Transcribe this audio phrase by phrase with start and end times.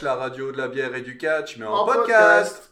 [0.00, 2.70] Catch, la radio de la bière et du catch, mais en, podcast.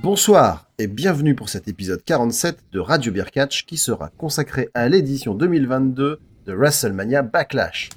[0.00, 4.88] Bonsoir et bienvenue pour cet épisode 47 de Radio Beer Catch qui sera consacré à
[4.88, 7.90] l'édition 2022 de WrestleMania Backlash.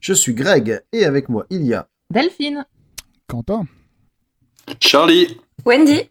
[0.00, 2.66] Je suis Greg et avec moi il y a Delphine.
[3.28, 3.66] Quentin.
[4.80, 5.38] Charlie.
[5.64, 6.10] Wendy.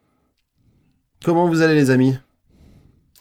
[1.23, 2.17] Comment vous allez les amis?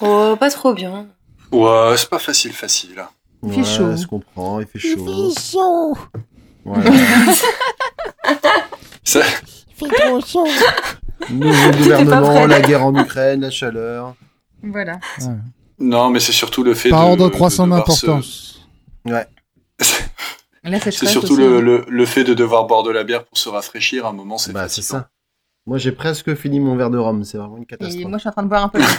[0.00, 1.08] Oh, pas trop bien.
[1.50, 3.04] Ouais, c'est pas facile, facile.
[3.42, 3.96] Il fait Ouais, chaud.
[3.96, 5.32] Je comprends, il fait chaud.
[5.38, 5.98] chaud.
[6.64, 6.78] Ouais.
[9.12, 9.20] Ça-
[9.80, 10.46] Il fait trop chaud.
[11.30, 14.14] Nouveau gouvernement, la guerre en Ukraine, la chaleur.
[14.62, 14.98] Voilà.
[15.78, 17.10] Non, mais c'est surtout le fait Par de.
[17.10, 18.66] ordre croissant d'importance.
[19.04, 21.60] Là, C'est surtout le, hein.
[21.60, 24.06] le, le fait de devoir boire de la bière pour se rafraîchir.
[24.06, 25.08] À un moment, c'est Bah c'est ça.
[25.66, 28.04] Moi j'ai presque fini mon verre de rhum, c'est vraiment une Et catastrophe.
[28.06, 28.80] moi, je suis en train de boire un peu.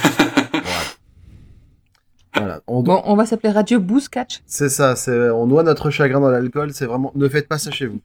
[2.35, 2.61] Voilà.
[2.67, 4.41] On, bon, on va s'appeler Radio Boost Catch.
[4.47, 7.69] C'est ça, c'est on noie notre chagrin dans l'alcool, c'est vraiment ne faites pas ça
[7.69, 7.99] chez vous.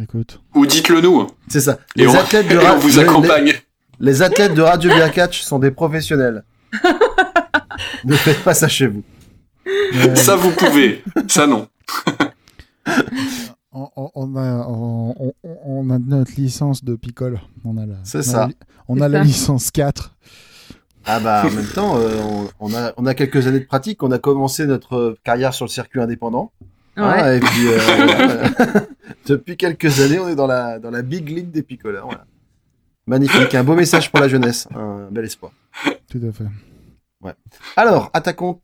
[0.00, 0.40] Écoute.
[0.54, 1.78] Ou dites-le nous, C'est ça.
[1.96, 3.52] et Les on, athlètes de et on vous les- accompagne.
[4.00, 6.44] Les athlètes de Radio Beer Catch sont des professionnels.
[8.04, 9.02] ne faites pas ça chez vous.
[9.66, 11.02] Euh, Ça, vous pouvez.
[11.28, 11.68] Ça, non.
[13.72, 17.40] on, a, on, on- on a notre licence de picole.
[17.64, 18.46] On a la, C'est on a ça.
[18.46, 18.52] la
[18.88, 19.24] On a la ça.
[19.24, 20.14] licence 4.
[21.04, 24.04] Ah bah en même temps, euh, on, on a, on a quelques années de pratique,
[24.04, 26.52] on a commencé notre carrière sur le circuit indépendant.
[26.96, 27.02] Ouais.
[27.04, 28.86] hein, et puis euh, voilà.
[29.26, 32.06] depuis quelques années, on est dans la, dans la big league des picoleurs.
[32.06, 32.26] Voilà.
[33.06, 35.52] Magnifique, un beau message pour la jeunesse, un bel espoir.
[36.08, 37.34] Tout à fait.
[37.76, 38.60] Alors, attaquons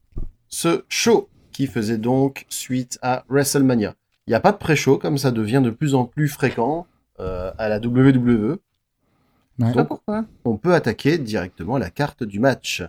[0.48, 3.94] ce show qui faisait donc suite à WrestleMania.
[4.26, 6.86] Il n'y a pas de pré-show, comme ça devient de plus en plus fréquent
[7.18, 8.58] euh, à la WWE.
[9.58, 10.24] Je sais pas Donc, pourquoi.
[10.44, 12.82] on peut attaquer directement la carte du match.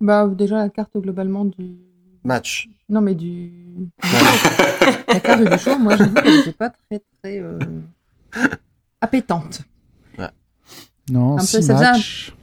[0.00, 1.76] Bah, déjà, la carte globalement du.
[2.24, 2.68] Match.
[2.88, 3.50] Non, mais du.
[5.08, 7.38] la carte du show, moi, j'avoue qu'elle n'était pas très, très.
[7.40, 7.58] euh,
[9.00, 9.62] appétante.
[11.10, 12.34] Non, Un peu, 6 ça faisait un- matchs.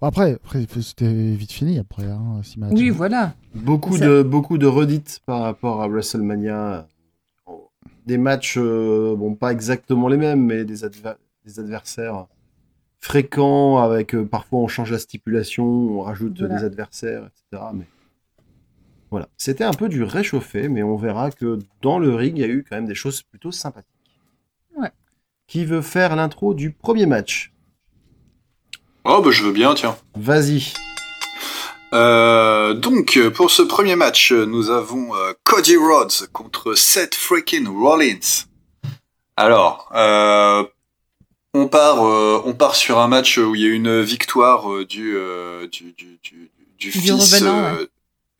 [0.00, 2.72] Bon, après, après c'était vite fini après, hein, 6 matchs.
[2.72, 3.34] Oui, voilà.
[3.54, 6.86] Beaucoup Ça- de, beaucoup de redites par rapport à WrestleMania.
[8.06, 12.28] Des matchs, euh, bon, pas exactement les mêmes, mais des, adver- des adversaires
[12.98, 16.56] fréquents, avec euh, parfois on change la stipulation, on rajoute Voilà.
[16.60, 17.62] des adversaires, etc.
[17.74, 17.84] Mais
[19.10, 22.44] voilà, c'était un peu du réchauffé, mais on verra que dans le ring, il y
[22.44, 23.90] a eu quand même des choses plutôt sympathiques.
[24.76, 24.90] Ouais.
[25.46, 27.52] Qui veut faire l'intro du premier match?
[29.04, 29.96] Oh, bah, je veux bien, tiens.
[30.16, 30.72] Vas-y.
[31.94, 38.46] Euh, donc, pour ce premier match, nous avons euh, Cody Rhodes contre Seth freaking Rollins.
[39.36, 40.64] Alors, euh,
[41.54, 44.84] on part, euh, on part sur un match où il y a une victoire euh,
[44.84, 47.86] du, euh, du, du, du, du Du fils, revenant, euh,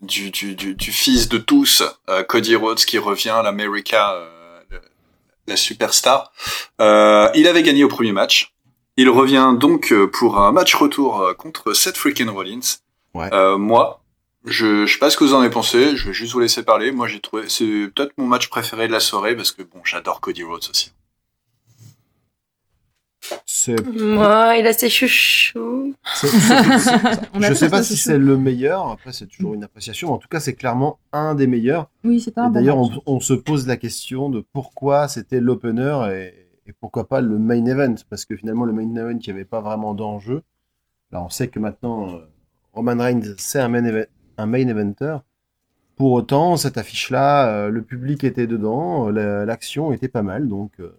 [0.07, 4.29] du, du, du, du fils de tous, euh, Cody Rhodes qui revient, l'America, euh,
[5.47, 6.33] la superstar.
[6.81, 8.55] Euh, il avait gagné au premier match.
[8.97, 12.79] Il revient donc euh, pour un match retour euh, contre Seth freaking Rollins.
[13.15, 13.29] Ouais.
[13.33, 14.03] Euh, moi,
[14.45, 15.97] je, je sais pas ce que vous en avez pensé.
[15.97, 16.93] Je vais juste vous laisser parler.
[16.93, 20.21] Moi, j'ai trouvé c'est peut-être mon match préféré de la soirée parce que bon, j'adore
[20.21, 20.93] Cody Rhodes aussi.
[23.45, 25.95] C'est Moi, il a ses chouchous.
[26.15, 26.91] C'est- c'est- c'est-
[27.35, 30.29] a je sais pas si c'est le meilleur, après c'est toujours une appréciation, en tout
[30.29, 31.89] cas c'est clairement un des meilleurs.
[32.05, 36.07] Oui, Et un bon D'ailleurs on, on se pose la question de pourquoi c'était l'opener
[36.13, 39.31] et, et pourquoi pas le main event, parce que finalement le main event il n'y
[39.31, 40.43] avait pas vraiment d'enjeu.
[41.13, 42.19] Là on sait que maintenant euh,
[42.73, 44.03] Roman Reigns c'est un main,
[44.39, 45.17] un main eventer.
[45.97, 50.73] Pour autant cette affiche-là, euh, le public était dedans, la- l'action était pas mal, donc
[50.79, 50.95] euh,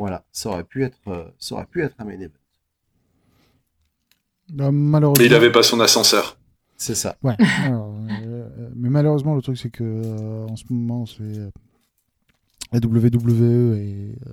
[0.00, 2.32] voilà, ça aurait pu être, euh, ça aurait pu être un main event.
[4.52, 5.22] Bah, malheureusement.
[5.22, 6.36] Mais il avait pas son ascenseur.
[6.76, 7.16] C'est ça.
[7.22, 7.36] Ouais.
[7.64, 7.94] alors,
[8.24, 11.50] euh, mais malheureusement, le truc, c'est que euh, en ce moment, c'est euh,
[12.72, 14.32] la WWE est euh,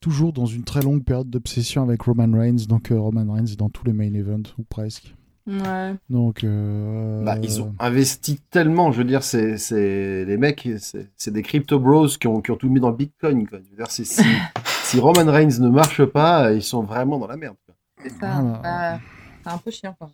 [0.00, 2.66] toujours dans une très longue période d'obsession avec Roman Reigns.
[2.68, 5.14] Donc, euh, Roman Reigns est dans tous les main events, ou presque.
[5.50, 5.94] Ouais.
[6.08, 11.08] Donc, euh, Bah, ils ont investi tellement, je veux dire, c'est, c'est les mecs, c'est,
[11.16, 13.48] c'est des crypto bros qui ont, qui ont tout mis dans le Bitcoin.
[13.48, 13.58] Quoi.
[13.64, 14.22] Je veux dire, c'est- si,
[14.84, 17.56] si Roman Reigns ne marche pas, ils sont vraiment dans la merde.
[17.66, 17.74] quoi.
[18.02, 18.40] C'est ça.
[18.40, 18.58] Voilà.
[18.62, 19.00] Bah,
[19.42, 20.10] c'est un peu chiant, quoi.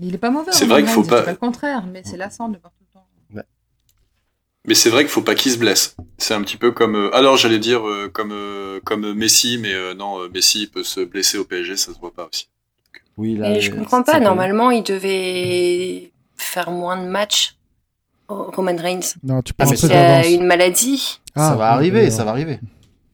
[0.00, 0.52] Il est pas mauvais.
[0.52, 2.72] C'est Roman vrai qu'il faut pas- c'est pas le contraire, mais c'est lassant de voir
[2.72, 3.42] tout le temps.
[4.64, 5.96] Mais c'est vrai qu'il faut pas qu'il se blesse.
[6.18, 6.94] C'est un petit peu comme.
[6.94, 11.00] euh, alors j'allais dire euh, comme euh, comme Messi, mais euh, non, Messi peut se
[11.00, 12.48] blesser au PSG, ça se voit pas aussi.
[13.16, 14.20] Oui, là, Et je euh, comprends c'est pas.
[14.20, 17.56] Normalement, il devait faire moins de matchs.
[18.28, 19.14] Roman Reigns.
[19.22, 21.20] Non, tu Ah, peux mais rentrer Il dans la a une maladie.
[21.34, 22.60] Ah, ça va oui, arriver, ça va arriver.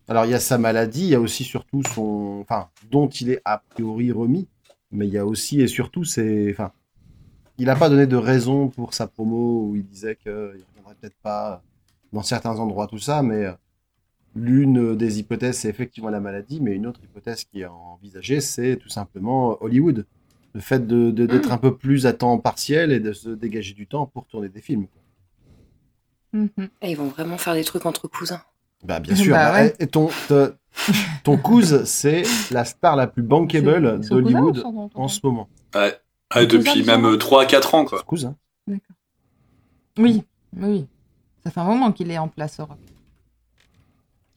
[0.07, 2.39] Alors, il y a sa maladie, il y a aussi surtout son.
[2.41, 4.49] Enfin, dont il est a priori remis,
[4.93, 6.51] mais il y a aussi et surtout ses.
[6.53, 6.73] Enfin,
[7.59, 10.95] il n'a pas donné de raison pour sa promo où il disait qu'il reviendra faudrait
[11.01, 11.63] peut-être pas
[12.13, 13.53] dans certains endroits tout ça, mais euh,
[14.39, 18.77] l'une des hypothèses, c'est effectivement la maladie, mais une autre hypothèse qui est envisagée, c'est
[18.77, 20.07] tout simplement Hollywood.
[20.55, 21.53] Le fait de- de- d'être Mm.
[21.53, 24.61] un peu plus à temps partiel et de se dégager du temps pour tourner des
[24.63, 24.87] films.
[26.33, 26.49] Mhm.
[26.83, 28.43] Et ils vont vraiment faire des trucs entre cousins.
[28.85, 29.35] Bah, bien sûr.
[29.35, 29.75] Bah bah, ouais.
[29.79, 30.55] Et ton, te-
[31.25, 34.63] ton cousin, c'est la star la plus bankable d'Hollywood
[34.95, 35.49] en ce moment.
[35.75, 35.95] Ouais.
[36.31, 37.99] Ah, Ouais, Cousin depuis de même Jean-Marc 3 à 4 ans, quoi.
[38.01, 38.37] Son cousin.
[38.67, 38.97] D'accord.
[39.99, 40.23] Oui,
[40.59, 40.87] oui.
[41.43, 42.79] Ça fait un moment qu'il est en place, Europe.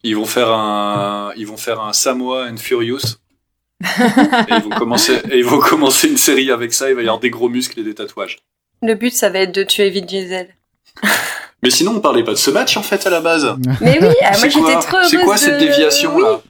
[0.03, 3.17] Ils vont faire un, ils vont faire un Samoa and Furious.
[3.81, 3.85] et
[4.55, 6.89] ils vont commencer, et ils vont commencer une série avec ça.
[6.89, 8.39] Il va y avoir des gros muscles et des tatouages.
[8.81, 10.49] Le but, ça va être de tuer Vin Diesel.
[11.63, 13.55] Mais sinon, on parlait pas de ce match en fait à la base.
[13.81, 15.09] Mais oui, ah, moi j'étais trop heureuse.
[15.09, 16.41] c'est quoi de- cette déviation Oui, là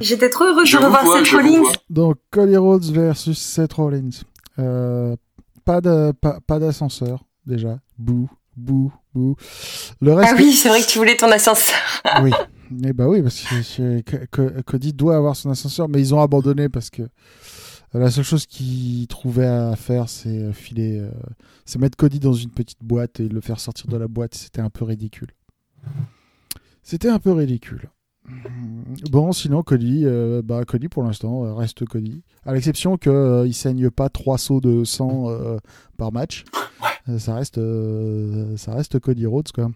[0.00, 1.72] J'étais trop heureuse Je de revoir vois, Seth Rollins.
[1.88, 4.10] Donc, Cody Rhodes versus Seth Rollins.
[4.58, 5.16] Euh,
[5.64, 7.78] pas de, pas, pas d'ascenseur, déjà.
[7.98, 9.36] Bouh, bouh, bouh.
[10.00, 10.32] Le reste.
[10.32, 11.74] Ah oui, c'est vrai que tu voulais ton ascenseur.
[12.22, 12.30] Oui.
[12.84, 16.90] Eh bah oui, parce que, Cody doit avoir son ascenseur, mais ils ont abandonné parce
[16.90, 17.02] que
[17.92, 21.10] la seule chose qu'ils trouvaient à faire, c'est filer, euh,
[21.64, 24.34] c'est mettre Cody dans une petite boîte et le faire sortir de la boîte.
[24.34, 25.30] C'était un peu ridicule.
[26.82, 27.90] C'était un peu ridicule.
[29.10, 33.46] Bon, sinon Cody, euh, bah Cody pour l'instant euh, reste Cody, à l'exception que euh,
[33.46, 35.58] il saigne pas trois sauts de sang euh,
[35.96, 36.44] par match.
[37.08, 39.70] Euh, ça reste, euh, ça reste Cody Rhodes quoi.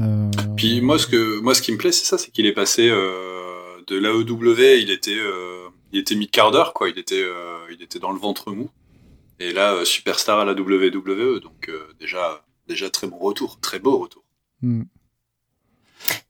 [0.00, 2.52] Euh, Puis moi, ce que, moi, ce qui me plaît, c'est ça, c'est qu'il est
[2.52, 6.88] passé euh, de l'AEW, il était, euh, il était mid-quart d'heure, quoi.
[6.88, 8.70] Il était, euh, il était dans le ventre mou.
[9.40, 13.78] Et là, euh, superstar à la WWE, donc euh, déjà, déjà très bon retour, très
[13.78, 14.22] beau retour.
[14.62, 14.82] hmm.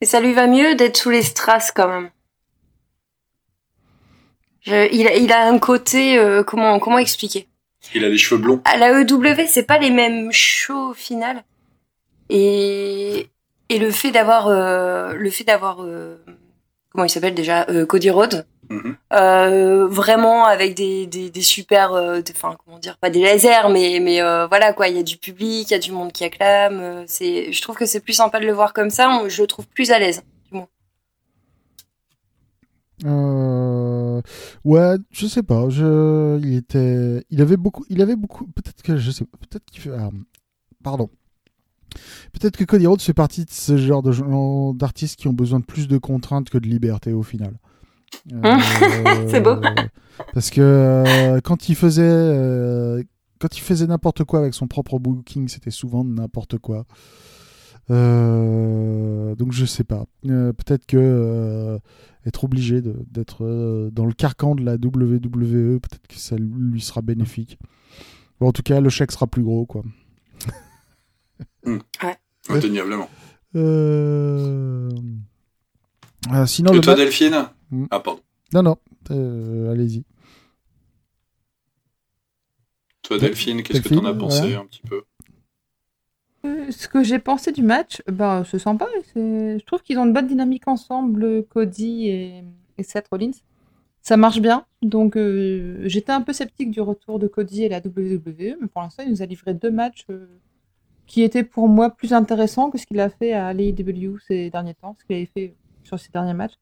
[0.01, 2.09] Et ça lui va mieux d'être sous les strass quand même.
[4.61, 7.47] Je- il, a, il a un côté, euh, comment, comment expliquer?
[7.93, 8.61] Il a les cheveux blonds.
[8.65, 11.43] À la EW, c'est pas les mêmes shows au final.
[12.29, 13.29] Et,
[13.69, 16.17] et le fait d'avoir, euh, le fait d'avoir, euh,
[16.91, 18.95] comment il s'appelle déjà, euh, Cody Rhodes, Mhm.
[19.13, 23.99] euh, vraiment avec des, des, des super, euh, enfin comment dire, pas des lasers, mais
[24.01, 26.23] mais euh, voilà quoi, il y a du public, il y a du monde qui
[26.23, 26.79] acclame.
[26.79, 29.09] euh, c'est, je trouve que c'est plus sympa de le voir comme ça.
[29.09, 30.23] on- je le trouve plus à l'aise.
[33.05, 34.21] Euh,
[34.63, 35.67] ouais, je sais pas.
[35.69, 38.45] Je, il était, il avait beaucoup, il avait beaucoup.
[38.47, 39.91] Peut-être que je sais, peut-être qu'il fait.
[39.97, 40.09] ah,
[40.83, 41.09] pardon.
[42.33, 45.59] Peut-être que Cody Rhodes fait partie de ce genre de gens- d'artistes qui ont besoin
[45.59, 47.53] de plus de contraintes que de liberté au final.
[48.31, 48.41] Euh,
[49.29, 49.55] C'est beau.
[50.33, 53.01] Parce que euh, quand il faisait, euh,
[53.39, 56.85] quand il faisait n'importe quoi avec son propre booking, c'était souvent n'importe quoi.
[57.89, 60.05] Donc je sais pas.
[60.23, 61.79] Peut-être que
[62.25, 67.57] être obligé d'être dans le carcan de la WWE, peut-être que ça lui sera bénéfique.
[68.39, 69.83] Bon, en tout cas, le chèque sera plus gros, quoi.
[72.49, 73.09] Indéniablement.
[73.55, 74.89] Euh...
[76.33, 77.85] euh, sinon, Et le toi, ma- Delphine Mm.
[77.89, 78.21] Ah, pardon.
[78.53, 78.77] non, non,
[79.11, 80.03] euh, allez-y.
[83.01, 84.55] Toi, Delphine, qu'est-ce que t'en as pensé ouais.
[84.55, 85.01] un petit peu?
[86.45, 88.87] Euh, Ce que j'ai pensé du match, bah, c'est sympa.
[89.13, 92.43] c'est- Je trouve qu'ils ont une bonne dynamique ensemble, Cody et,
[92.77, 93.31] et Seth Rollins.
[94.01, 94.65] Ça marche bien.
[94.81, 98.81] Donc, euh, j'étais un peu sceptique du retour de Cody et la WWE, mais pour
[98.81, 100.27] l'instant, il nous a livré deux matchs euh,
[101.07, 104.75] qui étaient pour moi plus intéressants que ce qu'il a fait à l'AEW ces derniers
[104.75, 106.55] temps, ce qu'il avait fait sur ces derniers matchs.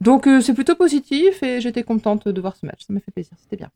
[0.00, 2.82] Donc, euh, c'est plutôt positif et j'étais contente de voir ce match.
[2.86, 3.36] Ça m'a fait plaisir.
[3.40, 3.70] C'était bien.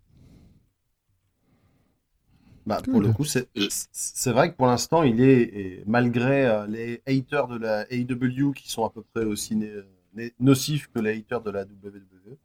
[2.66, 3.48] Bah, pour le coup, c'est
[3.90, 8.52] c'est vrai que pour l'instant, il est, et malgré euh, les haters de la AEW
[8.52, 9.72] qui sont à peu près aussi né-
[10.14, 12.36] né- nocifs que les haters de la WWE,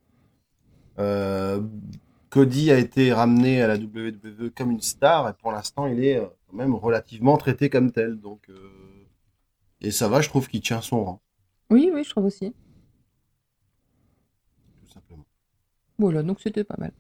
[1.00, 1.62] euh,
[2.30, 6.18] Cody a été ramené à la WWE comme une star et pour l'instant, il est
[6.18, 8.20] euh, quand même relativement traité comme tel.
[8.20, 8.56] Donc, euh,
[9.82, 11.22] et ça va, je trouve qu'il tient son rang,
[11.70, 12.54] Oui, oui, je trouve aussi.
[14.84, 15.26] tout simplement.
[16.00, 16.92] Voilà, donc c'était pas mal.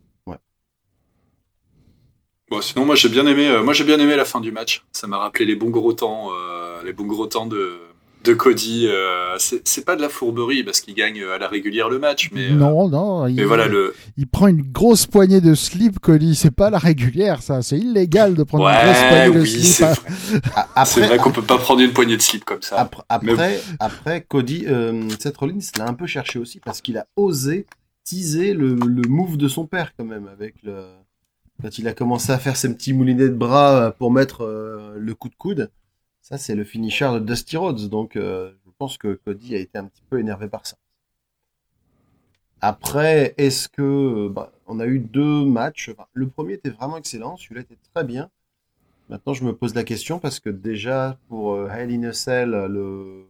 [2.47, 4.85] Bon, sinon, moi, j'ai bien aimé, euh, moi, j'ai bien aimé la fin du match.
[4.91, 7.79] Ça m'a rappelé les bons gros temps, euh, les bons gros temps de,
[8.25, 8.87] de Cody.
[8.87, 12.49] euh, c'est pas de la fourberie parce qu'il gagne à la régulière le match, mais,
[12.51, 13.93] euh, non, non, il, mais voilà le.
[14.17, 16.35] il prend une grosse poignée de slip, Cody.
[16.35, 17.61] C'est pas la régulière, ça.
[17.61, 19.87] C'est illégal de prendre une grosse poignée de slip.
[20.85, 22.77] c'est vrai, qu'on peut pas prendre une poignée de slip comme ça.
[22.79, 27.05] Après, après, après, Cody, euh, Seth Rollins l'a un peu cherché aussi parce qu'il a
[27.15, 27.65] osé
[28.03, 30.83] teaser le, le move de son père quand même avec le
[31.61, 34.93] quand il a commencé à faire ses petits moulinets de bras euh, pour mettre euh,
[34.97, 35.71] le coup de coude.
[36.25, 37.87] Ça, c'est le finisher de Dusty Rhodes.
[37.87, 40.75] Donc, euh, je pense que Cody a été un petit peu énervé par ça.
[42.61, 45.89] Après, est-ce que bah, on a eu deux matchs?
[45.89, 48.31] Enfin, Le premier était vraiment excellent, celui-là était très bien.
[49.07, 52.49] Maintenant, je me pose la question parce que déjà, pour euh, Hell in a Cell,
[52.49, 53.27] le...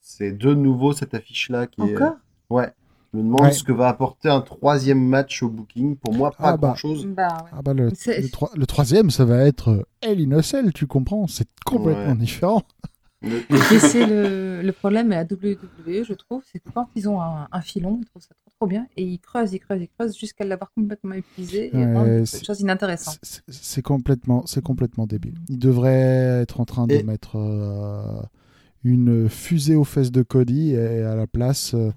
[0.00, 1.94] c'est de nouveau cette affiche-là qui est.
[1.94, 2.16] Encore?
[2.48, 2.72] Ouais.
[3.14, 3.52] Je me demande Ouais.
[3.52, 5.96] ce que va apporter un troisième match au booking.
[5.96, 6.68] Pour moi, pas Ah bah.
[6.68, 7.06] grand-chose.
[7.06, 7.50] Bah ouais.
[7.52, 10.42] Ah bah le, C'est- le, troi- le troisième, ça va être euh, Hell in a
[10.42, 11.26] Cell, tu comprends?
[11.28, 12.16] C'est complètement Ouais.
[12.16, 12.62] différent.
[13.22, 17.22] Le- Et c'est le, le problème à WWE, je trouve, c'est que quand ils ont
[17.22, 19.88] un, un filon, ils trouvent ça trop, trop bien, et ils creusent, ils creusent, ils
[19.88, 23.18] creusent jusqu'à l'avoir complètement épuisé, et c'est- des choses inintéressantes.
[23.48, 25.36] C'est- complètement, c'est complètement débile.
[25.48, 28.20] Il devrait être en train de Et- mettre euh,
[28.84, 31.90] une fusée aux fesses de Cody et à la place, euh,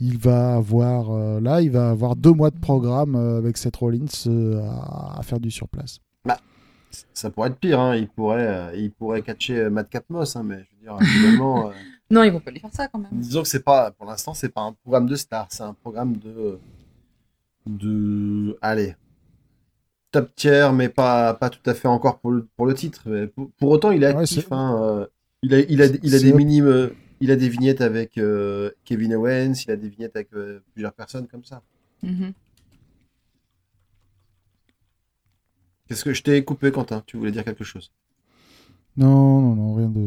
[0.00, 3.76] il va avoir euh, là, il va avoir deux mois de programme euh, avec Seth
[3.76, 5.98] Rollins euh, à, à faire du surplace.
[7.12, 7.78] Ça pourrait être pire.
[7.80, 7.96] Hein.
[7.96, 11.72] Il pourrait, euh, il pourrait catcher Matt Capmos, hein, mais je veux dire, finalement, euh,
[12.10, 13.10] Non, ils vont pas lui faire ça quand même.
[13.12, 16.16] disons que c'est pas, pour l'instant, c'est pas un programme de star, c'est un programme
[16.16, 16.58] de,
[17.66, 18.94] de, allez,
[20.10, 23.02] top tier, mais pas, pas tout à fait encore pour le, pour le titre.
[23.06, 24.46] Mais pour, pour autant, il est Ouais, actif.
[24.50, 25.06] hein, euh,
[25.42, 26.88] il a, il a, il a des minimes, euh,
[27.20, 30.92] il a des vignettes avec euh, Kevin Owens, il a des vignettes avec euh, plusieurs
[30.92, 31.62] personnes comme ça.
[32.02, 32.32] Mhm.
[35.88, 37.02] Qu'est-ce que je t'ai coupé, Quentin?
[37.06, 37.90] Tu voulais dire quelque chose?
[38.96, 40.00] Non, non, non, rien de,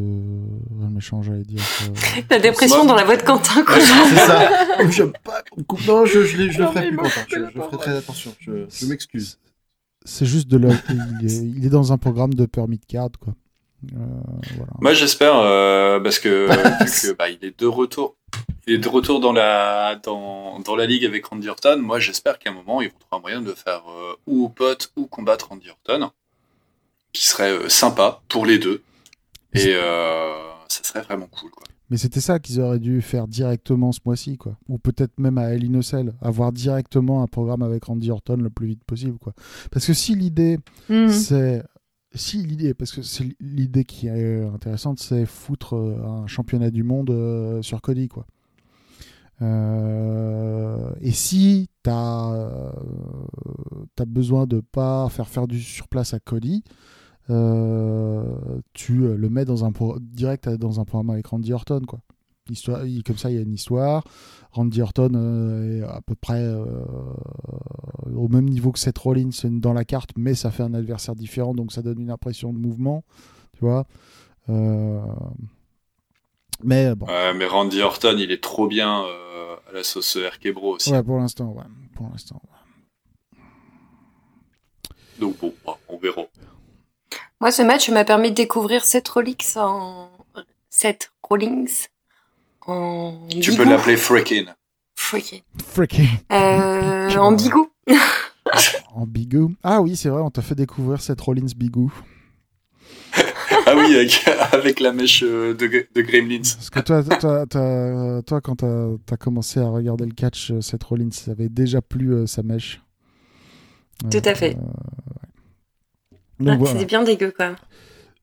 [0.78, 1.62] rien de méchant, j'allais dire.
[1.62, 3.80] que- La dépression dans la voix de Quentin, quoi.
[3.80, 4.50] C'est ça.
[4.90, 5.44] je, pas,
[5.88, 7.26] non, je, je, le ferai plus, Quentin.
[7.30, 8.36] Je, ferai très attention.
[8.40, 9.40] Je, je m'excuse.
[10.04, 13.12] C'est juste de la, il, est, il est dans un programme de permis de card,
[13.20, 13.34] quoi.
[13.94, 13.98] Euh,
[14.56, 14.72] voilà.
[14.80, 16.48] Moi, j'espère euh, parce que
[16.84, 18.16] vu que bah, il est de retour,
[18.68, 21.78] il est de retour dans la dans dans la ligue avec Randy Orton.
[21.80, 24.92] Moi, j'espère qu'à un moment, ils vont trouver un moyen de faire euh, ou pote
[24.96, 26.12] ou combattre Randy Orton,
[27.14, 28.84] qui serait euh, sympa pour les deux.
[29.54, 30.32] Et euh,
[30.70, 31.64] ça serait vraiment cool, quoi.
[31.90, 34.54] Mais c'était ça qu'ils auraient dû faire directement ce mois-ci, quoi.
[34.70, 38.38] Ou peut-être même à Hell in a Cell, avoir directement un programme avec Randy Orton
[38.38, 39.34] le plus vite possible, quoi.
[39.72, 40.58] Parce que si l'idée,
[40.88, 41.10] Mhm.
[41.10, 41.64] c'est...
[42.14, 46.84] Si l'idée, parce que c'est l'idée qui est intéressante, c'est foutre euh, un championnat du
[46.84, 48.26] monde euh, sur Cody, quoi.
[49.42, 52.72] Euh, et si t'as
[53.98, 56.64] as besoin de pas faire faire du surplace à Cody,
[57.28, 62.02] tu le mets dans un direct dans un programme avec Randy Orton, quoi.
[62.52, 64.04] Histoire, il- comme ça, il y a une histoire.
[64.52, 66.84] Randy Orton euh, est à peu près euh,
[68.16, 71.54] au même niveau que Seth Rollins dans la carte, mais ça fait un adversaire différent,
[71.54, 73.04] donc ça donne une impression de mouvement,
[73.54, 73.86] tu vois.
[74.50, 75.00] Euh,
[76.64, 80.52] Mais bon, Ouais, mais Randy Orton, il est trop bien euh, à la sauce RK
[80.54, 80.92] Bro aussi.
[80.92, 81.64] ouais, pour l'instant, ouais,
[81.96, 82.42] pour l'instant.
[82.44, 83.40] ouais.
[85.20, 86.24] Donc bon, bah, on verra.
[87.40, 90.10] Moi, ce match m'a permis de découvrir Seth Rollins en...
[90.70, 91.66] Seth Rollins
[92.68, 93.58] en Tu bigou.
[93.64, 94.46] peux l'appeler Freaking.
[94.96, 95.42] Freaking.
[95.64, 97.70] Freaking Euh, en bigou.
[98.94, 99.54] en bigou.
[99.64, 101.92] Ah oui, c'est vrai, on t'a fait découvrir cette Rollins bigou.
[103.68, 106.40] Ah oui, avec, avec la mèche euh, de, de Gremlins.
[106.40, 110.62] Parce que toi, toi, toi, toi, quand t'as as commencé à regarder le catch, euh,
[110.62, 112.82] Seth Rollins avait déjà plus euh, sa mèche.
[114.10, 114.56] Tout à fait.
[114.56, 114.62] ouais.
[116.48, 116.66] Ah, voilà.
[116.74, 117.56] C'était bien dégueu, quoi.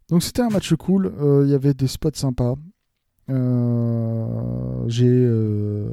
[0.09, 1.13] Donc c'était un match cool.
[1.21, 2.55] Euh, Il y avait des spots sympas.
[3.31, 5.87] Euh, j'ai euh,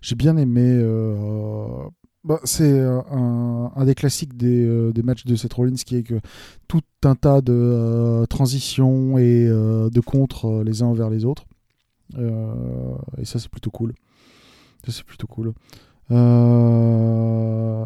[0.00, 0.62] j'ai bien aimé.
[0.64, 1.88] euh,
[2.22, 6.20] bah, c'est un, des classiques des, des matchs de Seth Rollins qui est que
[6.68, 11.46] tout un tas de transitions et de contres euh, les uns envers les autres.
[12.18, 13.94] Et ça c'est plutôt cool.
[14.84, 15.54] Ça c'est plutôt cool.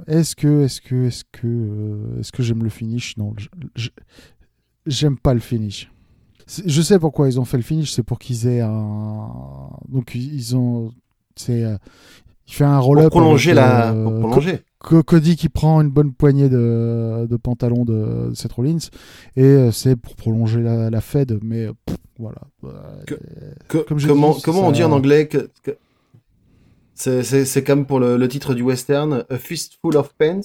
[0.06, 3.16] Est-ce que est-ce que est-ce que est-ce que j'aime le finish?
[3.16, 3.34] Non,
[4.86, 5.90] j'aime pas le finish.
[6.46, 9.28] C'est- Je sais pourquoi ils ont fait le finish, c'est pour qu'ils aient un.
[9.88, 10.92] Donc ils ont.
[11.36, 11.64] C'est.
[11.64, 11.76] euh,
[12.46, 13.08] Il fait un Pour roll-up.
[13.08, 14.60] prolonger avec, la, euh, pour prolonger.
[14.78, 18.76] Co- Cody qui prend une bonne poignée de, de pantalon de, de Seth Rollins
[19.34, 22.42] et euh, c'est pour prolonger la, la Fed, mais pff, voilà.
[23.06, 23.14] Que-
[23.66, 25.78] Que- Comme j'ai comment dit, comment ça- on dit en anglais que, que-
[26.94, 30.42] c'est, c'est, c'est comme pour le, le titre du western, A Fistful of Pants.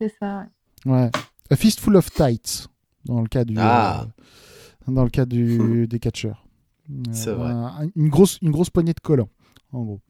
[0.00, 0.46] C'est ça.
[0.84, 0.92] ouais.
[0.92, 1.10] Ouais.
[1.50, 2.66] A fistful of tights
[3.04, 3.54] dans le cas du.
[3.56, 4.02] Ah.
[4.02, 4.06] euh,
[4.88, 6.44] dans le cas du, des catcheurs.
[7.12, 7.50] C'est Euh, vrai.
[7.50, 9.28] un- une grosse une grosse poignée de collants
[9.72, 10.00] en gros.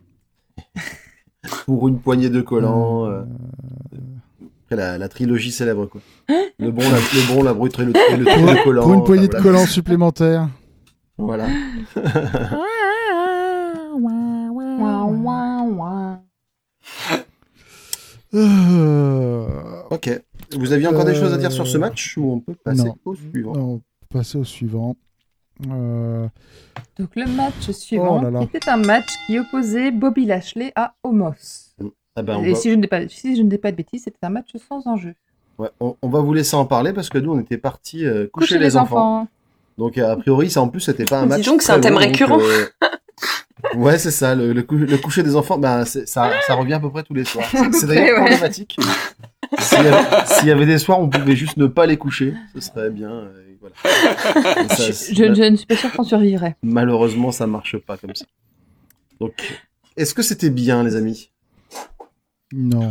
[1.66, 3.06] Pour une poignée de collants.
[3.06, 3.24] Euh, euh,
[4.64, 6.00] après la, la trilogie célèbre, quoi.
[6.58, 8.82] Le bon, la, le bon, la brute et le, et le trou de collants.
[8.82, 9.58] pour une poignée enfin, de voilà.
[9.58, 10.48] collants supplémentaires.
[11.18, 11.46] Voilà.
[18.34, 19.46] Euh,
[19.90, 20.10] Ok.
[20.56, 22.96] Vous aviez encore des choses à dire sur ce match ou on peut passer non.
[23.04, 23.52] au suivant?
[23.56, 23.84] On peut
[24.16, 24.96] passer au suivant.
[25.70, 26.26] Euh,
[26.98, 28.42] Donc le match suivant Oh là là.
[28.42, 31.32] était un match qui opposait Bobby Lashley à Homos.
[32.14, 33.76] Ah ben, Et va- si je ne dis pas, si je ne dis pas de
[33.76, 35.14] bêtises, c'était un match sans enjeu.
[35.58, 38.26] Ouais, on, on va vous laisser en parler parce que nous, on était partis euh,
[38.32, 39.26] coucher, les, enfants.
[39.78, 41.44] Donc, a priori, ça en plus, c'était pas un match.
[41.46, 42.38] donc, c'est un thème long, donc, récurrent.
[42.40, 42.66] euh,
[43.74, 44.34] Ouais, c'est ça.
[44.34, 46.04] Le, le, cou- le coucher des enfants, ben, ça,
[46.46, 47.46] ça revient à peu près tous les soirs.
[47.72, 48.26] C'est d'ailleurs Ouais.
[48.26, 48.78] problématique.
[49.58, 51.96] S'il y, avait- s'il y avait des soirs où on pouvait juste ne pas les
[51.96, 53.10] coucher, ce serait bien.
[53.10, 53.42] euh,
[53.82, 54.64] voilà.
[54.64, 56.56] Et ça, Je, c'est- je- je ne suis pas sûre qu'on survivrait.
[56.62, 58.24] Malheureusement, ça marche pas comme ça.
[59.20, 59.58] Donc,
[59.96, 61.30] est-ce que c'était bien, les amis?
[62.52, 62.90] Non.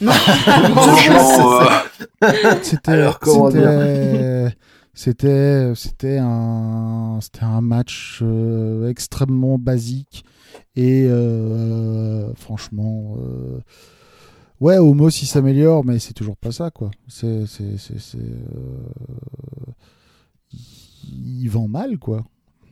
[0.02, 1.60] Franchement,
[2.22, 4.54] euh, C'était, c'était,
[4.94, 10.24] c'était, c'était un, c'était un match euh, extrêmement basique
[10.76, 13.58] et euh, franchement, euh,
[14.60, 16.90] ouais, Homos il s'améliore, mais c'est toujours pas ça quoi.
[17.08, 19.72] C'est, c'est, c'est, c'est, euh,
[21.04, 22.24] il vend mal quoi,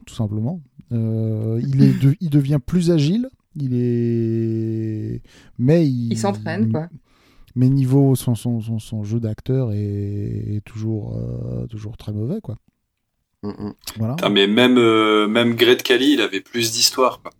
[0.06, 0.60] tout simplement.
[0.92, 3.28] Euh, il est, de- il devient plus agile.
[3.56, 5.22] Il est,
[5.58, 6.88] mais il, Il s'entraîne, quoi.
[7.56, 12.40] mais niveau son, son, son, son jeu d'acteur est, est toujours, euh, toujours très mauvais
[12.40, 12.56] quoi.
[13.42, 14.14] Mm, Voilà.
[14.14, 17.32] Putain, mais même, euh, même Gret Kelly, il avait plus d'histoire, quoi.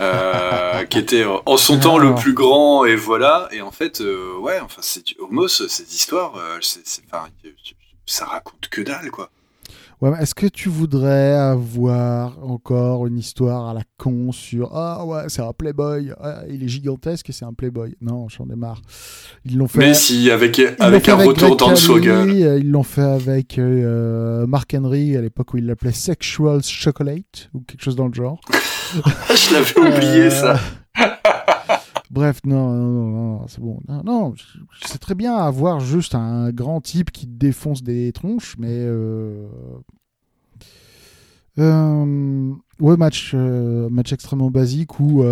[0.00, 2.20] Euh, qui était euh, en son temps le Alors.
[2.20, 3.48] plus grand, et voilà.
[3.50, 7.28] Et en fait, euh, ouais, enfin, c'est du Homos, cette histoire, euh, c'est, c'est, enfin,
[8.06, 9.30] ça raconte que dalle, quoi.
[10.00, 15.04] Ouais, mais Est-ce que tu voudrais avoir encore une histoire à la con sur Ah
[15.04, 18.54] ouais, c'est un Playboy, ah, il est gigantesque et c'est un Playboy Non, j'en ai
[18.54, 18.80] marre.
[19.44, 19.78] Ils l'ont fait.
[19.80, 24.46] Mais si, avec, avec un retour Greg dans le euh, Ils l'ont fait avec euh,
[24.46, 28.40] Mark Henry à l'époque où il l'appelait Sexual Chocolate ou quelque chose dans le genre.
[29.30, 30.60] Je l'avais oublié, Euh, ça.
[32.10, 33.80] Bref, non, non, non, c'est bon.
[34.84, 38.68] C'est très bien avoir juste un grand type qui défonce des tronches, mais.
[38.70, 39.46] Euh...
[41.58, 45.24] euh, Ouais, match, euh, match extrêmement basique où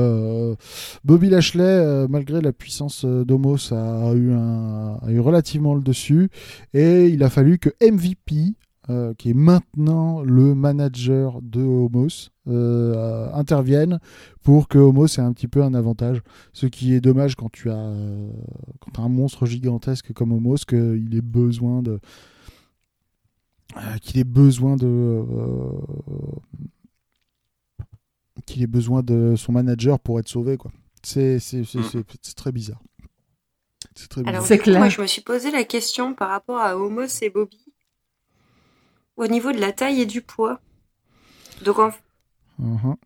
[1.04, 6.28] Bobby Lashley, malgré la puissance d'Homos, a eu, un, a eu relativement le dessus.
[6.74, 8.54] Et il a fallu que MVP,
[8.88, 13.98] euh, qui est maintenant le manager de Homos, euh, intervienne
[14.42, 16.22] pour que Homos ait un petit peu un avantage.
[16.52, 18.30] Ce qui est dommage quand tu as, euh,
[18.80, 21.98] quand tu as un monstre gigantesque comme Homos, qu'il ait besoin de.
[23.76, 24.86] euh, qu'il ait besoin de.
[24.86, 25.72] euh,
[28.46, 30.70] qu'il ait besoin de son manager pour être sauvé, quoi.
[31.02, 32.02] C'est c'est- c'est- Mm.
[32.36, 32.80] très bizarre.
[33.94, 34.44] C'est très bizarre.
[34.44, 37.64] Alors, moi, je me suis posé la question par rapport à Homos et Bobby.
[39.16, 40.60] Au niveau de la taille et du poids.
[41.64, 41.90] Donc, en,
[42.58, 42.96] Mhm.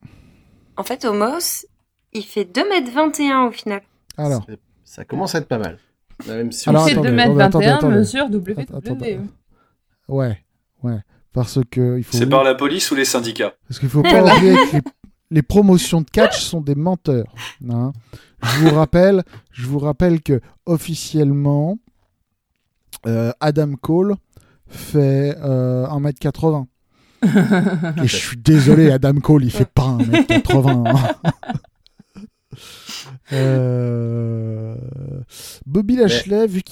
[0.77, 1.67] en fait, Homos,
[2.13, 3.83] il fait 2m21 au final.
[4.17, 4.45] Alors,
[4.85, 5.79] Ça commence à être pas mal.
[6.27, 7.97] Même si Alors, on attendez, 2m21, attendez, attendez.
[7.97, 8.59] mesure WWE.
[8.61, 8.97] Attends, attends,
[10.09, 10.45] ouais,
[10.83, 10.99] ouais.
[11.33, 12.17] Parce que il faut.
[12.17, 14.83] C'est par la police ou les syndicats Parce qu'il faut pas oublier que les,
[15.31, 17.33] les promotions de catch sont des menteurs.
[17.71, 17.93] hein.
[18.43, 21.79] Je vous rappelle, je vous rappelle que officiellement,
[23.07, 24.17] euh, Adam Cole
[24.71, 26.67] fait euh, 1m80.
[28.03, 30.89] Et je suis désolé, Adam Cole, il fait pas 1m80.
[30.89, 31.31] hein.
[33.33, 34.75] Euh,
[35.67, 36.63] Bobby Lashley, vu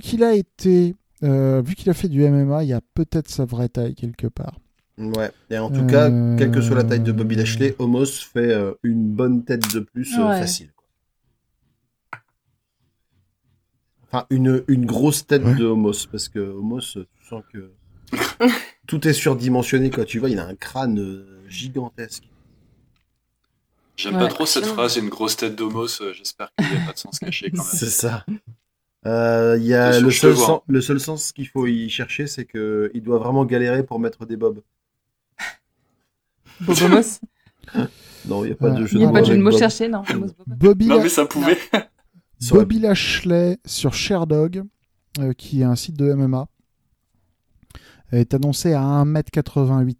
[0.00, 3.44] qu'il a été, euh, vu qu'il a fait du MMA, il y a peut-être sa
[3.44, 4.58] vraie taille quelque part.
[4.98, 5.30] Ouais.
[5.50, 8.50] Et en tout cas, Euh, quelle que soit la taille de Bobby Lashley, Homos fait
[8.52, 10.40] euh, une bonne tête de plus euh, Ouais.
[10.40, 10.72] facile.
[14.04, 15.54] Enfin, une, une grosse tête Ouais.
[15.54, 17.72] de Homos, parce que Homos, euh, tu sens que
[18.86, 22.24] tout est surdimensionné quand tu vois, il a un crâne euh, gigantesque.
[23.96, 24.20] J'aime Ouais.
[24.20, 26.98] pas trop cette phrase, une grosse tête d'homos, euh, j'espère qu'il n'y a pas de
[26.98, 27.66] sens caché quand même.
[27.72, 28.24] C'est ça.
[29.06, 32.44] Euh, Il y a le seul, sens, le seul sens qu'il faut y chercher, c'est
[32.44, 34.62] que il doit vraiment galérer pour mettre des bobs.
[36.60, 37.20] Bobomos.
[38.28, 39.36] Non, il n'y a pas de jeu Il n'y a de pas de mots jeu
[39.36, 40.02] de mots cherché, non.
[40.48, 41.58] Bobby, Non mais ça pouvait.
[42.50, 44.64] Bobby Lashley sur Sherdog,
[45.20, 46.48] euh, qui est un site de MMA,
[48.12, 49.96] est annoncé à 1m88,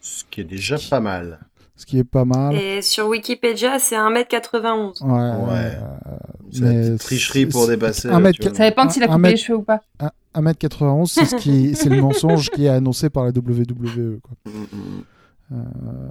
[0.00, 1.38] Ce qui est déjà pas mal.
[1.76, 2.54] ce qui est pas mal.
[2.56, 5.02] Et sur Wikipédia, c'est 1m91.
[5.02, 5.72] Ouais, Ouais.
[5.76, 6.16] euh,
[6.52, 8.08] C'est mais petite tricherie pour dépasser.
[8.08, 8.56] un là, mètre tu vois.
[8.56, 9.80] Ça dépend de s'il a coupé mètre- les cheveux ou pas?
[10.00, 14.20] un- 1m91, c'est ce qui, c'est le mensonge qui est annoncé par la WWE.
[14.20, 14.36] Quoi.
[14.46, 15.02] Mm, mm.
[15.52, 15.56] Euh,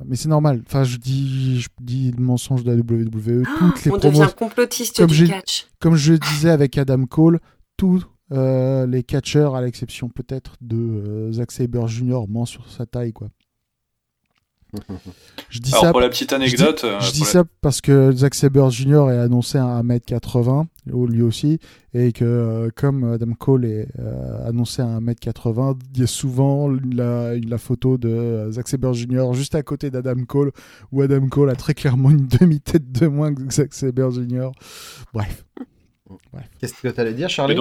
[0.05, 0.61] mais c'est normal.
[0.67, 3.43] Enfin, je dis, je dis le mensonge de la WWE.
[3.57, 5.67] Toutes les On promos, devient complotiste Comme du catch.
[5.79, 7.39] comme je disais avec Adam Cole,
[7.77, 12.85] tous euh, les catcheurs, à l'exception peut-être de euh, Zack Saber Jr., ment sur sa
[12.85, 13.29] taille, quoi.
[15.49, 18.11] Je dis Alors ça, pour la petite anecdote, euh, je dis la- ça parce que
[18.11, 19.09] Zack Saber Jr.
[19.09, 20.67] est annoncé à 1m80,
[21.07, 21.57] lui aussi,
[21.95, 26.69] et que euh, comme Adam Cole est euh, annoncé à 1m80, il y a souvent
[26.69, 29.33] la, la photo de euh, Zack Saber Jr.
[29.33, 30.51] juste à côté d'Adam Cole,
[30.91, 34.51] où Adam Cole a très clairement une demi-tête de moins que Zack Saber Jr.
[35.15, 35.45] Bref.
[36.59, 37.55] Qu'est-ce que tu allais dire, Mais Charlie?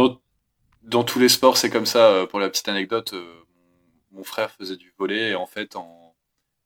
[0.89, 2.07] Dans, tous les sports, c'est comme ça.
[2.09, 3.25] euh, Pour la petite anecdote, euh,
[4.13, 6.15] mon frère faisait du volet et en fait, en...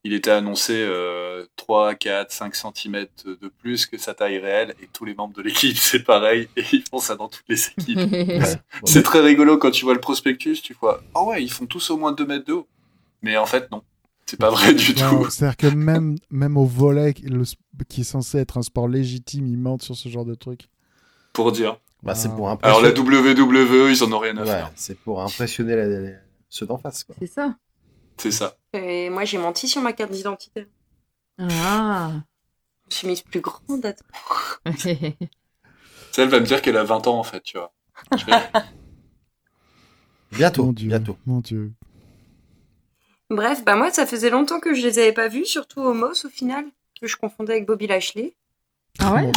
[0.03, 4.87] il était annoncé euh, 3, 4, 5 cm de plus que sa taille réelle et
[4.91, 7.99] tous les membres de l'équipe, c'est pareil et ils font ça dans toutes les équipes.
[8.85, 11.89] C'est très rigolo quand tu vois le prospectus, tu vois, ah ouais, ils font tous
[11.89, 12.67] au moins 2 mètres de haut.
[13.21, 13.81] Mais en fait, non.
[14.25, 15.29] C'est pas vrai du Non, tout.
[15.29, 17.43] C'est-à-dire que même, même au volet, le
[17.89, 20.69] qui est censé être un sport légitime, ils mentent sur ce genre de truc.
[21.33, 21.77] Pour dire.
[22.03, 23.33] Bah, c'est pour Alors la impressionner.
[23.33, 24.71] WWE, ils en ont rien à Ouais, faire.
[24.75, 26.17] c'est pour impressionner la- la-
[26.49, 27.05] ceux d'en face.
[27.19, 27.55] C'est ça.
[28.17, 28.55] C'est ça.
[28.73, 30.67] Et moi, j'ai menti sur ma carte d'identité.
[31.39, 32.11] Ah.
[32.83, 33.85] Je me suis mise plus grande.
[33.85, 34.05] attends.
[36.11, 37.73] Ça, elle va me dire qu'elle a 20 ans en fait, tu vois.
[38.27, 38.33] Vais-
[40.31, 40.87] Bientôt, Mon Dieu.
[40.89, 41.17] bientôt.
[41.25, 41.71] Mon Dieu.
[43.29, 46.29] Bref, bah moi, ça faisait longtemps que je les avais pas vus, surtout Homos au
[46.29, 46.65] final,
[46.99, 48.35] que je confondais avec Bobby Lashley.
[48.99, 49.31] Ah ouais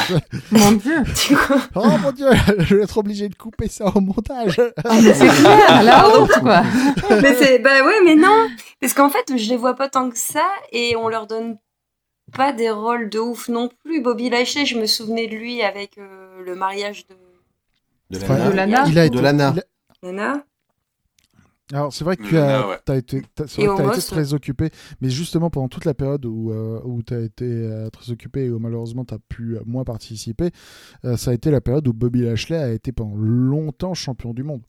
[0.51, 1.03] Mon Dieu.
[1.75, 4.61] Oh mon Dieu, je vais être obligé de couper ça au montage.
[4.85, 6.63] Ah, mais c'est clair, la honte, quoi.
[7.23, 8.49] mais c'est bah ouais, mais non,
[8.81, 11.59] parce qu'en fait, je les vois pas tant que ça et on leur donne
[12.33, 14.01] pas des rôles de ouf non plus.
[14.03, 17.15] Bobby Lashley, je me souvenais de lui avec euh, le mariage de
[18.19, 18.51] De Enfin, Lana.
[18.51, 18.85] De Lana.
[18.91, 20.43] Il a été-.
[21.73, 22.77] Alors c'est vrai que tu Lana, as, ouais.
[22.85, 23.93] t'as été, vrai que t'as Homos.
[23.93, 27.45] été très occupé, mais justement pendant toute la période où, euh, où tu as été
[27.45, 30.51] euh, très occupé et où malheureusement tu as pu euh, moins participer,
[31.05, 34.45] euh, ça a été la période où Bobby Lashley a été pendant longtemps champion du
[34.45, 34.63] monde.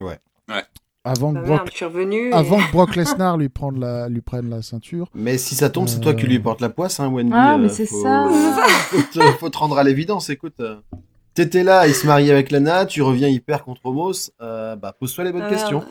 [0.00, 0.18] Ouais.
[0.48, 0.64] Ouais.
[1.04, 4.62] Avant, Bah que Brock, et- avant que Brock Lesnar lui, prenne la, lui prenne la
[4.62, 5.08] ceinture.
[5.14, 7.32] Mais si ça tombe, c'est toi qui lui porte la poisse, hein, Wendy.
[7.34, 8.28] Ah, mais euh, c'est faut- ça.
[8.90, 10.60] faut, te, faut te rendre à l'évidence, écoute.
[11.34, 15.24] T'étais là, il se marie avec Lana, tu reviens hyper contre Homos, euh, bah pose-toi
[15.24, 15.82] les bonnes Ah, questions.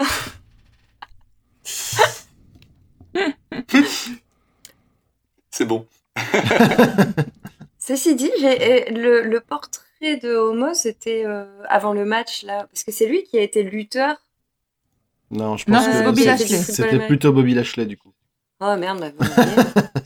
[5.51, 5.85] C'est bon.
[7.79, 12.67] Ceci dit, j'ai- euh, le, le portrait de Homo, c'était euh, avant le match, là,
[12.71, 14.15] parce que c'est lui qui a été lutteur.
[15.31, 16.57] Non, je Non, pense c'est que Bobby Lashley.
[16.57, 18.13] c'était plutôt Bobby Lashley du coup.
[18.59, 20.01] Oh merde, bah, vous m'avez-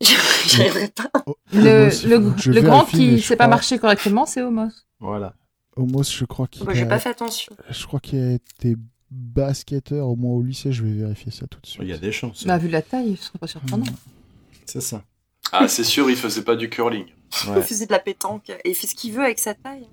[0.00, 1.10] J'y arriverai pas.
[1.52, 4.70] Le, Homos, le, le grand mais qui je sait pas marcher correctement, c'est Homos.
[4.98, 5.34] Voilà.
[5.76, 7.54] Homos, je crois qu'il j'ai pas fait attention.
[7.68, 8.76] je crois qu'il a été
[9.10, 10.72] basketteur au moins au lycée.
[10.72, 11.82] Je vais vérifier ça tout de suite.
[11.82, 12.44] Il y a des chances.
[12.46, 13.84] Bah, vu la taille, ce serait pas surprenant.
[14.66, 15.02] C'est ça.
[15.52, 17.06] Ah, c'est sûr, il faisait pas du curling.
[17.44, 17.62] Il Ouais.
[17.62, 19.86] faisait de la pétanque et il fait ce qu'il veut avec sa taille.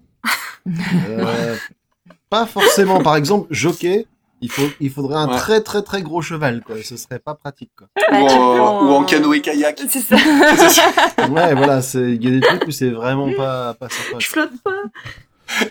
[0.67, 1.55] Euh,
[2.29, 3.01] pas forcément.
[3.01, 4.05] Par exemple, jockey,
[4.41, 5.37] il, faut, il faudrait un Ouais.
[5.37, 6.75] très très très gros cheval, quoi.
[6.83, 7.87] Ce serait pas pratique, quoi.
[7.95, 9.81] Bah, ou, en, prends ou en un- canoë-kayak.
[9.89, 10.15] C'est ça.
[11.29, 14.19] Ouais, voilà, c'est- il y a des trucs où c'est vraiment pas, pas sympa.
[14.19, 14.71] Je flotte pas.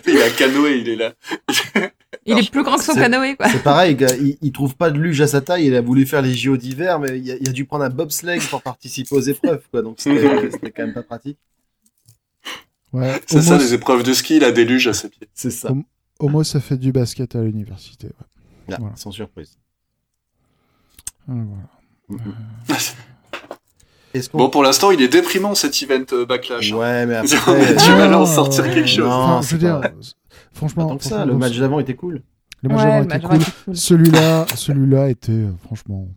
[0.07, 1.13] Il a canoë, il est là.
[2.27, 3.49] Il est plus grand que son C'est- canoë, quoi.
[3.49, 6.23] C'est pareil, il, il trouve pas de luge à sa taille, il a voulu faire
[6.23, 9.21] les JO d'hiver, mais il a, il a dû prendre un bobsleigh pour participer aux
[9.21, 9.83] épreuves, quoi.
[9.83, 11.39] Donc c'était c'était quand même pas pratique.
[12.93, 13.21] Ouais.
[13.27, 15.29] C'est ça, les épreuves de ski, il a des luges à ses pieds.
[15.35, 15.71] C'est ça.
[15.71, 15.85] Hom-
[16.19, 18.07] Homos a fait du basket à l'université.
[18.07, 18.13] ouais.
[18.73, 18.97] Ah, Voilà.
[18.97, 19.59] Sans surprise.
[21.29, 21.33] Ah,
[24.31, 24.39] qu'on.
[24.39, 26.73] Bon, pour l'instant, il est déprimant cet event euh, backlash.
[26.73, 26.77] hein.
[26.77, 27.75] ouais, mais On a après.
[27.75, 29.05] du mal à en sortir euh, quelque chose.
[29.05, 29.91] non, Enfin, je veux dire, pas- euh,
[30.57, 32.23] franchement, Pas tant que ça, le match d'avant était cool.
[32.63, 33.77] le match Ouais, d'avant était cool.
[33.77, 36.09] Celui-là, celui-là était euh, franchement.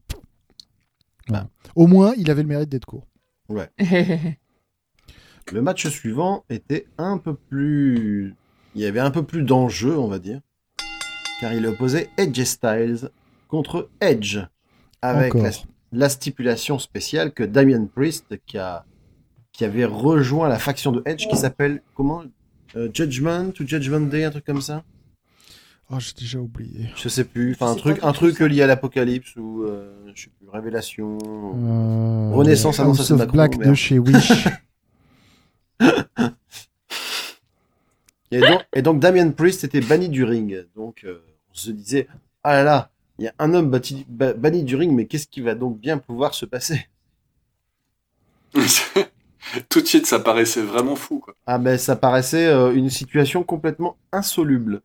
[1.27, 1.47] voilà.
[1.75, 3.07] Au moins, il avait le mérite d'être court.
[5.51, 8.35] Le match suivant était un peu plus.
[8.75, 10.41] Il y avait un peu plus d'enjeu, on va dire.
[11.41, 13.09] Car il opposait Edge Styles
[13.47, 14.37] contre Edge.
[15.01, 15.33] Avec
[15.91, 18.85] la stipulation spéciale que Damien Priest, qui, a,
[19.51, 22.21] qui avait rejoint la faction de Edge, qui s'appelle comment
[22.75, 24.83] Euh, Judgment ou Judgment Day, un truc comme ça
[25.91, 26.89] Oh, j'ai déjà oublié.
[26.95, 27.53] Je sais plus.
[27.53, 28.47] Enfin, un truc, un truc ça.
[28.47, 31.17] lié à l'Apocalypse ou euh, je sais plus, Révélation.
[31.23, 33.71] Euh, Renaissance, ah ça, House c'est of Macron, Black merde.
[33.71, 34.31] de chez Wish.
[38.31, 40.67] Et donc, et donc Damien Priest était banni du ring.
[40.75, 42.07] Donc euh, on se disait,
[42.43, 45.41] ah là là, il y a un homme bâti- banni du ring, mais qu'est-ce qui
[45.41, 46.87] va donc bien pouvoir se passer?
[49.69, 51.19] Tout de suite, ça paraissait vraiment fou.
[51.19, 51.35] Quoi.
[51.45, 54.81] Ah ben ça paraissait euh, une situation complètement insoluble.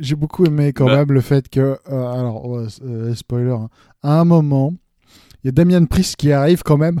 [0.00, 0.96] J'ai beaucoup aimé quand Bah.
[0.96, 1.78] même le fait que, euh,
[2.12, 3.68] alors, euh, spoiler, hein,
[4.02, 4.72] à un moment,
[5.44, 7.00] il y a Damien Priest qui arrive quand même,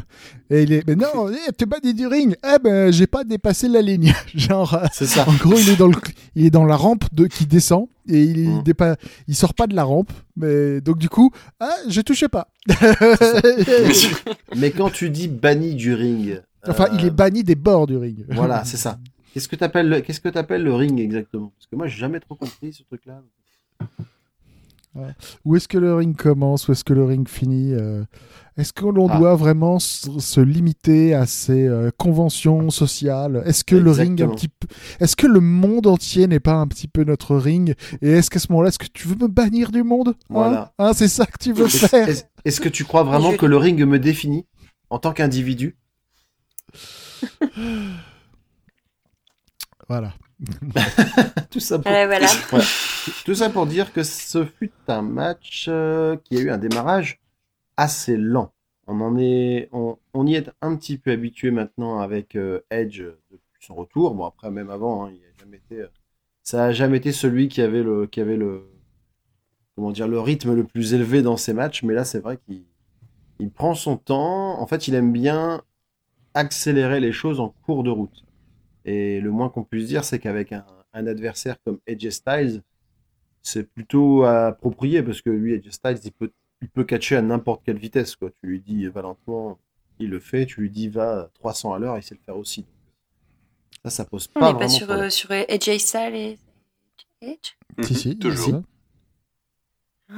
[0.50, 3.68] et il est, mais non, eh, t'es banni du ring, eh ben, j'ai pas dépassé
[3.68, 4.12] la ligne.
[4.34, 5.28] Genre, euh, C'est ça.
[5.28, 5.96] en gros, il est dans le,
[6.34, 8.62] il est dans la rampe de, qui descend, et il, Mm.
[8.62, 8.96] dépa-
[9.26, 12.48] il sort pas de la rampe, mais donc du coup, ah, je touchais pas.
[14.56, 17.96] Mais quand tu dis banni du ring, enfin, euh, il est banni des bords du
[17.96, 18.24] ring.
[18.28, 18.98] Voilà, c'est ça.
[19.32, 21.52] Qu'est-ce que t'appelles le, qu'est-ce que t'appelles le ring exactement?
[21.56, 23.22] Parce que moi j'ai jamais trop compris ce truc-là.
[25.44, 26.68] Où est-ce que le ring commence?
[26.68, 28.04] Où est-ce que le ring finit euh,
[28.56, 29.18] Est-ce que l'on Ah.
[29.18, 33.42] doit vraiment se limiter à ces euh, conventions sociales?
[33.44, 34.66] Est-ce que le ring un petit peu
[35.00, 37.74] Est-ce que le monde entier n'est pas un petit peu notre ring?
[38.00, 40.08] Et est-ce qu'à ce moment-là, est-ce que tu veux me bannir du monde?
[40.08, 40.24] Hein?
[40.30, 40.72] Voilà.
[40.78, 42.08] Hein, c'est ça que tu veux faire?
[42.44, 44.46] est-ce- que tu crois vraiment que le ring me définit
[44.90, 45.76] en tant qu'individu?
[49.88, 50.14] Voilà.
[51.50, 52.26] Tout ça pour Ouais, voilà.
[52.50, 52.64] Voilà.
[53.24, 57.20] Tout ça pour dire que ce fut un match euh, qui a eu un démarrage
[57.76, 58.52] assez lent.
[58.86, 63.02] On en est, on, on y est un petit peu habitué maintenant avec euh, Edge
[63.30, 64.14] depuis son retour.
[64.14, 65.88] Bon après même avant, hein, il a jamais été, euh,
[66.42, 68.68] ça a jamais été celui qui avait le, qui avait le,
[69.74, 71.82] comment dire, le rythme le plus élevé dans ses matchs.
[71.82, 72.64] Mais là c'est vrai qu'il,
[73.38, 74.60] il prend son temps.
[74.60, 75.62] En fait, il aime bien
[76.34, 78.25] accélérer les choses en cours de route.
[78.86, 82.62] Et le moins qu'on puisse dire, c'est qu'avec un, un adversaire comme Edge Styles,
[83.42, 87.64] c'est plutôt approprié parce que lui, Edge Styles, il peut, il peut catcher à n'importe
[87.64, 88.16] quelle vitesse.
[88.16, 88.30] Quoi.
[88.40, 89.58] Tu lui dis va lentement,
[89.98, 90.46] il le fait.
[90.46, 92.62] Tu lui dis va à 300 à l'heure, il sait le faire aussi.
[92.62, 92.70] Donc,
[93.84, 95.06] ça, ça pose On pas n'est vraiment pas sur, problème.
[95.06, 96.38] euh, sur AJ Styles et
[97.22, 97.56] Edge?
[97.82, 98.62] Si, si, toujours.
[100.10, 100.14] si.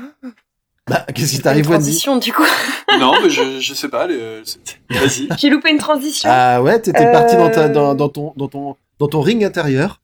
[0.88, 2.44] Bah, qu'est-ce qui Une t'arrive, Wendy transition, du coup.
[2.98, 4.07] non, mais je, je sais pas.
[4.07, 4.42] les-
[4.90, 5.29] Vas-y.
[5.38, 6.29] J'ai loupé une transition.
[6.33, 9.44] Ah ouais, t'étais Euh, parti dans, ta, dans, dans ton, dans, ton, dans ton ring
[9.44, 10.01] intérieur.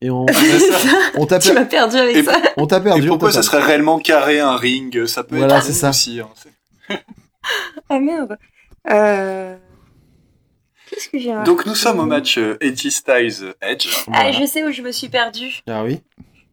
[0.00, 0.26] Et on,
[1.16, 2.36] on t'a tu per- m'as perdu avec Et- ça.
[2.56, 3.04] on t'a perdu.
[3.04, 3.46] Et pourquoi ça perdu.
[3.48, 5.06] serait réellement carré un ring?
[5.06, 6.20] Ça peut Voilà, être c'est aussi.
[6.20, 6.28] hein,
[7.88, 8.36] Ah merde.
[8.90, 9.56] Euh...
[10.90, 13.88] Qu'est-ce que j'ai Donc nous sommes au match euh, Edgy Styles Edge.
[14.12, 15.60] Ah, je sais où je me suis perdue.
[15.66, 16.00] Ah oui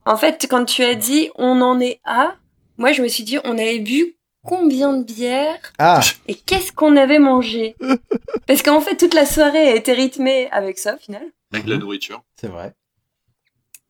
[0.05, 2.35] En fait, quand tu as dit on en est à,
[2.81, 6.97] moi je me suis dit on avait bu combien de bières Ah, et qu'est-ce qu'on
[6.97, 7.75] avait mangé
[8.47, 11.23] Parce qu'en fait, toute la soirée a été rythmée avec ça au final.
[11.53, 12.21] Avec la nourriture.
[12.35, 12.73] c'est vrai.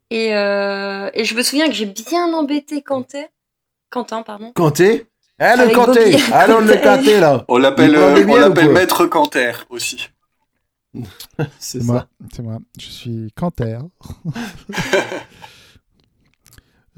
[0.10, 3.24] Et, euh, et je me souviens que j'ai bien embêté Quentin.
[3.90, 4.52] Quentin, pardon.
[4.52, 5.06] Canté
[5.40, 6.18] Eh, le Bobby.
[6.34, 10.10] Allons le Canté, là On l'appelle euh, Maître Canter aussi.
[11.60, 12.58] C'est moi, c'est moi.
[12.78, 13.80] Je suis Canter.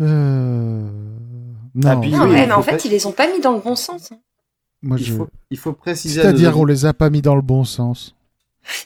[0.03, 0.89] euh...
[1.75, 3.39] Non, Ah, puis Non, oui, ouais, il mais en fait, ils les ont pas mis
[3.41, 4.11] dans le bon sens.
[4.11, 4.17] hein.
[4.81, 5.13] moi Il je.
[5.15, 8.15] faut, il faut préciser C'est-à-dire, on les a pas mis dans le bon sens.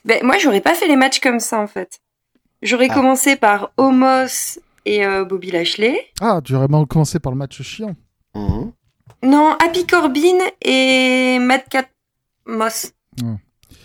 [0.06, 1.99] Ben, moi, j'aurais pas fait les matchs comme ça, en fait.
[2.62, 2.93] J'aurais Ah.
[2.93, 5.99] commencé par Homos et euh, Bobby Lashley.
[6.21, 7.95] Ah, tu aurais vraiment commencé par le match chiant.
[8.34, 8.71] Mhm.
[9.23, 11.86] Non, Happy Corbin et Matt Cat
[12.45, 12.93] Moss.
[13.21, 13.36] Ouais.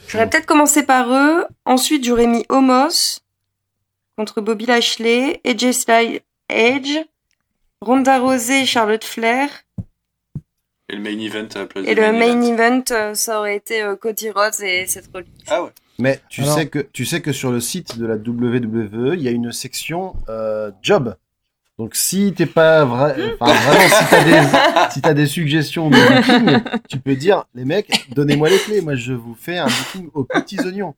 [0.08, 1.44] J'aurais peut-être commencé par eux.
[1.64, 3.18] Ensuite, j'aurais mis Homos
[4.16, 6.98] contre Bobby Lashley, AJ Styles Edge,
[7.82, 9.48] Ronda et Charlotte Flair.
[10.88, 12.54] Et le main event à la place Et le main event.
[12.54, 15.26] event, euh, ça aurait été euh, Cody Rhodes et Seth Rollins.
[15.48, 15.70] Ah ouais.
[15.98, 19.22] Mais tu Alors- sais que tu sais que sur le site de la WWE, il
[19.22, 21.16] y a une section euh, job.
[21.78, 25.96] Donc si t'es pas vrai, enfin, vraiment si t'as des si t'as des suggestions de
[25.96, 30.08] booking, tu peux dire les mecs, donnez-moi les clés, moi je vous fais un booking
[30.14, 30.94] aux petits oignons.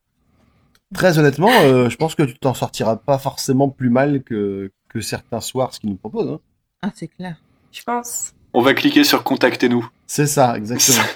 [0.92, 5.01] Très honnêtement, euh, je pense que tu t'en sortiras pas forcément plus mal que que
[5.01, 6.31] certains soirs ce qu'ils nous proposent.
[6.31, 6.40] hein.
[6.87, 7.37] Ah, c'est clair.
[7.73, 8.33] Je pense.
[8.53, 9.88] On va cliquer sur contactez-nous.
[10.07, 10.99] C'est ça, exactement.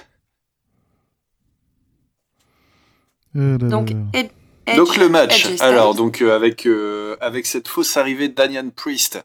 [3.37, 4.21] Euh, Donc, là, là.
[4.21, 4.31] Ed-
[4.67, 5.47] Edge, donc le match.
[5.47, 5.61] Edge.
[5.61, 9.23] Alors donc euh, avec euh, avec cette fausse arrivée d'Anian Priest,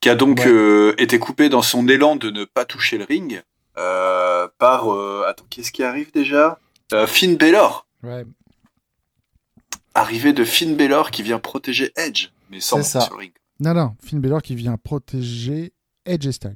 [0.00, 0.46] qui a donc Ouais.
[0.48, 3.42] euh, été coupé dans son élan de ne pas toucher le ring
[3.78, 6.58] euh, par euh, attends qu'est-ce qui arrive déjà?
[6.92, 7.86] Euh, Finn Balor.
[8.02, 8.24] Ouais.
[9.94, 13.32] Arrivée de Finn Balor qui vient protéger Edge, mais sans sur le ring.
[13.60, 15.72] Non, non, Finn Balor qui vient protéger
[16.06, 16.54] Edge et Styles.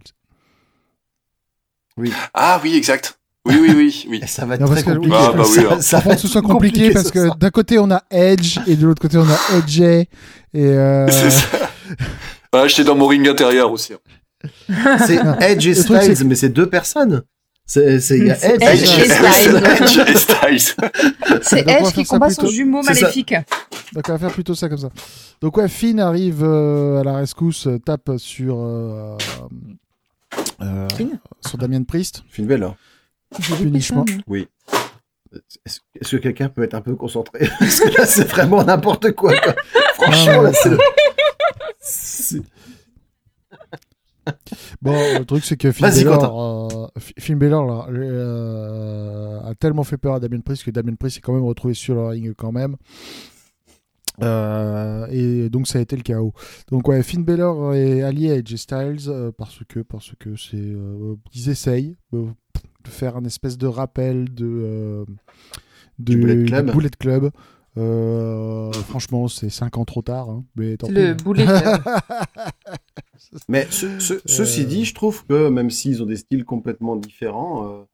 [2.35, 3.19] Ah oui exact.
[3.45, 4.21] Oui oui oui oui.
[4.27, 5.17] Ça va être Non, très que- compliqué.
[5.19, 5.81] Ah, bah oui, Ça- hein.
[5.81, 8.77] ça Avant va être soit compliqué, parce ce que d'un côté on a Edge et
[8.77, 10.09] de l'autre côté on a Edge et
[10.57, 11.47] euh, C'est ça.
[12.53, 13.93] Ah, j'étais dans mon ring intérieur aussi.
[13.95, 14.99] hein.
[15.07, 17.23] c'est Edge et Styles, mais c'est deux personnes.
[17.71, 19.63] C'est Edge, Edge et et Styles.
[19.63, 20.75] Edge et Styles.
[21.43, 23.35] C'est Edge qui combat son jumeau maléfique.
[23.93, 24.89] Donc on va faire plutôt ça comme ça.
[25.43, 29.17] Donc ouais, Finn arrive euh, à la rescousse, euh, tape sur euh,
[30.63, 32.23] euh, Finn sur Damien Priest.
[32.31, 34.07] Finn loupé Punishment.
[34.27, 34.39] moi.
[36.01, 37.51] Est-ce que quelqu'un peut être un peu concentré?
[37.59, 39.39] Parce que là, c'est vraiment n'importe quoi.
[39.39, 39.55] quoi.
[39.95, 40.53] Franchement, là,
[41.81, 42.41] c'est-
[44.83, 50.15] Bon, le truc c'est que Finn Balor, euh, Finn là, euh, a tellement fait peur
[50.15, 52.77] à Damien Priest que Damien Priest s'est quand même retrouvé sur le ring quand même.
[54.21, 56.33] Euh, et donc ça a été le chaos.
[56.71, 60.75] Donc ouais, Finn Balor est allié à AJ Styles parce que parce que c'est
[61.35, 62.27] ils essayent de
[62.89, 65.05] faire un espèce de rappel de
[65.99, 66.73] de, Bullet Club.
[66.73, 67.31] Bullet Club.
[67.77, 71.23] Euh, franchement, c'est 5 ans trop tard, hein, mais tant le pis.
[71.23, 71.47] boulet.
[73.49, 74.67] Mais ce- ce- ceci Euh.
[74.67, 77.85] dit, je trouve que même s'ils ont des styles complètement différents, euh,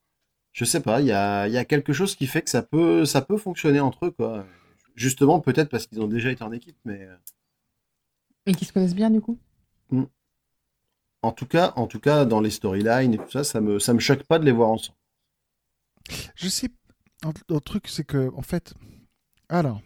[0.53, 3.05] je sais pas, il y a, y a quelque chose qui fait que ça peut,
[3.05, 4.45] ça peut fonctionner entre eux, quoi.
[4.97, 7.17] Justement, peut-être parce qu'ils ont déjà été en équipe, mais euh,
[8.47, 9.39] Et qui se connaissent bien du coup?
[11.23, 13.95] en tout cas, en tout cas, dans les storylines et tout ça, ça me, ça
[13.95, 14.99] me choque pas de les voir ensemble.
[16.35, 16.69] Je sais.
[17.25, 18.75] Un, un truc, c'est que, en fait.
[19.49, 19.81] Alors.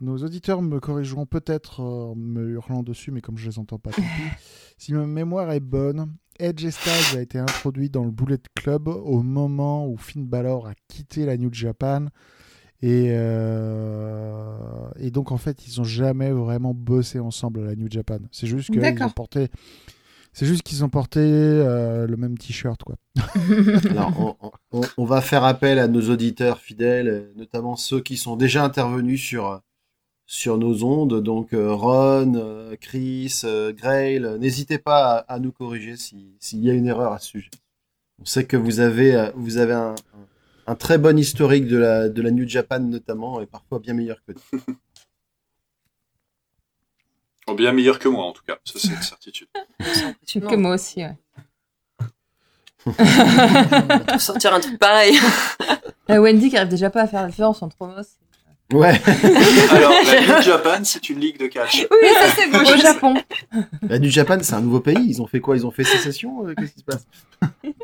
[0.00, 3.78] Nos auditeurs me corrigeront peut-être euh, en me hurlant dessus, mais comme je les entends
[3.78, 4.08] pas, tant pis.
[4.76, 8.88] Si ma mémoire est bonne, Edge et Styles a été introduit dans le Bullet Club
[8.88, 12.06] au moment où Finn Balor a quitté la New Japan.
[12.82, 14.56] Et, euh,
[14.96, 18.18] et donc, en fait, ils ont jamais vraiment bossé ensemble à la New Japan.
[18.32, 19.50] C'est juste qu'ils ont porté.
[20.34, 22.96] C'est juste qu'ils ont porté euh, le même t-shirt, quoi.
[23.90, 28.16] Alors, on, on- on va faire appel à nos auditeurs fidèles, euh, notamment ceux qui
[28.16, 29.58] sont déjà intervenus sur, euh,
[30.26, 31.22] sur nos ondes.
[31.22, 33.42] Donc, Ron, Chris,
[33.76, 37.28] Grail, n'hésitez pas à, à nous corriger si- s'il y a une erreur à ce
[37.28, 37.50] sujet.
[38.18, 40.26] On sait que vous avez, vous avez un, un-
[40.68, 44.22] un très bon historique de la, de la New Japan, notamment, et parfois bien meilleur
[44.26, 44.60] que nous.
[47.46, 48.56] Oh, bien meilleur que moi, en tout cas.
[48.64, 49.48] Ça, c'est une certitude.
[50.26, 51.16] Que moi aussi, ouais.
[54.18, 55.16] Sortir un truc pareil.
[56.08, 58.02] Wendy qui arrive déjà pas à faire la différence entre Homos
[58.72, 58.98] Ouais,
[59.70, 61.86] Alors, la New Japan, c'est une ligue de catch.
[61.90, 62.58] Oui, ça c'est beau.
[62.60, 63.14] au Japon.
[63.82, 64.96] la New Japan, c'est un nouveau pays.
[65.06, 65.56] Ils ont fait quoi?
[65.56, 67.06] Ils ont fait sécession euh, Qu'est-ce qui se passe?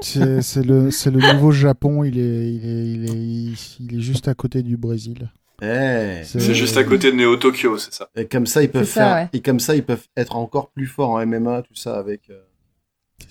[0.01, 3.05] C'est c'est le, c'est le nouveau Japon, il est, il, est, il,
[3.53, 5.31] est, il est juste à côté du Brésil.
[5.61, 8.09] Eh, C'est juste à côté de Neo Tokyo, c'est ça.
[8.17, 9.29] Et comme ça, ils peuvent ça, faire, ouais.
[9.33, 12.39] et comme ça, ils peuvent être encore plus forts en MMA, tout ça avec euh,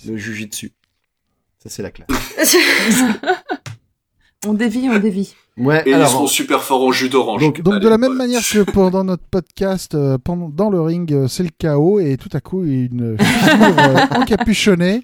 [0.05, 0.73] le jujitsu.
[1.63, 2.09] Ça, c'est la classe.
[4.45, 5.33] On dévie, on dévie.
[5.57, 7.41] Ouais, Et ils alors, seront super forts en jus d'orange.
[7.41, 10.79] Donc- Donc Allez, de la même manière que pendant notre podcast, euh, pendant, dans le
[10.79, 15.03] ring, euh, c'est le chaos et tout à coup une figure euh, encapuchonnée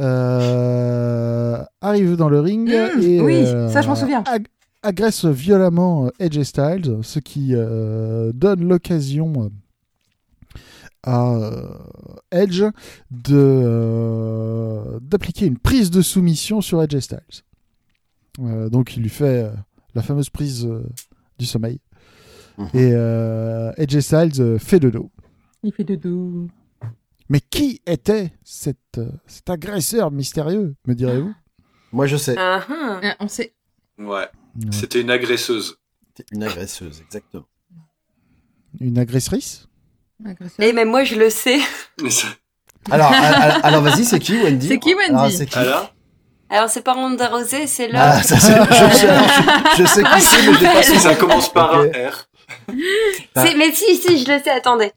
[0.00, 4.24] euh, arrive dans le ring Mmh, et oui, euh, ça, je m'en souviens.
[4.88, 9.48] Ag- agresse violemment euh, Edge Styles, ce qui euh, donne l'occasion euh,
[11.04, 11.40] à
[12.30, 12.62] Edge
[13.10, 17.18] de euh, d'appliquer une prise de soumission sur Edge Styles.
[18.40, 19.50] Euh, donc il lui fait euh,
[19.94, 20.82] la fameuse prise euh,
[21.38, 21.80] du sommeil.
[22.56, 22.66] Mhm.
[22.74, 25.10] Et euh, Edge Styles euh, fait de dos.
[25.62, 26.48] Il fait dodo.
[27.28, 31.34] Mais qui était cet, euh, cet agresseur mystérieux, me direz-vous?
[31.92, 32.34] Moi, je sais.
[32.38, 33.00] Ah, ah.
[33.04, 33.52] Euh, on sait.
[33.98, 34.26] Ouais.
[34.72, 35.78] C'était une agresseuse.
[36.32, 37.44] Une agresseuse, exactement.
[38.80, 39.68] Une agressrice?
[40.24, 40.66] Agresseur.
[40.66, 41.58] Et même moi je le sais.
[42.02, 42.26] Mais ça-
[42.90, 44.68] Alors, alors, alors, vas-y, c'est qui, Wendy?
[44.68, 45.14] C'est qui, Wendy?
[45.14, 45.58] Ah, c'est qui?
[45.58, 45.92] Alors
[46.48, 48.22] Alors c'est pas Ronda Rousey, c'est Ah, là.
[48.22, 49.28] ça, c'est, je, sais, alors,
[49.76, 52.28] je, je sais qui c'est, mais j'ai pas son Ça commence par un R.
[53.36, 54.50] C'est- Mais si si je le sais.
[54.50, 54.92] Attendez.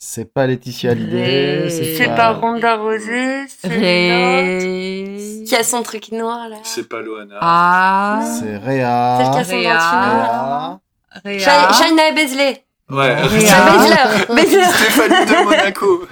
[0.00, 2.14] C'est pas Laetitia Hallyday, c'est C'est pas...
[2.14, 5.08] pas Ronda Rousey, c'est
[5.44, 6.56] qui a son truc noir là.
[6.62, 7.34] C'est pas Loana.
[7.40, 8.20] Ah.
[8.22, 9.18] C'est Celle Réa.
[9.32, 9.78] qui a son Réa.
[9.80, 10.80] Réa.
[11.24, 11.38] Réa.
[11.40, 12.64] Sha- Shaina Beasley.
[12.90, 13.14] Ouais.
[13.22, 13.56] Réa.
[14.28, 14.64] Baszler.
[14.64, 16.06] Stéphanie de Monaco.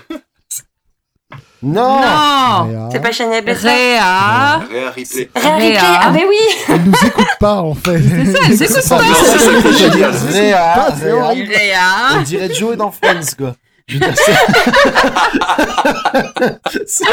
[1.63, 2.65] Non Non.
[2.67, 2.89] Réa.
[2.91, 3.71] C'est pas Shaina Baszler.
[3.71, 4.59] Réa.
[4.69, 5.31] Réa Ripley.
[5.37, 5.69] Rhea Ripley.
[5.71, 6.01] Réa.
[6.03, 6.37] Ah mais oui.
[6.71, 8.01] Elle nous écoute pas, en fait.
[8.01, 9.03] C'est ça, elle s'écoute Ça, pas.
[9.05, 10.11] Non, c'est ça que je veux dire.
[10.11, 11.23] Réa, c'est Réa.
[11.23, 12.23] On Réa.
[12.25, 13.55] dirait Joey dans Friends, quoi.
[13.89, 14.33] Je veux dire, c'est-
[16.87, 17.05] c'est-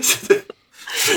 [0.00, 0.42] C'était-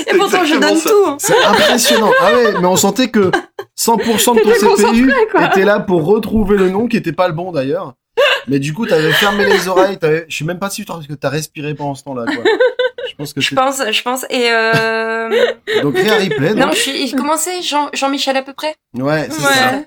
[0.08, 0.90] Et pourtant je donne ça.
[0.90, 1.04] tout.
[1.06, 1.16] hein.
[1.18, 2.10] C'est impressionnant.
[2.20, 3.30] Ah ouais, mais on sentait que
[3.78, 5.12] 100% de ton CPU
[5.50, 7.94] était là pour retrouver le nom qui était pas le bon d'ailleurs.
[8.48, 10.26] Mais du coup, t'avais fermé les oreilles, t'avais...
[10.28, 12.42] je sais même pas si tu parce que t'as respiré pendant ce temps-là, quoi.
[13.20, 14.24] Je pense que Je pense, je pense.
[14.30, 15.28] Et euh...
[15.82, 16.74] Donc, Rhea Ripley, non, donc...
[16.74, 17.12] je suis.
[17.12, 18.74] Comment c'est Jean Jean-Michel à peu près.
[18.94, 19.52] Ouais, c'est Ouais.
[19.54, 19.82] ça.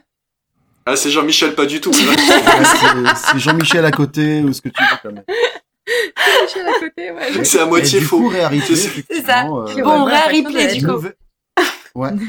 [0.86, 1.92] Ah, c'est Jean-Michel, pas du tout.
[1.92, 5.24] Ouais, c'est- Jean-Michel à côté ou ce que tu veux quand même.
[6.44, 7.44] Michel à côté, ouais.
[7.46, 8.18] C'est à Et moitié du faux.
[8.20, 9.44] coup, Rhea Ripley, C'est- ça.
[9.46, 11.02] euh, Bon, ouais, Ripley du coup.
[11.96, 12.10] Ouais.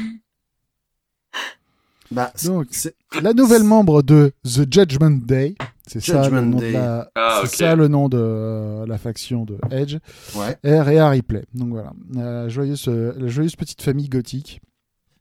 [2.11, 2.95] Bah, Donc, c'est...
[3.21, 5.55] La nouvelle membre de The Judgment Day,
[5.87, 6.71] c'est ça, le Judgment nom de Day.
[6.71, 9.97] la, Ah, ça le nom de euh, la faction de Edge,
[10.35, 10.57] Ouais.
[10.63, 11.45] est Rhea Ripley.
[11.53, 14.61] Donc voilà, la joyeuse, euh, la joyeuse petite famille gothique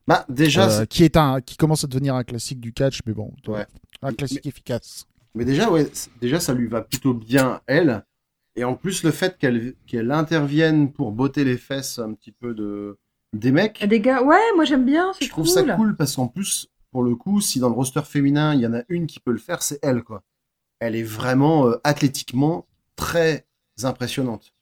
[0.07, 3.13] Bah, déjà, euh, qui est un, qui commence à devenir un classique du catch, mais
[3.13, 3.67] bon, Ouais.
[4.03, 5.07] un classique efficace.
[5.35, 5.91] Mais déjà, ouais,
[6.21, 8.05] déjà, ça lui va plutôt bien, elle.
[8.57, 12.55] Et en plus, le fait qu'elle qu'elle intervienne pour botter les fesses un petit peu
[12.55, 12.99] de
[13.33, 15.53] des mecs, Des gars, ouais, moi j'aime bien, je trouve cool.
[15.67, 18.67] ça cool parce qu'en plus, pour le coup, si dans le roster féminin, il y
[18.69, 20.23] en a une qui peut le faire, c'est elle, quoi.
[20.85, 23.47] Elle est vraiment euh, athlétiquement très
[23.83, 24.53] impressionnante.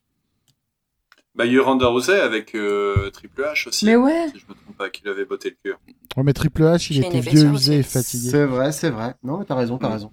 [1.35, 3.87] Bah, il y a eu Ronda Rousey avec euh, Triple H aussi.
[3.87, 4.29] Mais ouais.
[4.33, 5.77] Si je me trompe pas, qu'il avait botté le cul.
[6.17, 8.29] Ouais, mais Triple H, il était vieux, usé et fatigué.
[8.31, 9.15] C'est vrai, c'est vrai.
[9.23, 9.93] Non, mais t'as raison, t'as Mm.
[9.93, 10.13] raison.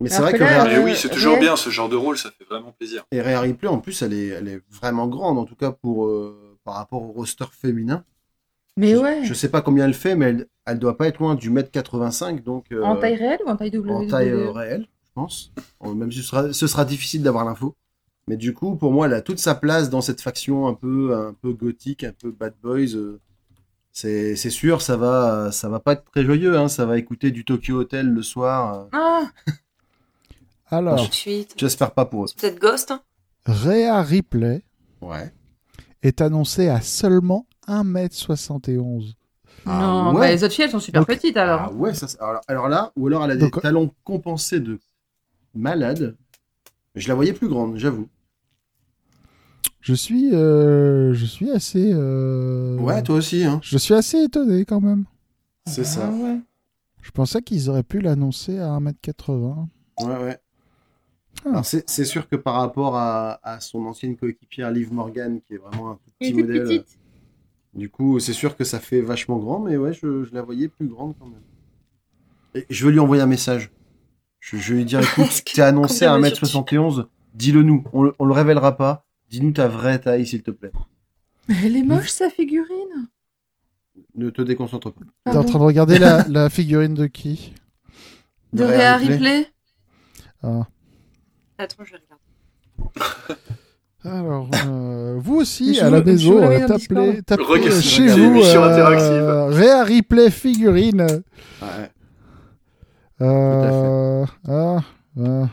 [0.00, 2.16] Mais c'est vrai que là, Mais oui, c'est toujours Rhea- bien ce genre de rôle,
[2.18, 3.04] ça fait vraiment plaisir.
[3.12, 6.06] Et Rhea Ripley, en plus, elle est, elle est vraiment grande, en tout cas pour,
[6.06, 8.04] euh, par rapport au roster féminin.
[8.76, 9.24] Mais je, ouais.
[9.24, 11.70] Je sais pas combien elle fait, mais elle, elle doit pas être loin du mètre
[11.70, 15.52] 85, donc euh, En taille réelle ou en taille WWE en taille euh, réelle, pense.
[15.84, 17.74] Euh, Même si ce sera, ce sera difficile d'avoir l'info.
[18.28, 21.14] Mais du coup, pour moi, elle a toute sa place dans cette faction un peu,
[21.16, 22.94] un peu gothique, un peu bad boys.
[22.94, 23.20] euh,
[23.92, 26.56] C'est sûr, ça va, ça va pas être très joyeux.
[26.56, 28.74] Hein, ça va écouter du Tokyo Hotel le soir.
[28.74, 29.22] euh, Ah,
[30.66, 31.10] Alors.
[31.56, 32.26] J'espère pas pour eux.
[32.28, 32.90] C'est peut-être Ghost.
[32.92, 33.02] hein.
[33.44, 34.62] Rhea Ripley
[35.00, 35.32] Ouais.
[36.02, 39.14] est annoncée à seulement 1m71.
[39.66, 40.20] Ah non, ouais.
[40.20, 41.60] bah, les autres filles, elles sont super Donc- petites alors.
[41.66, 44.78] Ah ouais, ça, alors, alors là, ou alors elle a des Donc- talons compensés de
[45.54, 46.16] malade.
[46.94, 48.08] Je la voyais plus grande, j'avoue.
[49.80, 51.90] Je suis, euh, je suis assez.
[51.92, 53.60] euh, Ouais, toi aussi, hein.
[53.62, 55.04] Je suis assez étonné quand même.
[55.66, 56.10] C'est Ah ça.
[56.10, 56.38] ouais.
[57.00, 59.66] Je pensais qu'ils auraient pu l'annoncer à 1m80.
[60.00, 60.38] Ouais, ouais.
[61.44, 61.48] Ah.
[61.50, 65.54] Alors, c'est c'est sûr que par rapport à, à son ancienne coéquipière Liv Morgan, qui
[65.54, 66.98] est vraiment un tout petit est toute modèle, petite.
[67.74, 70.68] du coup, c'est sûr que ça fait vachement grand, mais ouais, je, je la voyais
[70.68, 71.42] plus grande quand même.
[72.54, 73.70] Et je veux lui envoyer un message.
[74.42, 78.02] Je, je vais lui dire, écoute, t'es annoncé à combien mesures-tu 1m71, dis-le nous, on,
[78.02, 79.06] le- on le révélera pas.
[79.30, 80.72] Dis-nous ta vraie taille, s'il te plaît.
[81.48, 83.08] Mais elle est moche sa figurine.
[84.16, 85.04] Ne te déconcentre pas.
[85.30, 87.54] T'es en train de regarder la, la figurine de qui?
[88.52, 89.46] De Rhea Ripley.
[90.42, 90.66] Ah.
[91.58, 93.40] Attends, je vais regarder.
[94.04, 100.30] Alors, euh, vous aussi, Je à la maison, euh, tapez, chez vous l'émission euh, Ripley
[100.30, 101.02] figurine.
[101.62, 101.90] Ouais.
[103.22, 104.78] Euh, ah,
[105.20, 105.48] ah.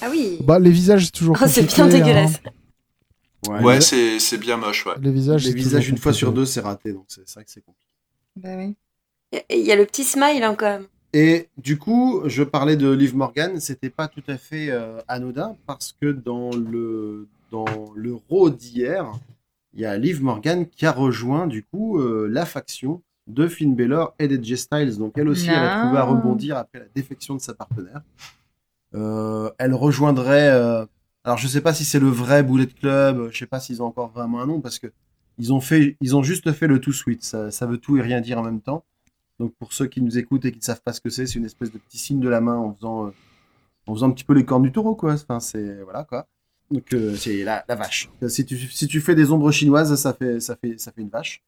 [0.00, 0.38] Ah oui.
[0.44, 2.40] Bah, les visages, c'est toujours Oh, c'est bien compliqué, dégueulasse.
[3.48, 4.92] Ouais, Ouais, les- c'est c'est bien moche, ouais.
[4.96, 5.00] hein.
[5.02, 7.50] Les visages, les visages, une fois sur deux, c'est raté, donc c'est c'est vrai que
[7.50, 7.88] c'est compliqué.
[8.36, 8.76] Bah oui.
[9.50, 10.86] Il y a le petit smile hein, quand même.
[11.14, 15.56] Et du coup, je parlais de Liv Morgan, c'était pas tout à fait euh, anodin
[15.66, 19.12] parce que dans le dans le Raw d'hier,
[19.74, 23.74] il y a Liv Morgan qui a rejoint du coup euh, la faction de Finn
[23.74, 24.98] Balor et d'Edge Styles.
[24.98, 26.12] Donc elle aussi, elle a trouvé à Non.
[26.12, 28.02] rebondir après la défection de sa partenaire.
[28.94, 30.50] Euh, elle rejoindrait.
[30.50, 30.84] euh,
[31.24, 33.86] alors je sais pas si c'est le vrai Bullet Club, je sais pas s'ils ont
[33.86, 34.88] encore vraiment un nom parce que
[35.38, 37.22] ils ont fait, ils ont juste fait le tout sweet.
[37.24, 38.84] Ça, ça veut tout et rien dire en même temps.
[39.38, 41.38] Donc pour ceux qui nous écoutent et qui ne savent pas ce que c'est, c'est
[41.38, 43.10] une espèce de petit signe de la main en faisant, euh,
[43.86, 45.14] en faisant un petit peu les cornes du taureau, quoi.
[45.14, 46.26] Enfin, c'est voilà quoi.
[46.70, 48.10] Donc c'est la, la vache.
[48.28, 51.08] Si tu, si tu fais des ombres chinoises, ça fait, ça fait, ça fait une
[51.10, 51.42] vache.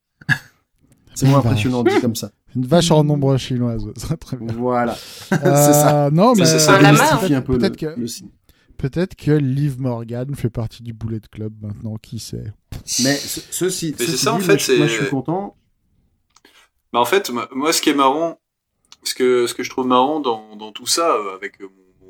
[1.15, 2.31] C'est moins impressionnant dit comme ça.
[2.55, 4.53] Une vache en ombre chinoise, ça très bien.
[4.53, 4.93] Voilà.
[4.93, 4.95] Euh,
[5.31, 6.09] c'est ça.
[6.11, 8.29] Non, mais, ça, Ça un peu le, peut-être que, le signe.
[8.77, 12.53] peut-être que Liv Morgan fait partie du Bullet Club maintenant, qui sait.
[13.03, 15.09] Mais ce- ceci, Mais c'est ceci ça, en fait, moi, je- moi, c'est- je suis
[15.09, 15.55] content.
[16.93, 18.39] Bah en fait, moi- ce qui est marrant,
[19.03, 21.67] ce que, ce que je trouve marrant dans, dans tout ça, euh, avec mon,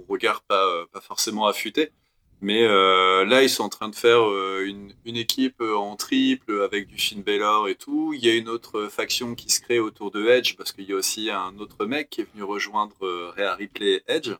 [0.07, 1.89] regard pas, pas forcément affûté,
[2.41, 5.95] mais euh, là, ils sont en train de faire euh, une, une équipe euh, en
[5.95, 8.13] triple avec du Finn Balor et tout.
[8.13, 10.93] Il y a une autre faction qui se crée autour de Edge, parce qu'il y
[10.93, 14.31] a aussi un autre mec qui est venu rejoindre euh, Rhea Ripley et Edge.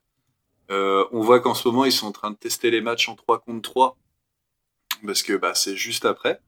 [0.72, 3.16] Euh, on voit qu'en ce moment, ils sont en train de tester les matchs en
[3.16, 3.98] 3 contre 3,
[5.06, 6.39] parce que bah, c'est juste après.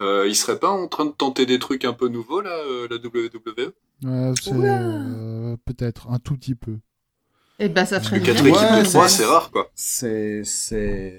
[0.00, 2.86] Euh, ils seraient pas en train de tenter des trucs un peu nouveaux, là, euh,
[2.88, 3.72] la WWE
[4.04, 6.78] Euh, euh, peut-être un tout petit peu.
[7.58, 8.34] Et bah ça ferait bien.
[8.34, 9.70] 4 Ouais, équipes de c'est- 3, c'est rare, quoi.
[9.74, 11.18] c'est c'est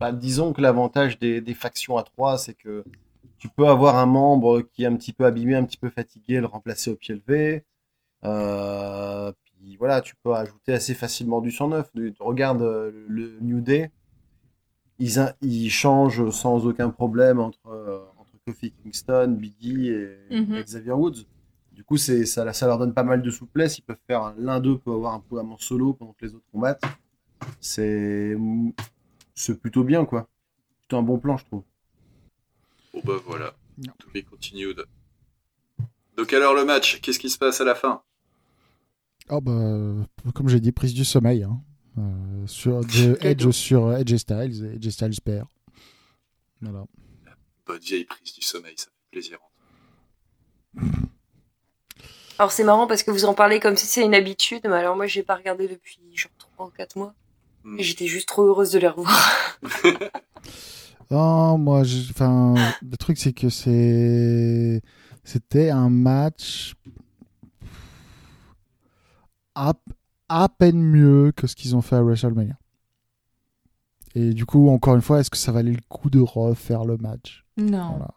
[0.00, 2.84] bah, disons que l'avantage des, des factions à 3 c'est que
[3.38, 6.40] tu peux avoir un membre qui est un petit peu abîmé un petit peu fatigué
[6.40, 7.64] le remplacer au pied levé
[8.24, 13.60] Euh, puis voilà tu peux ajouter assez facilement du 109 Du- regarde euh, le New
[13.60, 13.90] Day
[14.98, 20.54] ils, ils changent sans aucun problème entre euh, entre Kofi Kingston Biggie et, Mhm.
[20.54, 21.26] et Xavier Woods
[21.74, 24.60] du coup c'est ça, ça leur donne pas mal de souplesse ils peuvent faire l'un
[24.60, 26.84] d'eux peut avoir un programme en solo pendant que les autres combattent
[27.60, 28.36] c'est
[29.34, 30.28] c'est plutôt bien quoi.
[30.80, 31.64] Plutôt un bon plan je trouve.
[32.92, 33.92] Bon bah voilà, Non.
[33.98, 34.84] to be continued.
[36.16, 38.02] Donc alors le match, qu'est-ce qui se passe à la fin?
[39.28, 41.42] Ah bah, comme j'ai dit, prise du sommeil.
[41.42, 41.60] Hein.
[41.98, 45.48] Euh, sur, de Edge sur Edge Styles, et Edge Styles perd.
[46.60, 46.86] Voilà.
[47.66, 49.38] Bonne vieille prise du sommeil, ça fait plaisir.
[52.38, 54.96] Alors c'est marrant parce que vous en parlez comme si c'est une habitude, mais alors
[54.96, 57.14] moi j'ai pas regardé depuis genre 3 ou 4 mois.
[57.62, 57.76] Hmm.
[57.78, 59.58] J'étais juste trop heureuse de les revoir.
[61.10, 64.80] Non, moi, je- enfin, le truc c'est que c'est,
[65.22, 66.74] c'était un match
[69.54, 69.74] à,
[70.30, 72.56] à peine mieux que ce qu'ils ont fait à WrestleMania.
[74.14, 76.96] Et du coup, encore une fois, est-ce que ça valait le coup de refaire le
[76.96, 77.44] match?
[77.58, 77.98] Non.
[77.98, 78.14] Voilà.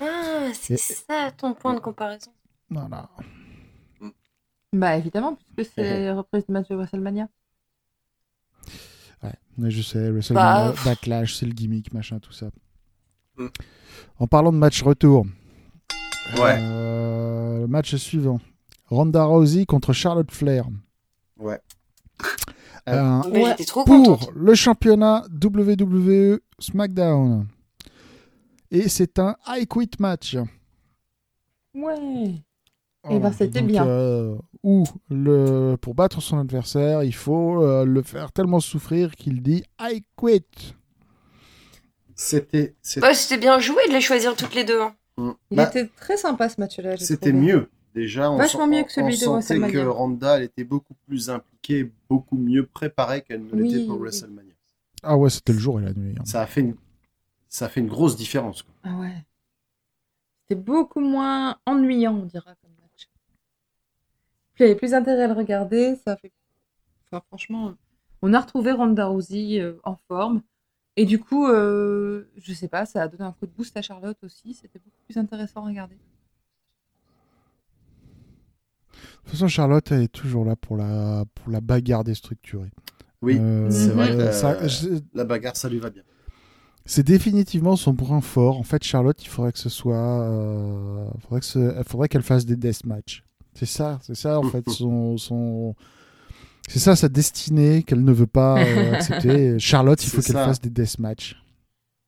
[0.00, 2.32] Ah, c'est Et- ça ton point de comparaison.
[2.70, 3.08] Voilà.
[4.72, 7.28] Bah évidemment, puisque c'est reprise du match de WrestleMania.
[9.22, 12.50] Ouais, mais je sais, WrestleMania, Bah, Backlash, c'est le gimmick, machin, tout ça.
[13.38, 13.46] Mm.
[14.18, 15.26] En parlant de match retour,
[16.38, 16.58] Ouais.
[16.60, 18.40] euh, le match suivant
[18.88, 20.66] Ronda Rousey contre Charlotte Flair.
[21.38, 21.60] Ouais.
[22.86, 23.50] Un- Mais Ouais.
[23.50, 24.30] j'étais trop pour contente.
[24.34, 27.46] le championnat WWE SmackDown.
[28.70, 30.36] Et c'est un I Quit match.
[31.74, 32.42] Ouais.
[33.10, 33.86] Eh ben, c'était Donc, bien.
[33.86, 39.42] euh, où le, pour battre son adversaire, il faut euh, le faire tellement souffrir qu'il
[39.42, 40.74] dit I quit.
[42.14, 44.80] C'était, c'était, Ouais, c'était bien joué de les choisir toutes les deux.
[44.80, 44.94] hein.
[45.50, 46.96] Il Bah, était très sympa ce match-là.
[46.96, 47.68] c'était mieux.
[47.94, 49.72] Déjà, on, Vachement mieux que celui on de sentait WrestleMania.
[49.72, 53.96] que Randa, elle était beaucoup plus impliquée, beaucoup mieux préparée qu'elle ne l'était Oui, pour
[53.96, 54.02] oui.
[54.02, 54.52] WrestleMania.
[55.02, 56.14] Ah ouais, c'était le jour et la nuit.
[56.18, 56.24] hein.
[56.26, 56.74] Ça a fait une,
[57.48, 58.62] ça a fait une grosse différence.
[58.62, 58.74] quoi.
[58.82, 59.24] Ah ouais.
[60.42, 62.54] C'était beaucoup moins ennuyant, on dira.
[64.56, 65.96] Puis il y avait plus intérêt à le regarder.
[66.04, 66.32] Ça a fait...
[67.12, 67.74] enfin, franchement,
[68.22, 70.42] on a retrouvé Ronda Rousey euh, en forme.
[70.96, 73.82] Et du coup, euh, je sais pas, ça a donné un coup de boost à
[73.82, 74.54] Charlotte aussi.
[74.54, 75.96] C'était beaucoup plus intéressant à regarder.
[78.92, 82.70] De toute façon, Charlotte, elle est toujours là pour la, pour la bagarre déstructurée.
[83.22, 84.16] Oui, Euh, c'est vrai.
[84.16, 86.02] Que, ça- euh, je- la bagarre, ça lui va bien.
[86.86, 88.58] c'est définitivement son point fort.
[88.58, 90.22] En fait, Charlotte, il faudrait que ce soit.
[90.22, 93.24] euh, faudrait que ce- faudrait qu'elle fasse des deathmatch.
[93.58, 95.16] C'est ça, c'est ça, en fait, son.
[95.16, 95.74] son...
[96.68, 99.58] C'est ça sa destinée qu'elle ne veut pas euh, accepter.
[99.58, 100.44] Charlotte, il faut qu'elle ça.
[100.46, 101.36] fasse des deathmatch.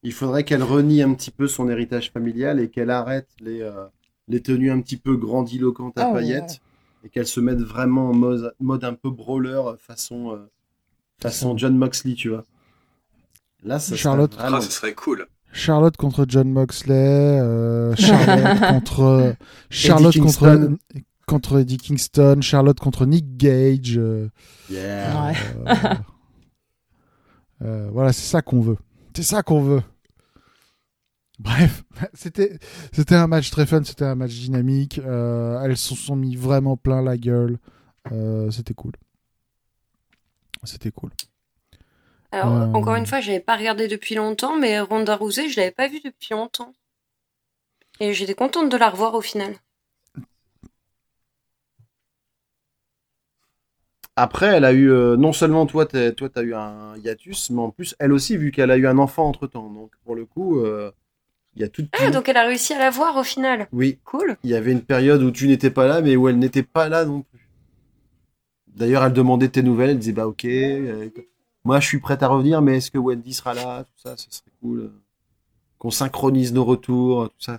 [0.02, 3.86] Il faudrait qu'elle renie un petit peu son héritage familial et qu'elle arrête les, euh,
[4.28, 6.60] les tenues un petit peu grandiloquentes à Ah ouais, paillettes
[7.04, 10.48] et qu'elle se mette vraiment en mode, mode un peu brawler façon, euh,
[11.20, 12.44] façon John Moxley, tu vois.
[13.64, 14.34] Là, ça serait Charlotte.
[14.38, 15.26] Ah, vraiment- ce serait cool.
[15.52, 19.34] Charlotte contre John Moxley, euh, Charlotte contre
[19.70, 20.76] Charlotte Eddie contre Kingston.
[21.28, 23.96] Contre Eddie Kingston, Charlotte contre Nick Gage.
[23.98, 24.28] euh,
[24.70, 25.30] Yeah.
[25.30, 25.36] Ouais.
[25.68, 25.94] euh,
[27.62, 28.76] euh, voilà, c'est ça qu'on veut.
[29.14, 29.82] C'est ça qu'on veut.
[31.38, 32.58] Bref, c'était
[32.92, 34.98] c'était un match très fun, c'était un match dynamique.
[34.98, 37.58] euh, elles se sont mis vraiment plein la gueule.
[38.12, 38.92] euh, c'était cool.
[40.64, 41.10] C'était cool.
[42.32, 42.66] Alors, Euh.
[42.72, 46.00] encore une fois, j'avais pas regardé depuis longtemps, mais Ronda Rousey, je l'avais pas vue
[46.04, 46.72] depuis longtemps.
[48.00, 49.54] Et j'étais contente de la revoir au final.
[54.20, 57.60] Après, elle a eu, euh, non seulement toi, t'es- toi, t'as eu un hiatus, mais
[57.60, 59.70] en plus, elle aussi, vu qu'elle a eu un enfant entre temps.
[59.70, 60.90] Donc, pour le coup, euh,
[61.54, 61.86] il y a tout.
[62.00, 63.68] Ah, donc elle a réussi à la voir au final.
[63.72, 64.36] Oui, Cool.
[64.42, 66.88] il y avait une période où tu n'étais pas là, mais où elle n'était pas
[66.88, 67.48] là non plus.
[68.66, 71.08] D'ailleurs, elle demandait tes nouvelles, elle disait bah ok, euh,
[71.64, 74.26] moi je suis prête à revenir, mais est-ce que Wendy sera là, tout ça, ce
[74.30, 74.90] serait cool.
[75.78, 77.58] Qu'on synchronise nos retours, tout ça.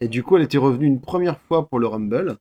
[0.00, 2.36] Et du coup, elle était revenue une première fois pour le Rumble.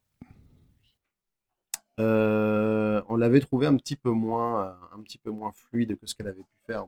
[2.00, 6.06] Euh, on l'avait trouvé un petit peu moins, euh, un petit peu moins fluide que
[6.06, 6.86] ce qu'elle avait pu faire.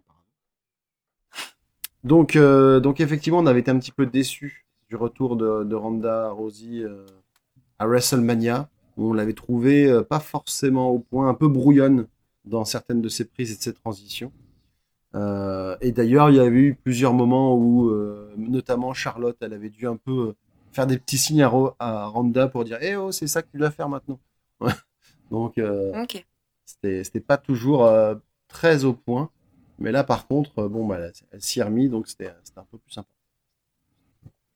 [2.04, 5.76] Donc, euh, donc effectivement, on avait été un petit peu déçus du retour de, de
[5.76, 6.86] Ronda Rousey
[7.78, 12.08] à WrestleMania, où on l'avait trouvé pas forcément au point, un peu brouillonne
[12.46, 14.32] dans certaines de ses prises et de ses transitions.
[15.14, 17.92] Et d'ailleurs, il y avait eu plusieurs moments où,
[18.38, 20.34] notamment Charlotte, elle avait dû un peu
[20.72, 23.58] faire des petits signes à, à Ronda pour dire Eh oh, c'est ça que tu
[23.58, 24.20] dois faire maintenant.
[25.32, 26.26] Donc, euh, Ok.
[26.66, 28.16] c'était c'était pas toujours euh,
[28.48, 29.30] très au point.
[29.78, 32.60] Mais là, par contre, euh, bon, bah, elle, elle s'y est remis, donc c'était c'était
[32.60, 33.10] un peu plus sympa.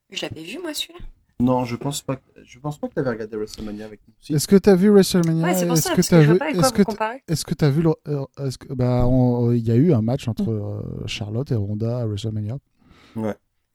[0.09, 0.99] Je l'avais vu moi celui-là.
[1.39, 2.17] Non, je pense pas.
[2.17, 4.13] que- Je pense pas que t'avais regardé WrestleMania avec nous.
[4.19, 4.33] Si.
[4.33, 5.43] Est-ce que t'as vu WrestleMania?
[5.45, 6.83] Ouais, c'est pour Est-ce ça, que parce que je vu pas Est-ce que vous t'-
[6.83, 7.23] comparer.
[7.27, 10.01] est-ce que t'as vu le euh, est-ce que bah on- il y a eu un
[10.01, 12.57] match entre euh, Charlotte et Ronda à WrestleMania.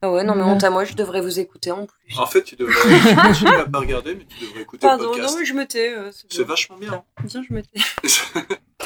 [0.01, 2.17] Ah ouais, non mais honte à moi, je devrais vous écouter en plus.
[2.17, 2.73] En fait, tu devrais.
[3.09, 5.33] tu continues à pas regarder, mais tu devrais écouter Pardon, le podcast.
[5.33, 5.93] non mais je me tais.
[5.93, 6.45] euh, C'est bien.
[6.45, 7.03] vachement bien.
[7.25, 7.79] Bien, je me tais.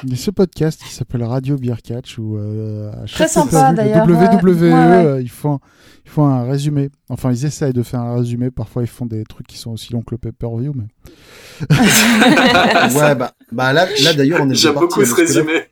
[0.03, 3.27] Il y a ce podcast qui s'appelle Radio Beer Catch où euh, à chaque Très
[3.27, 4.13] sympa, d'ailleurs, ouais.
[4.13, 4.73] WWE Ouais, ouais.
[4.73, 5.59] euh, ils font
[6.05, 6.89] ils font un résumé.
[7.09, 8.49] Enfin ils essayent de faire un résumé.
[8.49, 10.73] Parfois ils font des trucs qui sont aussi longs que le pay-per-view.
[10.75, 10.85] Mais
[12.99, 15.21] ouais, bah, bah là, là d'ailleurs, on est J'aime bien parti, beaucoup ce parce que
[15.21, 15.65] là, résumé.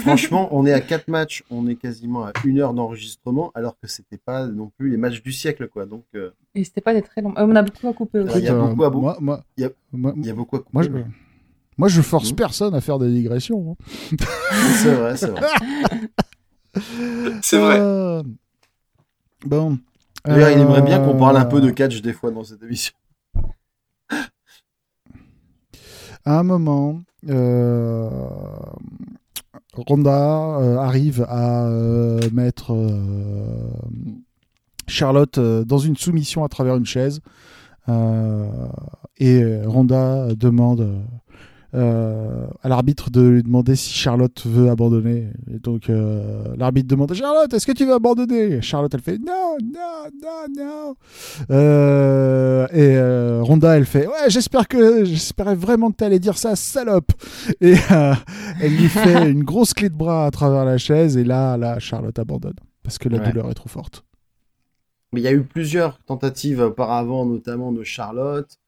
[0.00, 3.88] Franchement, on est à 4 matchs, on est quasiment à une heure d'enregistrement, alors que
[3.88, 5.86] c'était pas non plus les matchs du siècle, quoi.
[5.86, 7.32] Donc, euh, Et c'était pas des très longs.
[7.36, 8.38] Euh, on a beaucoup à couper aussi.
[8.38, 8.90] Il y a beaucoup à.
[8.90, 10.70] Moi, moi, Il y a- moi, il y a beaucoup à couper.
[10.72, 10.88] moi, je,
[11.78, 12.36] moi, je force Mhm.
[12.36, 13.76] personne à faire des digressions.
[13.80, 14.16] hein.
[14.82, 15.46] C'est vrai, c'est vrai.
[17.42, 17.78] C'est vrai.
[17.80, 18.22] Euh,
[19.44, 19.78] Bon.
[20.24, 22.62] D'ailleurs, il aimerait bien qu'on parle un peu de Euh, catch des fois dans cette
[22.62, 22.92] émission.
[26.24, 28.10] À un moment, euh,
[29.78, 33.70] Ronda euh, arrive à euh, mettre euh,
[34.86, 37.20] Charlotte dans une soumission à travers une chaise.
[39.18, 41.04] Et Ronda demande
[41.72, 45.28] à l'arbitre de lui demander si Charlotte veut abandonner.
[45.52, 45.90] Et donc
[46.56, 48.60] l'arbitre demande à Charlotte, est-ce que tu veux abandonner?
[48.60, 50.94] Charlotte, elle fait non, non, non, non.
[53.46, 57.12] Ronda, elle fait ouais, j'espère que j'espérais vraiment que tu allais dire ça, salope.
[57.60, 58.14] Et euh,
[58.60, 61.16] elle lui fait une grosse clé de bras à travers la chaise.
[61.16, 63.28] Et là, là, Charlotte abandonne parce que la Ouais.
[63.30, 64.04] douleur est trop forte.
[65.12, 68.58] Mais il y a eu plusieurs tentatives auparavant, notamment de Charlotte.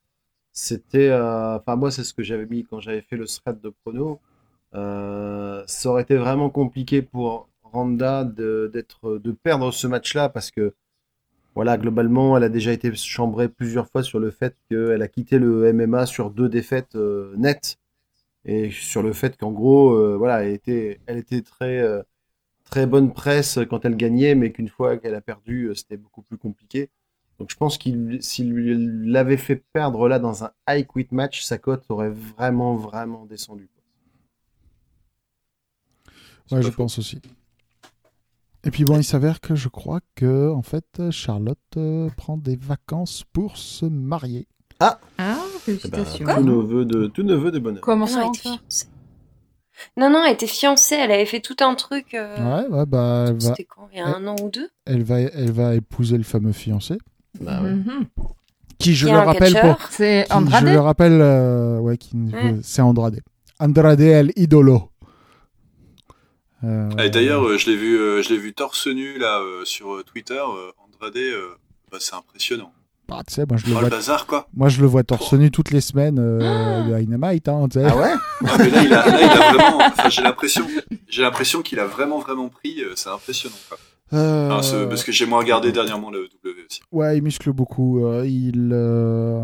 [0.52, 3.72] C'était, euh, enfin moi c'est ce que j'avais mis quand j'avais fait le thread de
[3.84, 4.20] prono.
[4.74, 10.50] Euh, ça aurait été vraiment compliqué pour Randa de d'être, de perdre ce match-là parce
[10.50, 10.74] que
[11.54, 15.38] voilà globalement elle a déjà été chambrée plusieurs fois sur le fait qu'elle a quitté
[15.38, 17.78] le MMA sur deux défaites euh, nettes
[18.44, 22.02] et sur le fait qu'en gros euh, voilà elle était, elle était très euh,
[22.70, 26.22] très bonne presse quand elle gagnait, mais qu'une fois qu'elle a perdu, euh, c'était beaucoup
[26.22, 26.90] plus compliqué.
[27.38, 28.74] Donc je pense qu'il s'il lui
[29.10, 33.68] l'avait fait perdre là dans un high quit match, sa cote aurait vraiment vraiment descendu.
[36.50, 37.20] Ouais, je pense aussi.
[38.64, 42.56] Et puis bon, il s'avère que je crois que en fait Charlotte euh, prend des
[42.56, 44.46] vacances pour se marier.
[44.80, 46.24] Ah, Eh ben, félicitations.
[46.26, 47.80] tout neveu de de bonheur.
[47.80, 48.86] Comment ça elle était encore fiancée.
[49.96, 52.14] Non, non, elle était fiancée, elle avait fait tout un truc.
[52.14, 54.68] euh, Ouais, ouais, bah elle va, C'était quand Il y a un an ou deux?
[54.86, 56.98] elle va, elle va épouser le fameux fiancé,
[57.40, 57.72] Bah ouais.
[57.74, 58.06] Mhm.
[58.78, 59.76] qui je le un rappelle catcheur.
[59.78, 62.56] pour, C'est qui, je Andrade le rappelle, euh, ouais, qui, Ouais.
[62.62, 63.20] c'est Andrade.
[63.60, 64.90] Andrade el idolo.
[66.64, 69.64] Euh, Et d'ailleurs, euh, je l'ai vu, euh, je l'ai vu torse nu là euh,
[69.64, 70.34] sur Twitter.
[70.40, 71.54] euh, Andrade, euh,
[71.92, 72.72] bah, c'est impressionnant.
[73.08, 74.48] bah, tu sais, moi je le Oh, le vois, bazar quoi.
[74.54, 77.86] moi je le vois torse nu toutes les semaines euh, de Dynamite, hein, tu sais.
[77.88, 78.12] Ah ouais
[78.46, 79.78] Ah, mais là, il a, là, il a vraiment.
[79.78, 80.66] Enfin, j'ai l'impression,
[81.08, 82.82] j'ai l'impression qu'il a vraiment, vraiment pris.
[82.82, 83.54] euh, c'est impressionnant.
[83.68, 83.78] Quoi.
[84.14, 86.80] Euh, Enfin, ce- parce que j'ai moins regardé dernièrement le W aussi.
[86.90, 88.04] Ouais, il muscle beaucoup.
[88.04, 89.42] euh, il, euh,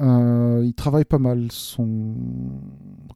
[0.00, 2.14] euh, il travaille pas mal son,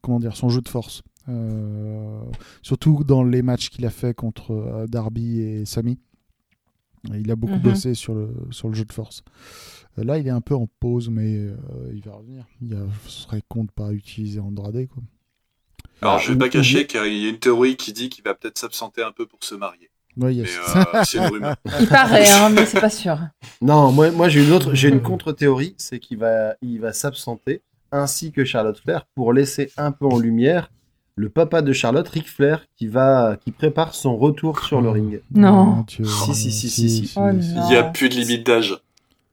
[0.03, 1.03] comment dire, son jeu de force.
[1.29, 2.21] Euh,
[2.63, 5.99] surtout dans les matchs qu'il a fait contre euh, Darby et Sami.
[7.15, 7.61] Il a beaucoup Mhm.
[7.63, 9.23] bossé sur le, sur le jeu de force.
[9.99, 11.57] Euh, Là, il est un peu en pause, mais euh,
[11.93, 12.45] il va revenir.
[12.61, 14.87] Il a, ce serait con de pas utiliser Andrade.
[14.89, 15.03] Quoi.
[16.03, 18.59] Alors, je vais pas cacher qu'il y a une théorie qui dit qu'il va peut-être
[18.59, 19.91] s'absenter un peu pour se marier.
[20.17, 21.57] Ouais, il y a- Mais euh, c'est une rumeur.
[21.81, 23.19] Il paraît, hein, mais c'est pas sûr.
[23.61, 27.63] Non, moi, moi j'ai une autre, j'ai une contre-théorie, c'est qu'il va, il va s'absenter,
[27.93, 30.71] ainsi que Charlotte Flair, pour laisser un peu en lumière
[31.19, 35.21] le papa de Charlotte, Ric Flair, qui va, qui prépare son retour sur le ring.
[35.35, 35.85] Non.
[35.89, 36.05] Si,
[36.35, 37.15] si, si, si, si.
[37.17, 37.31] Oh.
[37.33, 38.79] Il y a plus de limite d'âge.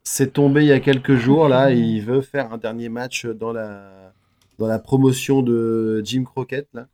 [0.03, 1.71] C'est tombé il y a quelques jours là.
[1.71, 4.13] et il veut faire un dernier match dans la
[4.57, 6.87] dans la promotion de Jim Crockett là.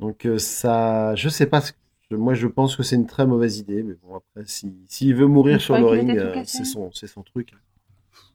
[0.00, 1.62] Donc euh, ça, je sais pas.
[2.10, 3.82] Moi, je pense que c'est une très mauvaise idée.
[3.82, 7.22] Mais bon, après, si s'il veut mourir sur le ring, euh, c'est son c'est son
[7.22, 7.52] truc.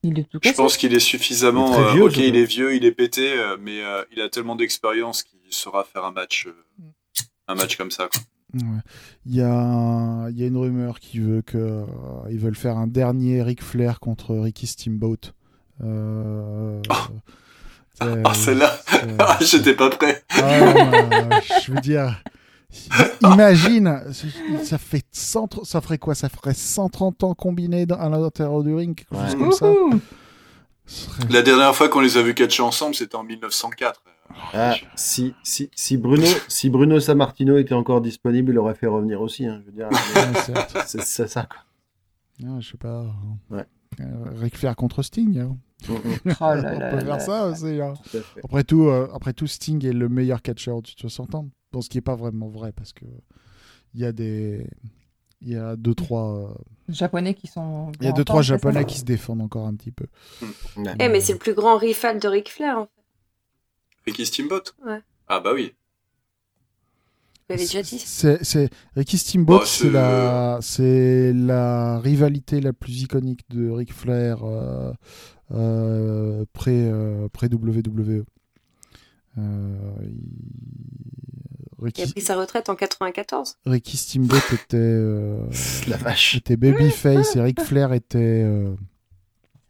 [0.04, 1.68] Il est tout Je pense qu'il est suffisamment.
[1.68, 4.04] Il est très euh, vieux, ok, il est vieux, il est pété, euh, mais euh,
[4.12, 6.84] il a tellement d'expérience qu'il saura faire un match, euh,
[7.48, 8.08] un match comme ça.
[8.12, 8.22] Quoi.
[8.54, 8.80] Ouais.
[9.26, 11.86] Il y a, il y a une rumeur qui veut que euh,
[12.30, 15.34] ils veulent faire un dernier Ric Flair contre Ricky Steamboat.
[15.84, 16.82] Euh,
[18.04, 18.78] euh, Ah, celle-là,
[19.20, 20.24] Ah, j'étais pas prêt.
[20.32, 22.22] Ah, je veux dire,
[23.22, 24.02] imagine,
[24.64, 26.16] ça fait 100, ça ferait quoi?
[26.16, 29.40] Ça ferait 130 ans combinés dans- à l'intérieur du ring, quelque chose Ouais.
[29.40, 29.74] comme ça.
[30.86, 34.02] Serait- La dernière fois qu'on les a vus catcher ensemble, c'était en 1904.
[34.54, 39.22] Ah, si si si Bruno si Bruno Sammartino était encore disponible, il aurait fait revenir
[39.22, 39.46] aussi.
[39.46, 41.44] hein, je veux dire, Ouais, c'est ça.
[41.44, 41.60] Quoi.
[42.46, 43.06] Ah, je sais pas.
[43.50, 43.66] Ouais.
[44.00, 45.40] Euh, Ric Flair contre Sting.
[45.40, 45.58] hein.
[45.88, 45.94] Mm,
[46.40, 47.20] Oh là On peut faire là.
[47.20, 47.82] ça aussi.
[47.82, 47.94] hein.
[48.12, 48.18] tout.
[48.44, 51.48] Après tout, euh, après tout, Sting est le meilleur catcheur du 60 ans.
[51.72, 53.06] Bon, ce qui est pas vraiment vrai parce que
[53.94, 54.68] il y a des,
[55.42, 56.54] il y a deux trois, euh,
[56.90, 57.92] Japonais qui sont.
[58.00, 60.06] il y a deux trois japonais qui se défendent encore un petit peu.
[60.78, 60.94] Ouais.
[61.00, 62.92] Eh, mais c'est le plus grand rival de Ric Flair, en fait.
[64.06, 65.02] Ricky Steamboat Ouais.
[65.28, 65.74] Ah bah oui.
[67.50, 68.00] Vous l'avez déjà dit.
[68.00, 73.94] C'est, c'est Ricky Steamboat, Bah, c'est la, c'est la rivalité la plus iconique de Ric
[73.94, 74.92] Flair euh,
[75.52, 78.26] euh, pré, euh, pré WWE.
[79.38, 80.18] Euh, il-
[81.80, 83.56] Il a Ricky, pris sa retraite en 94.
[83.66, 85.46] Ricky Steamboat était, euh,
[85.88, 86.36] La vache.
[86.36, 88.76] était babyface et Ric Flair était euh,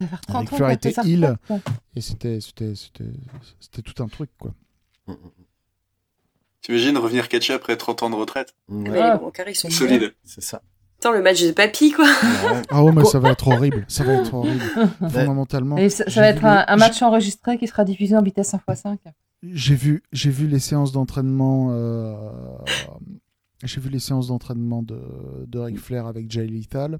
[0.00, 1.04] Ça va faire 30 Ric Flair était retraite.
[1.94, 3.12] et c'était, c'était, c'était,
[3.60, 4.52] c'était tout un truc quoi.
[6.62, 10.12] T'imagines revenir catcher après 30 ans de retraite Ouais, Mais les bancaires, ils sont Solide.
[10.24, 10.60] c'est ça.
[11.00, 12.04] Attends, le match de papy, quoi.
[12.06, 12.62] Ouais.
[12.70, 14.60] Ah ouais, mais ça va être horrible, ça va être horrible.
[14.98, 15.76] Fondamentalement.
[15.76, 18.96] Et ça, va être un, le- un match enregistré qui sera diffusé en vitesse 1x5.
[19.44, 21.68] J'ai vu, j'ai vu les séances d'entraînement.
[21.70, 22.14] euh,
[23.62, 25.00] J'ai vu les séances d'entraînement de,
[25.46, 26.98] de Ric Flair avec Jay Lethal.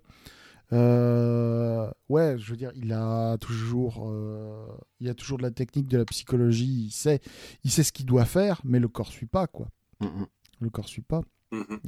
[0.72, 4.66] Euh, ouais, je veux dire, il a toujours, euh,
[5.00, 6.86] il a toujours de la technique, de la psychologie.
[6.86, 7.20] Il sait,
[7.64, 9.68] il sait ce qu'il doit faire, mais le corps suit pas, quoi.
[10.00, 10.26] Mm, mm.
[10.60, 11.22] Le corps suit pas.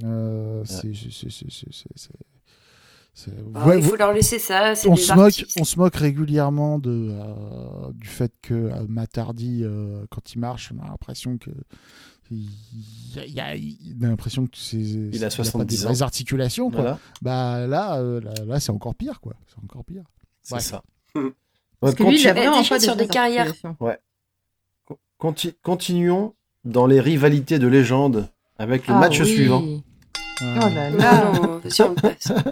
[0.04, 0.92] Euh, c'est,
[3.66, 4.74] Ouais, il faut leur laisser ça.
[4.74, 10.06] C'est on se moque, on se moque régulièrement de euh, du fait que euh, euh,
[10.10, 11.50] quand il marche, on a l'impression que
[12.30, 15.86] il, a- il y a, il a l'impression que c'est Il a pas 70 des
[15.86, 16.04] ans.
[16.04, 16.70] articulations.
[16.70, 16.80] Quoi.
[16.80, 19.34] Voilà, Bah là, euh, là, là, c'est encore pire, quoi.
[19.48, 20.04] C'est encore pire.
[20.42, 20.60] c'est Ouais.
[20.60, 20.82] ça.
[21.80, 23.52] Parce que Ouais, lui, il a conti- vraiment déjà pas sur des carrières.
[25.18, 28.28] Conti- continuons dans les rivalités de légende
[28.58, 29.26] avec le Ah match oui.
[29.26, 29.62] suivant.
[29.62, 29.78] Euh,
[30.42, 31.30] Oh là là.
[31.64, 32.30] Vas-y, on passe.
[32.30, 32.50] euh,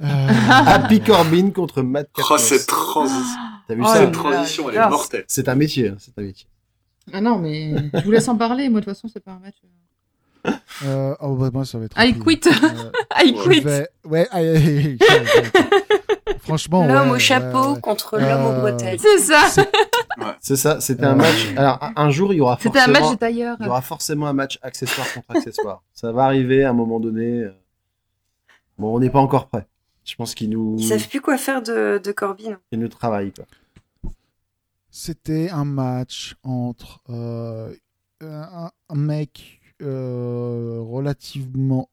[0.51, 2.39] Happy Corbin contre Matt Oh, Capnos.
[2.39, 4.21] cette transition, T'as vu Oh ça là cette là.
[4.23, 4.89] transition, elle est là.
[4.91, 5.25] mortelle.
[5.27, 6.47] C'est un métier, hein, c'est un métier.
[7.13, 8.69] Ah non, mais je vous laisse en parler.
[8.69, 9.57] Moi, de toute façon, c'est pas un match.
[10.85, 11.97] euh, oh, bah, moi, ça va être.
[11.99, 12.23] I rapide.
[12.25, 12.49] quit.
[12.49, 12.91] Euh,
[13.25, 13.61] I quit.
[13.61, 14.29] vais- Ouais.
[16.41, 17.81] Franchement, L'homme ouais, au chapeau ouais, ouais.
[17.81, 18.99] contre l'homme aux Euh, bretelles.
[19.01, 19.65] C'est ça.
[20.41, 21.47] C'est ça, c'était Euh, un match.
[21.57, 23.57] Alors, un- jour, il y aura C'était un match forcément, de tailleur.
[23.61, 25.83] il y aura forcément un match accessoire contre accessoire.
[25.93, 27.43] ça va arriver à un moment donné.
[27.43, 27.51] euh.
[28.79, 29.67] Bon, on n'est pas encore prêt.
[30.05, 32.59] Je pense qu'il nous, Ils savent plus quoi faire de, de Corbin.
[32.71, 33.33] qu'il nous travaille.
[33.33, 33.45] Quoi.
[34.91, 37.75] C'était un match entre euh,
[38.21, 41.91] un, un mec euh, relativement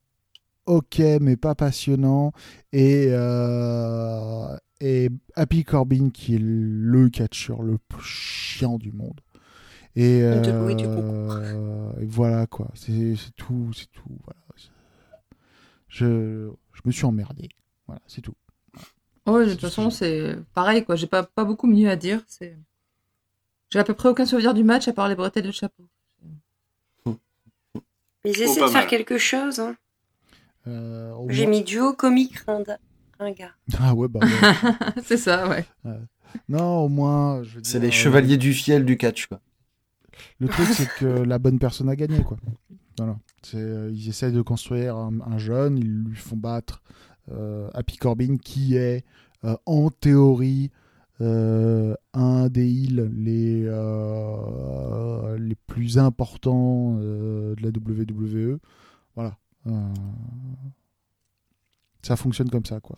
[0.66, 2.32] ok mais pas passionnant
[2.72, 9.20] et, euh, et Happy Corbin qui est le catcheur le plus chiant du monde.
[9.96, 14.18] Et, euh, et voilà quoi, c'est c'est tout, c'est tout.
[14.26, 14.41] Voilà.
[15.88, 17.48] Je, je me suis emmerdé.
[17.88, 18.36] Voilà, c'est tout.
[19.26, 20.96] Ouais, de toute façon, c'est pareil, quoi.
[20.98, 22.22] J'ai pas, pas beaucoup mieux à dire.
[22.28, 22.58] C'est...
[23.76, 25.84] J'ai à peu près aucun souvenir du match à part les bretelles et le chapeau.
[27.05, 27.11] Ils
[28.23, 28.88] Oh, essaient de faire mal.
[28.88, 29.59] quelque chose.
[29.59, 29.76] Hein.
[30.65, 32.78] Euh, J'ai moins- mis duo comique rinda-
[33.19, 33.57] ringard.
[33.78, 34.23] Ah ouais, bah ouais.
[35.03, 35.65] c'est ça, ouais.
[36.47, 37.43] Non, au moins.
[37.63, 39.28] C'est dire, les euh, chevaliers du fiel du catch.
[39.28, 39.41] Quoi.
[40.39, 42.38] Le truc, c'est que la bonne personne a gagné, quoi.
[42.97, 43.17] Voilà.
[43.55, 46.82] Euh, ils essaient de construire un, un jeune, ils lui font battre
[47.30, 49.03] euh, Happy Corbin, qui est
[49.43, 50.71] euh, en théorie
[51.22, 58.59] euh, un des heals les, euh, les plus importants euh, de la WWE.
[59.16, 59.38] Voilà.
[62.03, 62.97] Ça fonctionne comme ça, quoi.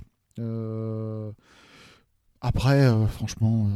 [2.41, 3.67] Après, franchement,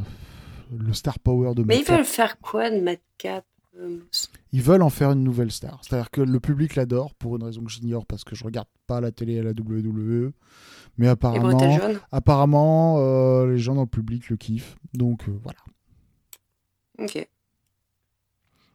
[0.77, 3.45] le star power de Mais ils Madcap- veulent faire quoi de Madcap
[4.51, 5.79] ils veulent en faire une nouvelle star.
[5.83, 8.99] C'est-à-dire que le public l'adore pour une raison que j'ignore parce que je regarde pas
[9.01, 10.31] la télé à la WWE.
[10.97, 11.57] Mais apparemment,
[12.11, 14.75] apparemment euh, les gens dans le public le kiffent.
[14.93, 15.59] Donc euh, voilà.
[16.99, 17.27] Ok.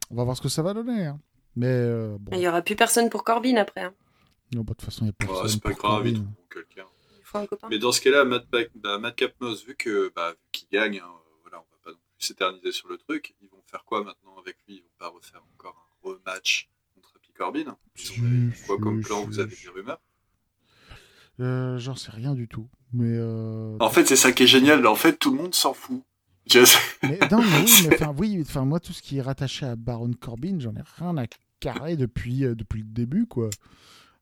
[0.09, 1.05] On va voir ce que ça va donner.
[1.05, 1.19] hein.
[1.55, 3.81] Mais euh, bon, Il y aura plus personne pour Corbin après.
[3.83, 3.93] hein.
[4.53, 5.43] non, bah, de toute façon, il n'y a personne.
[5.43, 6.09] Ouais, c'est pas pour grave, Corbin.
[6.09, 6.85] ils quelqu'un.
[7.19, 7.67] Il faut un copain.
[7.69, 10.97] Mais dans ce cas-là, Matt, Ba- bah, Matt Capnos, vu que bah, vu qu'il gagne,
[11.03, 11.11] hein,
[11.43, 14.35] voilà, on va pas non plus s'éterniser sur le truc, ils vont faire quoi maintenant
[14.39, 14.75] avec lui?
[14.75, 17.59] Ils vont pas refaire encore un rematch contre Happy Corbin?
[17.95, 19.23] Ils ont Si, quoi comme plan?
[19.25, 19.99] Vous avez des rumeurs?
[21.39, 22.67] Euh, J'en sais rien du tout.
[22.93, 24.85] Mais, euh, En fait, c'est ça qui est génial.
[24.87, 26.01] En fait, tout le monde s'en fout.
[26.51, 29.21] Je sais- mais non, mais oui, mais enfin, oui, enfin, moi, tout ce qui est
[29.21, 31.25] rattaché à Baron Corbin, j'en ai rien à
[31.59, 33.49] carrer depuis, euh, depuis le début, quoi.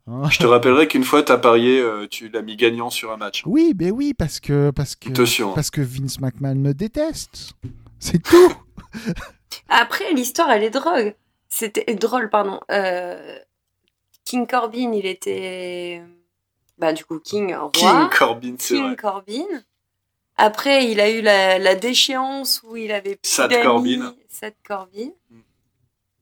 [0.07, 3.17] Hein Je te rappellerai qu'une fois, t'as parié, euh, tu l'as mis gagnant sur un
[3.17, 3.43] match.
[3.45, 5.53] Oui, ben oui, parce que parce que Attention.
[5.53, 7.53] parce que Vince McMahon me déteste.
[7.99, 8.53] C'est tout.
[9.69, 11.15] Après, l'histoire, elle est drôle.
[11.49, 12.59] C'était drôle, pardon.
[12.71, 13.39] Euh,
[14.25, 16.01] King Corbin, il était.
[16.77, 17.69] Bah, du coup, King roi.
[17.71, 18.95] King Corbin, c'est King vrai.
[18.95, 19.45] Corbin.
[20.37, 24.13] Après, il a eu la, la déchéance où il avait plus Sad Corbin.
[24.29, 25.11] Sad Corbin.
[25.29, 25.39] Mm.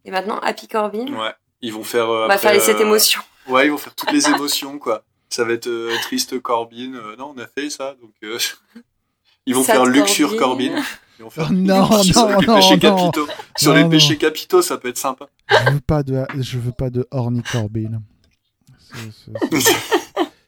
[0.05, 1.07] Et maintenant, Happy Corbin.
[1.13, 1.33] Ouais.
[1.61, 2.09] Ils vont faire.
[2.09, 3.21] euh, On va après, faire les sept euh, émotions.
[3.47, 5.03] Ouais, ils vont faire toutes les émotions, quoi.
[5.29, 6.91] Ça va être euh, triste Corbin.
[7.17, 8.11] non, on a fait ça, donc.
[9.45, 10.81] Ils vont Sad faire luxure Corbin.
[11.17, 11.19] Corbin.
[11.19, 12.79] Ils vont faire Oh non, sur non, les non, péchés non.
[13.11, 13.27] capitaux.
[13.57, 13.89] Sur Non, les non.
[13.89, 15.27] péchés capitaux, ça peut être sympa.
[15.49, 18.01] Je veux pas de je veux pas de horny Corbin.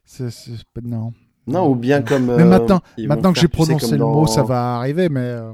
[0.05, 0.38] C'est-
[0.84, 1.13] non.
[1.47, 2.26] Non, ou bien comme.
[2.36, 4.41] Mais euh, maintenant, ils vont maintenant que j'ai tu sais, prononcé le mot, dans- ça
[4.43, 5.53] va arriver, mais euh,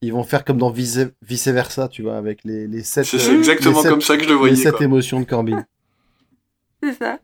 [0.00, 3.04] Ils vont faire comme dans vice, vice versa, tu vois, avec les, les sept.
[3.04, 4.84] C'est euh, c'est exactement les sept- comme ça que je le Les voyais, sept quoi.
[4.84, 5.64] émotions de Corbin.
[6.82, 7.18] C'est ça.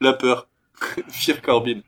[0.00, 0.48] La peur.
[1.08, 1.80] Fear Corbin.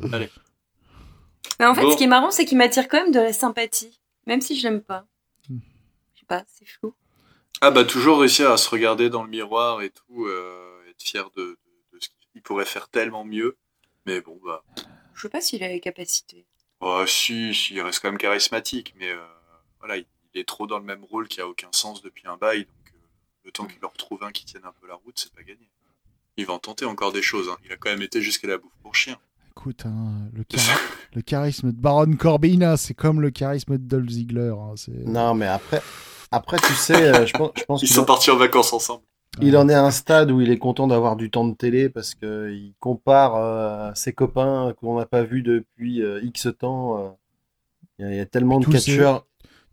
[0.00, 1.92] Mais en fait, Bon.
[1.92, 4.00] ce qui est marrant, c'est qu'il m'attire quand même de la sympathie.
[4.26, 5.06] Même si je l'aime pas.
[5.48, 5.58] Hmm.
[6.14, 6.94] Je sais pas, c'est flou.
[7.60, 11.30] Ah bah toujours réussir à se regarder dans le miroir et tout, euh, être fier
[11.36, 11.58] de, de,
[11.92, 13.56] de ce qu'il pourrait faire tellement mieux.
[14.06, 14.64] Mais bon bah,
[15.14, 16.44] Je sais pas s'il a les capacités.
[16.80, 19.24] oh, si, si, il reste quand même charismatique, mais euh,
[19.78, 22.38] voilà, il il est trop dans le même rôle qui a aucun sens depuis un
[22.38, 22.60] bail.
[22.64, 22.98] Donc, euh,
[23.44, 25.68] le temps qu'il en retrouve un qui tienne un peu la route, c'est pas gagné.
[26.38, 27.50] Il va en tenter encore des choses.
[27.50, 27.58] hein.
[27.66, 29.18] Il a quand même été jusqu'à la bouffe pour chien.
[29.54, 30.78] Écoute, hein, le, char-
[31.14, 34.54] le charisme de Baron Corbin, hein, c'est comme le charisme de Dolph Ziggler.
[34.58, 35.82] hein, c'est- Non, mais après,
[36.30, 39.02] après tu sais, euh, je pense, je pense Ils qu'il sont partis en vacances ensemble.
[39.42, 41.90] il en est à un stade où il est content d'avoir du temps de télé
[41.90, 46.98] parce que il compare euh, ses copains qu'on n'a pas vus depuis euh, X temps.
[46.98, 47.08] euh.
[47.98, 49.26] Il y, a- il y a tellement de catcheurs.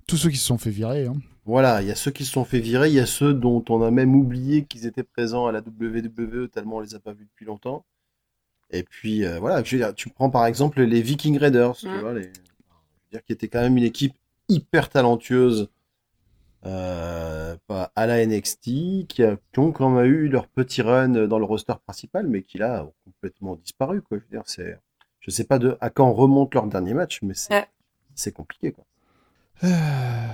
[0.07, 1.05] Tous ceux qui se sont fait virer.
[1.07, 1.15] hein.
[1.45, 3.63] Voilà, il y a ceux qui se sont fait virer, il y a ceux dont
[3.69, 7.13] on a même oublié qu'ils étaient présents à la WWE tellement on les a pas
[7.13, 7.85] vus depuis longtemps.
[8.71, 11.87] Et puis euh, voilà, je veux dire, tu prends par exemple les Viking Raiders, tu
[11.99, 12.23] vois, les...
[12.23, 12.33] je veux
[13.11, 14.13] dire qui était quand même une équipe
[14.47, 15.69] hyper talentueuse
[16.65, 21.27] euh, pas- à la NXT, qui, a, qui ont quand même eu leur petit run
[21.27, 24.01] dans le roster principal, mais qui là ont complètement disparu.
[24.01, 24.17] Quoi.
[24.17, 24.77] Je veux dire, c'est,
[25.21, 27.67] je sais pas de à quand remonte leur dernier match, mais c'est, Ouais.
[28.15, 28.71] c'est compliqué.
[28.73, 28.83] Quoi.
[29.63, 30.27] Euh,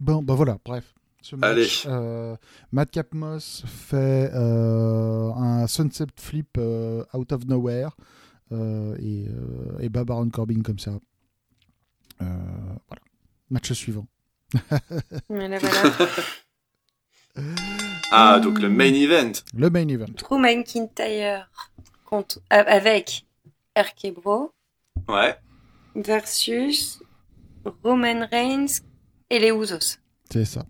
[0.00, 0.94] Bon, bah voilà, bref.
[1.20, 1.68] Ce match, Allez.
[1.86, 2.36] euh,
[2.72, 7.90] Madcap Moss fait euh, un sunset flip euh, out of nowhere
[8.52, 10.92] euh, et, euh, et bat Baron Corbin comme ça.
[12.22, 12.24] Euh,
[12.88, 13.02] voilà.
[13.50, 14.06] Match suivant.
[15.28, 16.08] Voilà, voilà.
[18.10, 19.32] Ah, donc le main event.
[19.54, 20.06] Le main event.
[20.16, 21.50] Drew McIntyre
[22.04, 23.26] contre, avec
[23.76, 24.50] RK Bro
[25.08, 25.36] Ouais.
[25.94, 27.00] versus
[27.84, 28.80] Roman Reigns
[29.30, 29.98] et les Usos.
[30.30, 30.64] C'est ça.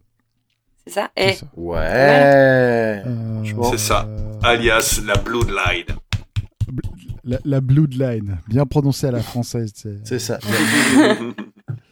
[0.89, 1.11] C'est ça?
[1.17, 1.47] C'est ça.
[1.55, 1.79] Ouais.
[1.79, 3.45] Euh.
[3.71, 4.07] C'est ça.
[4.09, 5.85] euh, Alias la Bloodline.
[7.25, 9.73] la, la Bloodline, bien prononcé à la française.
[9.75, 10.39] c'est- ça.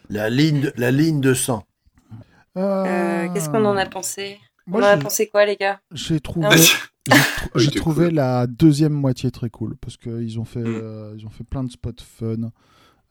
[0.09, 1.65] La ligne, de, la ligne de sang.
[2.57, 4.39] euh, qu'est-ce qu'on en a pensé?
[4.67, 5.81] Moi, On en a j'ai- pensé quoi, les gars?
[5.93, 6.47] J'ai trouvé,
[7.57, 8.15] j'ai trouvé cool.
[8.15, 10.81] la deuxième moitié très cool parce qu'ils ont fait, Mm.
[10.81, 12.51] euh, ils ont fait plein de spots fun.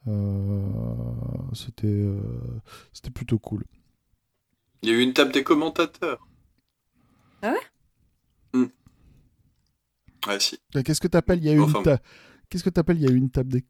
[0.08, 0.62] Euh,
[1.54, 2.18] c'était, euh,
[2.94, 3.66] c'était plutôt cool.
[4.86, 6.20] Il y a eu une table des commentateurs.
[7.42, 7.60] Ah ouais?
[10.28, 10.60] Ouais, si.
[10.72, 11.40] Qu'est-ce que t'appelles?
[11.40, 12.00] Il y a eu Enfin, une, ta-
[12.50, 12.98] qu'est-ce que t'appelles?
[12.98, 13.66] Il y a eu une table des.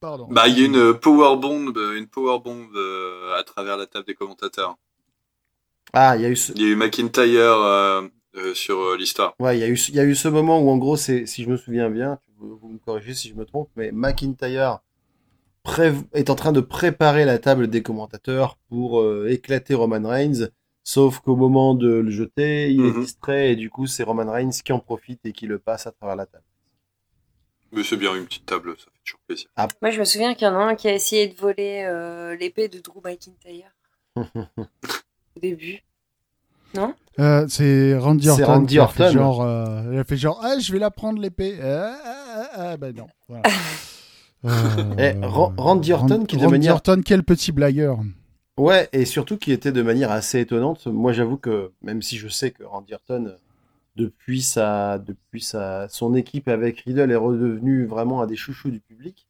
[0.00, 0.26] Pardon.
[0.28, 4.06] Bah, il y a une power bomb, une power bomb euh, à travers la table
[4.06, 4.76] des commentateurs.
[5.92, 8.02] Ah, il y a eu ce, Il y a eu McIntyre euh,
[8.36, 9.34] euh, sur euh, l'histoire.
[9.38, 10.96] ouais, il y a eu, ce- il y a eu ce moment où en gros,
[10.96, 13.92] c'est, si je me souviens bien, vous vous me corrigez si je me trompe, mais
[13.92, 14.80] McIntyre
[16.14, 20.48] est en train de préparer la table des commentateurs pour euh, éclater Roman Reigns.
[20.84, 23.00] Sauf qu'au moment de le jeter, il est Mhm.
[23.00, 25.92] distrait et du coup, c'est Roman Reigns qui en profite et qui le passe à
[25.92, 26.44] travers la table.
[27.72, 29.48] Mais c'est bien une petite table, ça fait toujours plaisir.
[29.82, 32.36] Moi, je me souviens qu'il y en a un qui a essayé de voler euh,
[32.36, 33.70] l'épée de Drew McIntyre
[34.16, 35.80] au début.
[37.18, 38.44] Euh, c'est Randy C'est Orton.
[38.52, 39.14] Randy qui a fait Orton.
[39.18, 41.58] genre, euh, elle a fait genre, ah, je vais la prendre l'épée.
[41.62, 43.06] Ah, ah, ah, ah, bah non.
[43.28, 43.42] Voilà.
[44.44, 47.98] Euh, Eh, Ran- Randy Orton qui, de Randy manière- Orton, quel petit blagueur.
[48.58, 50.86] Ouais, et surtout qui était de manière assez étonnante.
[50.86, 53.34] Moi, j'avoue que même si je sais que Randy Orton,
[53.96, 58.80] depuis sa, depuis sa, son équipe avec Riddle est redevenu vraiment un des chouchous du
[58.80, 59.26] public,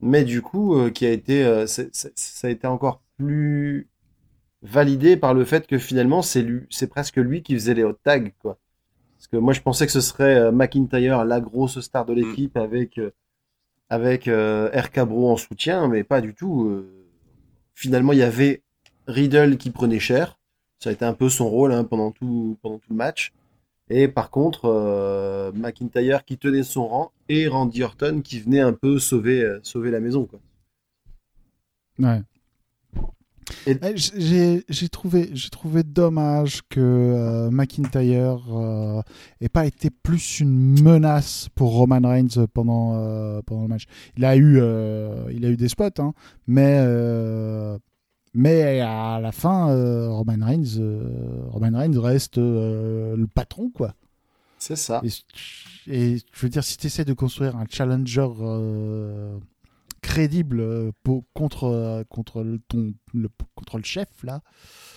[0.00, 3.88] mais du coup, euh, qui a été, euh, ça a été encore plus
[4.62, 7.98] validé par le fait que finalement, c'est lui, c'est presque lui qui faisait les hot
[8.02, 8.58] tags, quoi.
[9.16, 12.56] Parce que moi, je pensais que ce serait euh, McIntyre, la grosse star de l'équipe,
[12.56, 13.12] avec, euh,
[13.88, 16.68] avec euh, RK Bro en soutien, mais pas du tout.
[16.68, 16.90] euh.
[17.74, 18.62] Finalement, il y avait
[19.06, 20.38] Riddle qui prenait cher.
[20.78, 23.32] Ça a été un peu son rôle hein, pendant, tout, le match.
[23.90, 28.72] Et par contre, euh, McIntyre qui tenait son rang et Randy Orton qui venait un
[28.72, 30.28] peu sauver, euh, la maison.
[31.98, 32.22] Ouais.
[33.66, 39.02] Et- Eh, J'ai trouvé, trouvé dommage que euh, McIntyre euh,
[39.40, 43.84] ait pas été plus une menace pour Roman Reigns pendant, euh, pendant le match.
[44.16, 46.12] Il a eu, euh, il a eu des spots, hein,
[46.46, 46.78] mais,
[48.34, 49.66] mais à la fin,
[50.08, 50.80] Roman, Reigns,
[51.50, 53.94] Roman Reigns reste le patron, quoi.
[54.58, 55.02] C'est ça.
[55.04, 58.26] Et, et je veux dire, si tu essaies de construire un challenger
[60.04, 64.42] crédible euh, pour, contre, euh, contre, ton, le, contre le chef, là,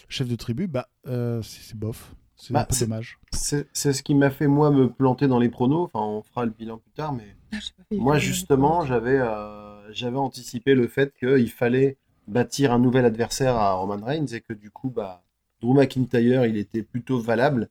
[0.07, 2.13] le chef de tribu, bah, euh, c'est bof.
[2.35, 3.17] C'est Bah, un peu c'est- dommage.
[3.33, 5.85] C'est c'est ce qui m'a fait, moi, me planter dans les pronos.
[5.85, 7.57] Enfin, on fera le bilan plus tard, mais Ah,
[7.91, 11.97] Moi, justement, j'avais euh, j'avais anticipé le fait qu'il fallait
[12.27, 15.23] bâtir un nouvel adversaire à Roman Reigns et que du coup, bah,
[15.61, 17.69] Drew McIntyre, il était plutôt valable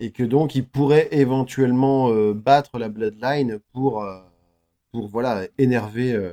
[0.00, 4.18] et que donc il pourrait éventuellement euh, battre la Bloodline pour, euh,
[4.90, 6.32] pour voilà, énerver euh,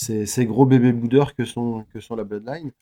[0.00, 2.72] ces, ces gros bébés boudeurs que sont, que sont la Bloodline.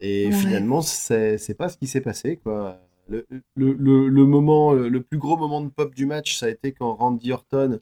[0.00, 0.32] Et Ouais.
[0.32, 2.80] finalement, c'est c'est pas ce qui s'est passé, quoi.
[3.08, 3.26] Le,
[3.56, 6.72] le, le, le moment, le plus gros moment de pop du match, ça a été
[6.72, 7.80] quand Randy Orton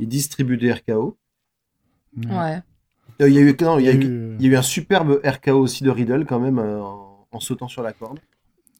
[0.00, 1.18] il distribue des RKO.
[2.28, 2.62] Ouais.
[3.20, 4.56] Euh, Il y a eu, non, il y a eu, eu, il y a eu
[4.56, 8.20] un superbe RKO aussi de Riddle quand même euh, en, en sautant sur la corde.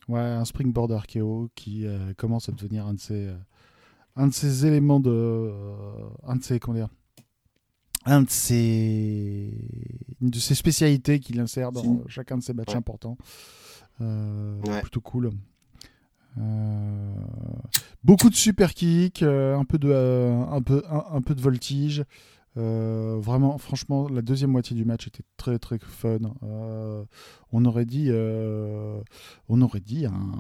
[0.09, 3.37] Ouais, un springboard RKO qui euh, commence à devenir un de ces, euh,
[4.17, 6.89] un de ces éléments de, euh, un de ces, comment dire,
[8.07, 9.53] un de ces,
[10.21, 11.89] une de ses spécialités qu'il insère dans Si.
[12.09, 12.77] chacun de ses matchs Ouais.
[12.77, 13.17] importants.
[14.01, 14.81] Euh, Ouais.
[14.81, 15.31] Plutôt cool.
[16.39, 17.13] Euh,
[18.05, 21.41] beaucoup de super kicks, euh, un peu de, euh, un peu, un, un peu de
[21.41, 22.05] voltige.
[22.57, 26.19] Euh, vraiment, franchement, la deuxième moitié du match était très très fun.
[26.43, 27.05] Euh,
[27.53, 29.01] on aurait dit, euh,
[29.49, 30.33] on aurait dit un,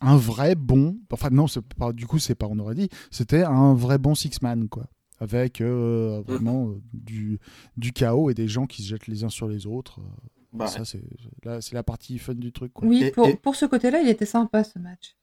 [0.00, 0.98] un vrai bon.
[1.10, 1.46] Enfin non,
[1.78, 2.88] pas, du coup c'est pas on aurait dit.
[3.10, 4.86] C'était un vrai bon six man quoi,
[5.20, 7.38] avec euh, vraiment euh, du
[7.76, 10.00] du chaos et des gens qui se jettent les uns sur les autres.
[10.00, 11.02] Euh, Bah, Ça c'est
[11.44, 12.86] là c'est la partie fun du truc quoi.
[12.86, 15.16] Oui, Et- pour, et- pour ce côté-là, il était sympa ce match.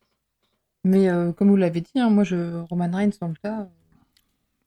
[0.84, 3.64] Mais euh, comme vous l'avez dit, hein, moi, je, Roman Reigns dans le euh,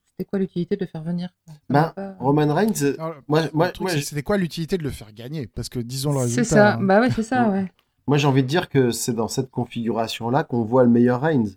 [0.07, 1.29] c'était quoi l'utilité de le faire venir?
[1.69, 4.85] Bah, pas- Roman Reigns, Alors, moi, le moi, truc, moi, c'est- c'était quoi l'utilité de
[4.85, 5.47] le faire gagner?
[5.49, 6.83] Parce que disons le C'est ça, hein.
[6.83, 7.59] bah ouais, c'est ça, Ouais.
[7.63, 7.73] ouais.
[8.07, 11.51] moi, j'ai envie de dire que c'est dans cette configuration-là qu'on voit le meilleur Reigns.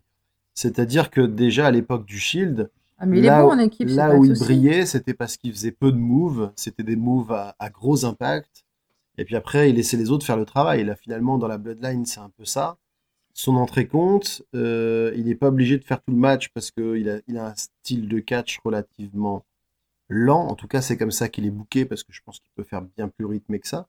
[0.55, 3.59] C'est-à-dire que déjà à l'époque du Shield, Ah, mais il est là, bon où- en
[3.59, 4.43] équipe, là pas où il souci.
[4.43, 8.65] brillait, c'était parce qu'il faisait peu de moves, c'était des moves à, à gros impact.
[9.17, 10.83] Et puis après, il laissait les autres faire le travail.
[10.85, 12.77] Là, finalement, dans la Bloodline, c'est un peu ça.
[13.33, 17.09] Son entrée compte, euh, il n'est pas obligé de faire tout le match parce qu'il
[17.09, 19.45] a, il a un style de catch relativement
[20.09, 20.47] lent.
[20.47, 22.63] En tout cas, c'est comme ça qu'il est booké parce que je pense qu'il peut
[22.63, 23.87] faire bien plus rythmé que ça.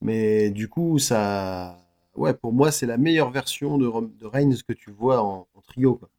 [0.00, 1.78] Mais du coup, ça.
[2.16, 3.86] Ouais, pour moi, c'est la meilleure version de,
[4.26, 5.96] Reigns que tu vois en, en trio.
[5.96, 6.10] Quoi.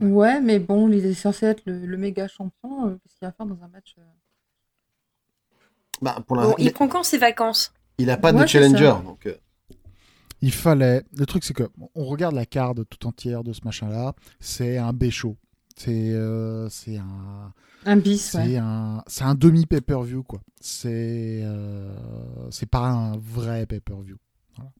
[0.00, 2.88] Ouais, mais bon, il est censé être le, le méga champion.
[2.88, 4.02] euh, Qu'est-ce qu'il va faire dans un match euh
[6.00, 7.72] Bah, pour Bon, l'instant, il il, prend quand ses vacances?
[7.98, 8.84] Il a pas de Ouais, c'est challenger.
[8.84, 9.02] ça.
[9.04, 9.34] Donc, euh,
[10.40, 11.02] Il fallait.
[11.16, 14.14] Le truc, c'est que on regarde la carte tout entière de ce machin-là.
[14.40, 15.36] C'est un bécho.
[15.76, 17.52] C'est euh, c'est un
[17.84, 18.50] Un bis, ouais.
[18.50, 20.40] c'est un c'est un demi pay-per-view quoi.
[20.60, 21.94] C'est euh,
[22.50, 24.16] c'est pas un vrai pay-per-view.
[24.56, 24.70] Voilà.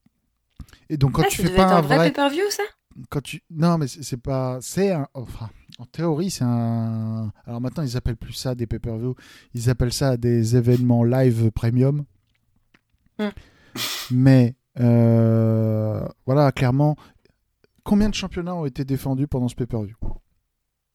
[0.91, 2.63] Et donc quand Ah, tu ça fais devait pas être un vrai pay-per-view, ça?
[3.11, 7.83] Quand tu non mais c'est pas c'est un enfin en théorie c'est un alors maintenant
[7.83, 9.15] ils appellent plus ça des pay-per-view
[9.55, 12.05] ils appellent ça des événements live premium
[13.19, 13.29] Hmm.
[14.11, 16.97] mais euh, voilà clairement
[17.85, 19.97] combien de championnats ont été défendus pendant ce pay-per-view?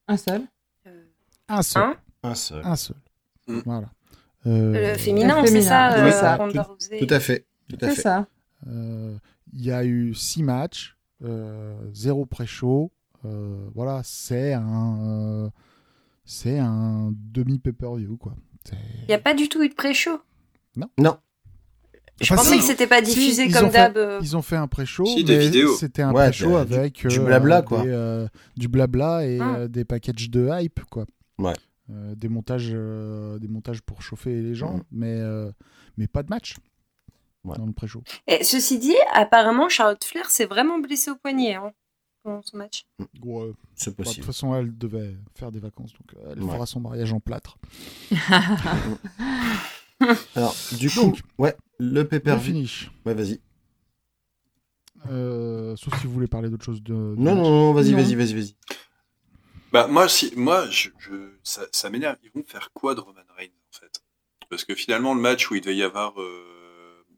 [0.08, 0.41] Un seul?
[0.88, 1.04] Euh,
[1.48, 2.62] un seul Hein un seul.
[2.66, 2.98] un seul
[3.66, 3.89] voilà
[4.48, 6.12] Euh, Le féminin, Le c'est ça, féminin, euh,
[6.80, 6.98] c'est ça.
[7.06, 7.45] Tout à fait.
[7.70, 8.02] Tout à C'est fait.
[8.02, 8.28] ça.
[8.68, 9.16] Euh,
[9.54, 10.97] Il y a eu six matchs, euh,
[11.93, 12.91] zéro pré-show.
[13.26, 15.49] Euh, voilà, c'est un, euh,
[16.26, 18.36] c'est un demi pay-per-view quoi.
[18.63, 20.20] C'est- Il n'y a pas du tout eu de pré-show?
[20.76, 21.18] Non.
[22.20, 23.95] Je Enfin, pensais que c'était pas diffusé comme d'hab.
[23.97, 24.20] euh.
[24.24, 25.76] Ils ont fait un pré-show, Si, des mais vidéos.
[25.76, 27.84] c'était un Ouais, pré-show avec du euh, blabla, quoi.
[27.84, 29.55] des, euh, du blabla et Ah.
[29.57, 31.05] euh, des packages de hype quoi.
[31.38, 31.53] Ouais.
[31.91, 34.84] Euh, des montages, euh, des montages pour chauffer les gens, Mhm.
[34.91, 35.51] mais euh,
[35.97, 36.55] mais pas de match
[37.52, 37.58] Ouais.
[37.58, 38.04] dans le pré-show.
[38.28, 41.72] Et ceci dit, apparemment, Charlotte Flair s'est vraiment blessée au poignet hein,
[42.24, 42.86] pendant son match.
[43.24, 43.52] Ouais.
[43.76, 46.54] C'est Bah, de toute façon, elle devait faire des vacances, donc euh, elle Ouais.
[46.54, 47.58] fera son mariage en plâtre.
[50.36, 52.43] Alors, du coup, Donc, ouais, le pay-per-view.
[52.54, 52.91] finish.
[53.06, 53.39] Ouais, vas-y.
[55.10, 56.93] Euh, sauf si vous voulez parler d'autre chose de.
[56.93, 57.36] Non, match.
[57.36, 57.98] non, non, vas-y, Non.
[57.98, 58.56] vas-y, vas-y, vas-y.
[59.72, 62.18] Bah moi, si, moi, je, je- ça, ça m'énerve.
[62.24, 64.02] Ils vont faire quoi de Roman Reigns en fait?
[64.50, 66.43] Parce que finalement, le match où il devait y avoir euh,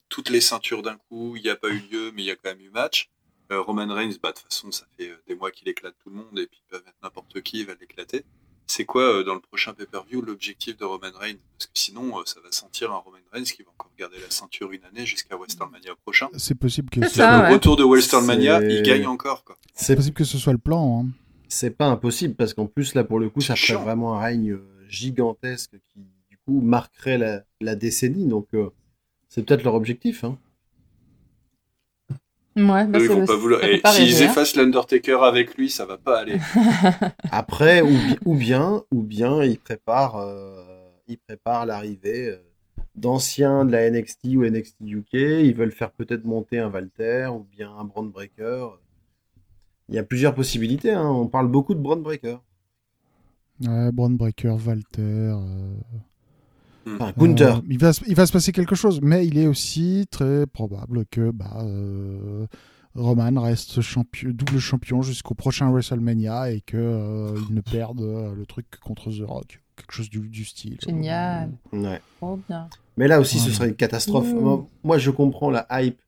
[0.09, 2.35] toutes les ceintures d'un coup, il n'y a pas eu lieu, mais il y a
[2.35, 3.09] quand même eu match.
[3.51, 6.09] Euh, Roman Reigns, bah de toute façon, ça fait euh, des mois qu'il éclate tout
[6.09, 8.23] le monde et puis mettre n'importe qui, il va l'éclater.
[8.67, 11.37] C'est quoi euh, dans le prochain pay-per-view l'objectif de Roman Reigns?
[11.57, 14.29] Parce que sinon, euh, ça va sentir un Roman Reigns qui va encore garder la
[14.29, 16.27] ceinture une année jusqu'à WrestleMania prochain.
[16.37, 17.53] C'est possible que ce soit- le ouais.
[17.53, 19.57] retour de WrestleMania, il gagne encore quoi.
[19.73, 21.01] c'est possible que ce soit le plan.
[21.03, 21.09] hein.
[21.47, 24.59] c'est pas impossible parce qu'en plus, là, pour le coup, ça ferait vraiment un règne
[24.87, 28.27] gigantesque qui, du coup, marquerait la, la décennie.
[28.27, 28.69] Donc, euh,
[29.29, 30.23] c'est peut-être leur objectif.
[30.25, 30.37] Hein.
[32.57, 33.63] Ouais, bah, Eux, ils vont pas vouloir.
[33.63, 34.31] Et pas s'ils rêver, hein.
[34.31, 36.37] effacent l'Undertaker avec lui, ça va pas aller.
[37.31, 40.61] Après, ou, bi- ou bien, ou bien, ils préparent, euh,
[41.07, 42.37] ils préparent l'arrivée euh,
[42.95, 45.13] d'anciens de la NXT ou NXT UK.
[45.13, 48.67] Ils veulent faire peut-être monter un Walter ou bien un Braun Breaker.
[49.87, 50.91] Il y a plusieurs possibilités.
[50.91, 51.07] hein.
[51.07, 52.37] On parle beaucoup de Braun Breaker.
[53.65, 55.01] Ouais, Braun Breaker, Walter.
[55.01, 55.73] euh,
[56.95, 57.57] Enfin, Gunther.
[57.57, 60.45] euh, il, va, se- il va se passer quelque chose, mais il est aussi très
[60.47, 62.45] probable que bah, euh,
[62.95, 68.33] Roman reste champion, double champion jusqu'au prochain WrestleMania et que euh, il ne perde euh,
[68.35, 69.61] le truc contre The Rock.
[69.75, 70.77] Quelque chose du, du style.
[70.85, 71.51] Génial.
[71.71, 72.01] Ouais.
[72.17, 72.67] Trop bien.
[72.97, 74.27] Mais là aussi, ce serait une catastrophe.
[74.33, 74.39] Mmh.
[74.39, 76.01] Moi, moi, je comprends la hype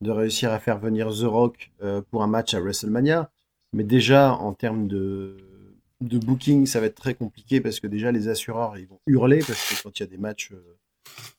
[0.00, 3.30] de réussir à faire venir The Rock euh, pour un match à WrestleMania.
[3.74, 5.36] Mais déjà, en termes de,
[6.00, 9.38] de booking, ça va être très compliqué parce que déjà les assureurs ils vont hurler
[9.38, 10.76] parce que quand il y a des matchs euh,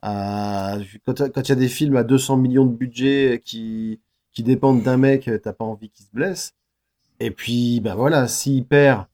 [0.01, 3.99] à quand quand il y a des films à 200 millions de budget qui
[4.33, 6.53] qui dépendent d'un mec, euh, t'as pas envie qu'il se blesse.
[7.19, 9.05] Et puis ben voilà, s'il perd,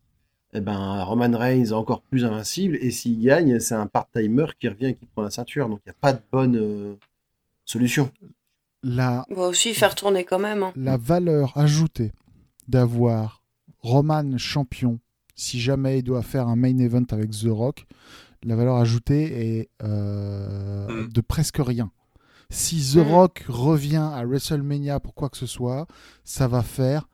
[0.54, 4.68] eh ben Roman Reigns est encore plus invincible et s'il gagne, c'est un part-timer qui
[4.70, 5.70] revient et qui prend la ceinture.
[5.70, 6.96] Donc il n'y a pas de bonne euh,
[7.66, 8.12] solution.
[8.84, 10.64] La, Bon, aussi faire tourner quand même.
[10.64, 10.72] hein.
[10.76, 12.12] la valeur ajoutée
[12.68, 13.42] d'avoir
[13.80, 15.00] Roman champion,
[15.38, 17.86] si jamais il doit faire un main event avec The Rock,
[18.44, 21.08] la valeur ajoutée est euh, Mm.
[21.14, 21.92] de presque rien.
[22.50, 23.12] Si The Mm.
[23.14, 25.86] Rock revient à WrestleMania pour quoi que ce soit,
[26.26, 27.08] ça va faire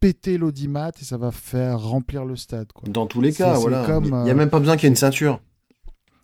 [0.00, 2.70] péter l'audimat et ça va faire remplir le stade.
[2.72, 2.88] Quoi.
[2.88, 3.84] Dans tous les cas, voilà.
[3.86, 5.40] comme, Il n'y euh, a même pas besoin qu'il y ait une ceinture.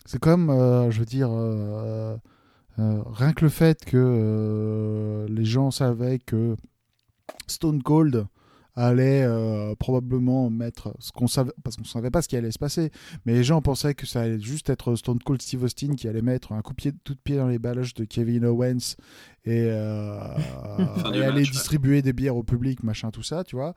[0.04, 2.16] C'est comme, euh, je veux dire, euh,
[2.78, 6.56] euh, rien que le fait que euh, les gens savaient que
[7.46, 8.26] Stone Cold
[8.74, 12.58] allait euh, probablement mettre ce qu'on savait, parce qu'on savait pas ce qui allait se
[12.58, 12.90] passer,
[13.26, 16.22] mais les gens pensaient que ça allait juste être Stone Cold Steve Austin qui allait
[16.22, 18.96] mettre un coup de pied, tout de pied dans les balages de Kevin Owens
[19.44, 20.18] et, euh,
[21.14, 21.42] et aller ouais.
[21.42, 23.74] distribuer des bières au public, machin, tout ça, tu vois.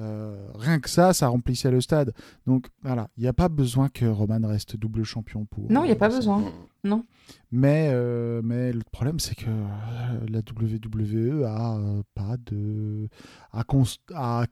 [0.00, 2.12] Euh, rien que ça, ça remplissait le stade.
[2.46, 5.70] Donc voilà, il n'y a pas besoin que Roman reste double champion pour.
[5.70, 6.16] Non, il n'y a pas ça.
[6.16, 6.42] besoin.
[7.52, 13.08] Mais, euh, mais le problème, c'est que euh, la WWE a euh, pas de.
[13.52, 14.46] A const- a-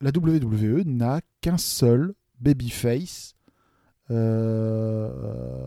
[0.00, 3.34] La WWE n'a qu'un seul babyface
[4.10, 5.66] euh,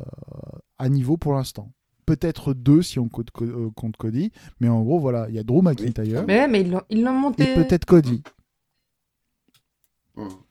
[0.77, 1.71] à niveau pour l'instant.
[2.05, 5.43] Peut-être deux si on compte, euh, compte Cody, mais en gros, voilà, il y a
[5.43, 7.51] Drew McIntyre Mais ouais, mais ils l'ont- monté.
[7.51, 8.21] et peut-être Cody.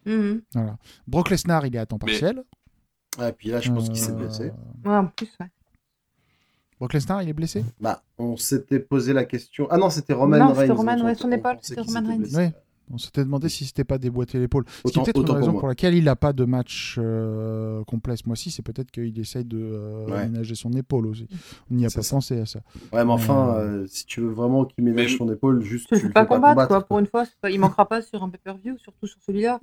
[0.04, 0.42] Mhm.
[0.54, 0.76] Voilà.
[1.06, 2.42] Brock Lesnar, il est à temps Mais- partiel.
[3.18, 4.50] Ah, et puis là, je pense qu'il s'est Euh, blessé.
[4.84, 5.46] Ouais, en plus, ouais.
[6.78, 7.64] Brock Lesnar, il est blessé?
[7.78, 9.68] Bah, on s'était posé la question.
[9.70, 10.60] Ah non, c'était Roman Non, Reigns.
[10.62, 12.34] c'était Roman, on- ouais, son on épaule, c'était Roman Reigns.
[12.34, 12.52] Ouais.
[12.90, 14.64] On s'était demandé si c'était pas déboîté l'épaule.
[14.84, 15.60] Ce qui est peut-être une pour raison moi.
[15.60, 19.44] pour laquelle il n'a pas de match euh, complet ce mois-ci, c'est peut-être qu'il essaye
[19.44, 20.18] de euh, Ouais.
[20.18, 21.26] aménager son épaule aussi.
[21.70, 22.16] On n'y a C'est pas ça.
[22.16, 22.60] pensé à ça.
[22.92, 25.88] Ouais, mais enfin, Euh, euh, si tu veux vraiment qu'il ménage Mais- son épaule, juste
[25.88, 26.68] Tu tu le le fais fais pas pas combattre, combattre.
[26.68, 27.24] quoi, pour une fois.
[27.24, 29.58] c'est pas- Il manquera pas sur un pay-per-view, surtout sur celui-là.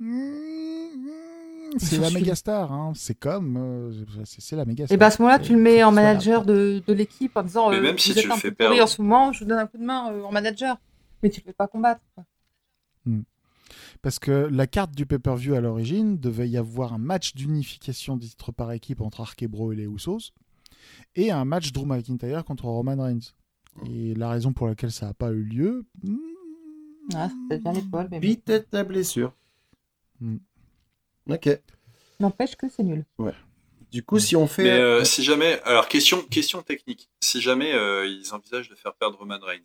[1.78, 2.92] C'est Sur la celui- méga star, hein.
[2.96, 3.56] c'est comme.
[3.56, 3.92] euh,
[4.24, 4.94] c'est c'est la méga star.
[4.94, 7.70] Et bah à ce moment-là, tu le mets en manager de, de l'équipe en disant
[7.70, 8.82] Mais même si tu le un fais perdre.
[8.82, 10.78] en ce moment, je vous donne un coup de main euh, en manager.
[11.22, 12.00] Mais tu le fais pas combattre.
[12.16, 12.24] quoi.
[14.02, 18.26] Parce que la carte du pay-per-view à l'origine devait y avoir un match d'unification des
[18.28, 20.32] titres par équipe entre Arkebro et les Usos
[21.14, 23.32] et un match Drew McIntyre contre Roman Reigns.
[23.88, 25.86] Et la raison pour laquelle ça n'a pas eu lieu.
[26.02, 26.16] hmm,
[27.14, 28.34] Ah, c'était bien l'épaule, mais bon.
[28.34, 29.32] Peut-être la blessure.
[30.20, 30.38] Hmm.
[31.28, 31.48] Ok.
[32.18, 33.04] n'empêche que c'est nul.
[33.90, 34.64] Du coup, si on fait.
[34.64, 38.94] Mais euh, si jamais, alors question, question technique, si jamais euh, ils envisagent de faire
[38.94, 39.62] perdre Roman Reigns,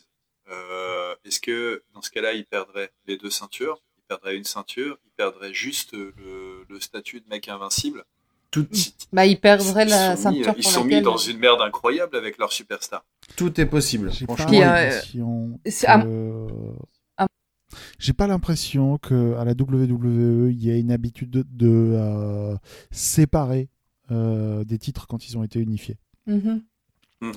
[0.52, 4.98] euh, est-ce que dans ce cas-là, ils perdraient les deux ceintures, ils perdraient une ceinture,
[5.06, 8.04] ils perdraient juste le, le statut de mec invincible?
[8.52, 8.68] Tout,
[9.12, 12.16] Bah, il perdrait Ils la sont mis- ceinture Ils sont mis dans une merde incroyable
[12.16, 13.04] avec leur superstar.
[13.36, 14.12] tout est possible.
[14.14, 16.48] J'ai pas Franchement, euh, l'impression c'est à- que-
[17.18, 17.28] à-
[18.00, 22.56] J'ai pas l'impression que à la WWE il y ait une habitude de, de, euh,
[22.92, 23.70] séparer
[24.12, 25.98] euh, des titres quand ils ont été unifiés.
[26.28, 26.64] Mhm.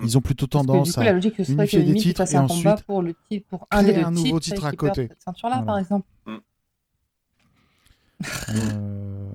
[0.02, 2.32] Ils ont plutôt Parce que du tendance coup, à la logique ce unifier des titres
[2.32, 5.08] et un ensuite pour, le titre, pour un des un nouveau titre à côté.
[5.08, 5.66] Cette ceinture-là, Voilà.
[5.66, 6.06] par exemple.
[8.50, 9.28] euh,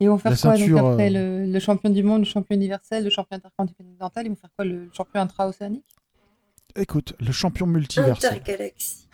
[0.00, 2.24] Ils vont faire La quoi ceinture, donc après euh, le, le champion du monde, le
[2.26, 5.84] champion universel, le champion intercontinental Ils vont faire quoi Le champion intra-océanique?
[6.76, 8.34] Écoute, le champion multiversel.
[8.34, 9.06] Intergalaxie.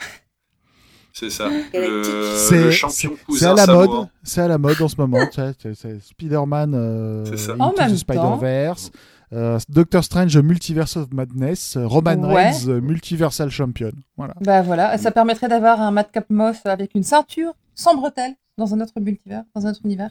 [1.12, 1.48] C'est ça.
[1.48, 2.02] Le,
[2.36, 4.96] C'est le champion c'est- c'est cousin à la mode, c'est à la mode en ce
[4.98, 5.18] moment.
[5.32, 7.52] c'est- Spider-Man, euh, C'est ça.
[7.52, 8.90] Into En même the Spider-Verse,
[9.32, 12.50] euh, Doctor Strange, Multiverse of Madness, euh, Roman Ouais.
[12.50, 13.92] Reigns, Multiversal Champion.
[14.16, 14.34] Voilà.
[14.40, 18.80] Bah voilà, ça permettrait d'avoir un Madcap Moss avec une ceinture sans bretelles dans un
[18.80, 20.10] autre multivers, dans un autre univers.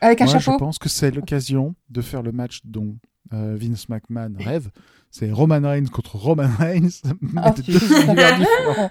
[0.00, 0.58] Avec un Moi, je chapeau.
[0.58, 2.96] pense que c'est l'occasion de faire le match dont
[3.32, 4.70] euh, Vince McMahon rêve.
[5.10, 6.88] C'est Roman Reigns contre Roman Reigns,
[7.20, 8.90] mais Oh, de tu- deux univers différents.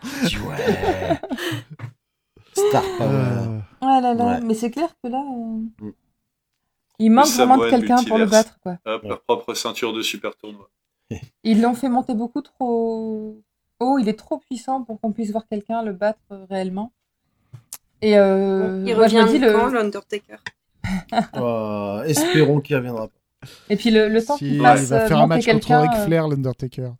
[0.49, 1.19] Ouais.
[2.53, 3.09] Star Power.
[3.09, 4.41] Euh, Ah là là, Ouais.
[4.41, 5.91] mais c'est clair que là, euh, Mm.
[6.99, 8.57] Il manque Le vraiment de quelqu'un pour le battre.
[8.61, 8.77] quoi.
[8.85, 10.69] Hop, leur propre ceinture de super tournoi.
[11.43, 13.41] Ils l'ont fait monter beaucoup trop
[13.79, 16.91] haut, il est trop puissant pour qu'on puisse voir quelqu'un le battre euh, réellement.
[18.01, 19.53] Et euh, Il moi, je revient me dis le...
[19.53, 20.37] quand, l'Undertaker
[21.39, 23.47] Oh, espérons qu'il reviendra pas.
[23.69, 25.75] Et puis le, le temps si, qu'il il va euh, faire un monter match contre
[25.75, 26.91] Ric euh, Flair, l'Undertaker.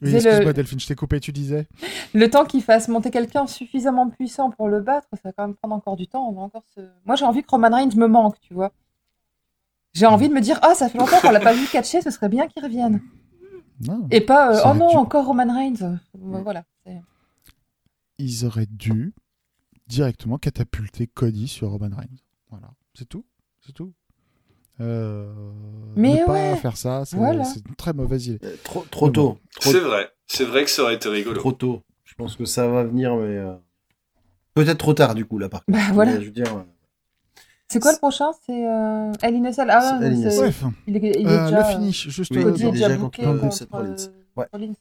[0.00, 1.66] Oui, excuse-moi le- Delphine, je t'ai coupé, tu disais
[2.14, 5.56] le temps qu'il fasse monter quelqu'un suffisamment puissant pour le battre, ça va quand même
[5.56, 6.28] prendre encore du temps.
[6.28, 6.80] On va encore se...
[7.04, 8.72] Moi, j'ai envie que Roman Reigns me manque, tu vois.
[9.94, 12.10] J'ai envie de me dire, ah, ça fait longtemps qu'on l'a pas vu catcher, ce
[12.10, 13.00] serait bien qu'il revienne.
[13.80, 14.06] Non.
[14.10, 15.98] Et pas, euh, oh non, dû- encore Roman Reigns.
[16.14, 16.64] Voilà.
[18.18, 19.14] Ils auraient dû
[19.86, 22.18] directement catapulté Cody sur Roman Reigns.
[22.50, 23.24] Voilà, c'est tout,
[23.64, 23.92] c'est tout.
[24.80, 25.32] Euh,
[25.96, 27.42] Mais ne pas ouais, faire ça, c'est voilà.
[27.66, 28.38] une très mauvaise idée.
[28.44, 29.38] Euh, Trop, trop tôt.
[29.60, 30.08] C'est vrai.
[30.26, 31.36] C'est vrai que ça aurait été rigolo.
[31.38, 31.82] trop tôt.
[32.04, 33.54] Je pense que ça va venir, mais euh,
[34.54, 35.78] peut-être trop tard du coup là par contre.
[35.78, 36.12] Bah voilà.
[36.14, 36.64] Mais, je veux dire,
[37.68, 38.30] C'est quoi le prochain?
[38.46, 39.42] C'est euh, El.
[39.68, 40.22] Ah, El.
[40.36, 42.72] Bref, il est, il est euh, déjà, le finish, juste Oui, Cody il est est
[42.72, 43.96] déjà déjà booké contre contre, Seth Rollins.
[44.36, 44.46] Ouais.
[44.52, 44.72] Rollins.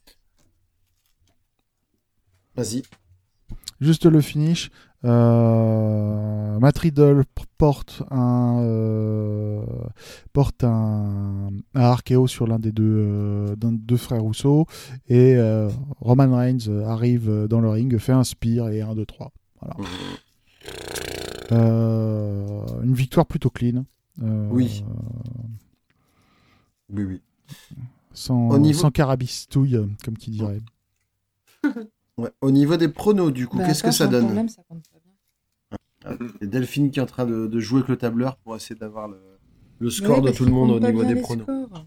[2.55, 2.83] Vas-y.
[3.79, 4.71] Juste le finish.
[5.05, 9.61] Euh, Matt Riddle p- porte un euh,
[10.33, 14.65] porte un, un RKO sur l'un des deux euh, deux frères Rousseau
[15.07, 15.69] et euh,
[16.01, 19.31] Roman Reigns euh, arrive euh, dans le ring, fait un spear et un 2 3.
[19.61, 19.75] Voilà.
[21.51, 23.85] Euh, une victoire plutôt clean.
[24.23, 24.83] Euh, Oui.
[26.91, 27.21] Oui, oui.
[28.13, 30.59] Sans, niveau- sans carabistouille, euh, comme qui dirait.
[32.17, 32.29] Ouais.
[32.41, 34.97] Au niveau des pronos, du coup, Bah, qu'est-ce que ça donne problème, ça compte pas
[36.17, 36.17] bien.
[36.41, 39.07] C'est Delphine qui est en train de, de jouer avec le tableur pour essayer d'avoir
[39.07, 39.19] le,
[39.79, 41.43] le score de tout le monde au niveau des les pronos.
[41.43, 41.85] scores.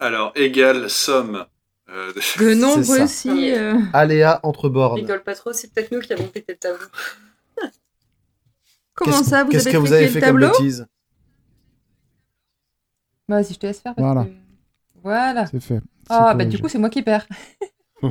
[0.00, 1.44] Alors, égale somme.
[1.88, 3.52] euh, de- Le nombre aussi.
[3.52, 4.98] euh, Aléa entre bornes.
[5.00, 6.86] Rigole pas trop, c'est peut-être nous qui avons pété le tableau.
[8.94, 10.86] Comment Qu'est-ce- ça, vous Qu'est-ce avez que vous avez le fait comme bêtise
[13.28, 13.94] Bah, vas-y, je te laisse faire.
[13.94, 14.24] Parce Voilà.
[14.24, 14.30] Que...
[15.02, 15.46] Voilà.
[15.46, 15.80] C'est fait.
[16.08, 17.26] Ah, C'est bah, du coup, c'est moi qui perds.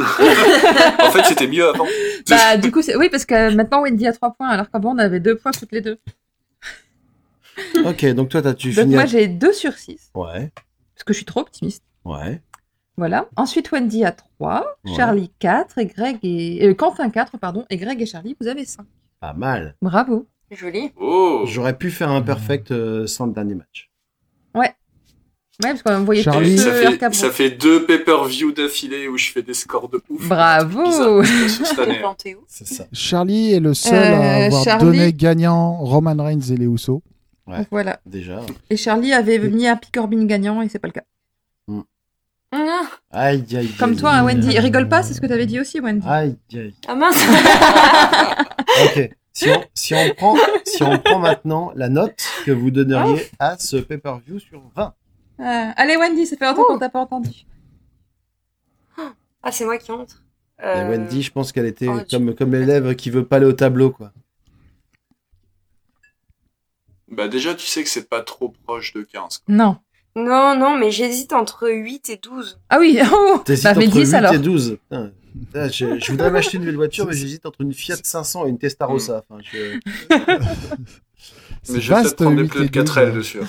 [0.00, 1.86] en fait, c'était mieux avant.
[2.28, 2.96] Bah, du coup, c'est...
[2.96, 5.72] oui, parce que maintenant, Wendy a 3 points, alors qu'avant, on avait 2 points toutes
[5.72, 5.98] les deux.
[7.84, 8.94] Ok, donc toi, t'as tu Donc, fini.
[8.94, 10.50] moi, à- j'ai 2 sur 6, Ouais,
[10.94, 11.84] parce que je suis trop optimiste.
[12.04, 12.40] ouais.
[12.96, 13.28] Voilà.
[13.36, 14.92] Ensuite, Wendy a 3, Ouais.
[14.94, 16.66] Charlie 4, et Greg et...
[16.68, 18.84] euh, Quentin 4, pardon, et Greg et Charlie, vous avez 5.
[19.20, 19.74] Pas mal.
[19.80, 20.26] Bravo.
[20.50, 20.92] Joli.
[20.96, 23.90] Oh J'aurais pu faire un perfect euh, sans le dernier match.
[24.54, 24.74] Ouais,
[25.60, 29.30] parce qu'on voyait Charlie- tous ça, euh, fait, ça fait deux pay-per-view d'affilée où je
[29.30, 30.28] fais des scores de ouf.
[30.28, 31.22] Bravo.
[32.48, 32.84] C'est ça.
[32.92, 37.02] Charlie est le seul Euh, à avoir Charlie- donné gagnant Roman Reigns et les Usos.
[37.46, 37.66] Ouais.
[37.70, 38.00] Voilà.
[38.06, 38.40] Déjà.
[38.70, 41.02] Et Charlie avait mis un Picorbin gagnant, et c'est pas le cas.
[42.52, 42.82] Ah,
[43.12, 43.68] Aïe, aïe, aïe.
[43.78, 44.58] Comme toi, hein, Wendy.
[44.58, 46.04] Rigole pas, c'est ce que t'avais dit aussi, Wendy.
[46.08, 46.74] Aïe, aïe.
[46.88, 47.16] ah mince
[48.84, 49.10] Ok.
[49.32, 53.36] Si on, si on prend, si on prend maintenant la note que vous donneriez Oh.
[53.38, 54.92] à ce pay-per-view sur 20.
[55.40, 57.46] Ah, allez, Wendy, ça fait longtemps qu'on t'a pas entendu.
[59.42, 60.22] Ah, c'est moi qui entre.
[60.62, 63.46] Euh, Wendy, je pense qu'elle était oh, tu- comme, comme l'élève qui veut pas aller
[63.46, 64.12] au tableau, quoi.
[67.10, 69.38] Bah déjà, tu sais que c'est pas trop proche de 15.
[69.38, 69.54] quoi.
[69.54, 69.78] Non.
[70.16, 72.60] Non, non, mais j'hésite entre 8 et 12.
[72.68, 74.34] Ah oui, oh T'hésites Bah, mais entre 10 8 alors.
[74.34, 74.78] et 12.
[74.88, 75.12] Putain.
[75.54, 78.50] Là, je, je voudrais m'acheter une nouvelle voiture, mais j'hésite entre une Fiat 500 et
[78.50, 79.24] une Testarossa.
[79.28, 79.78] Enfin, je...
[81.68, 83.16] Mais je vais peut-être vaste, prendre des 8 pneus et de 4 12, L hein.
[83.16, 83.38] dessus.
[83.38, 83.46] Ouais,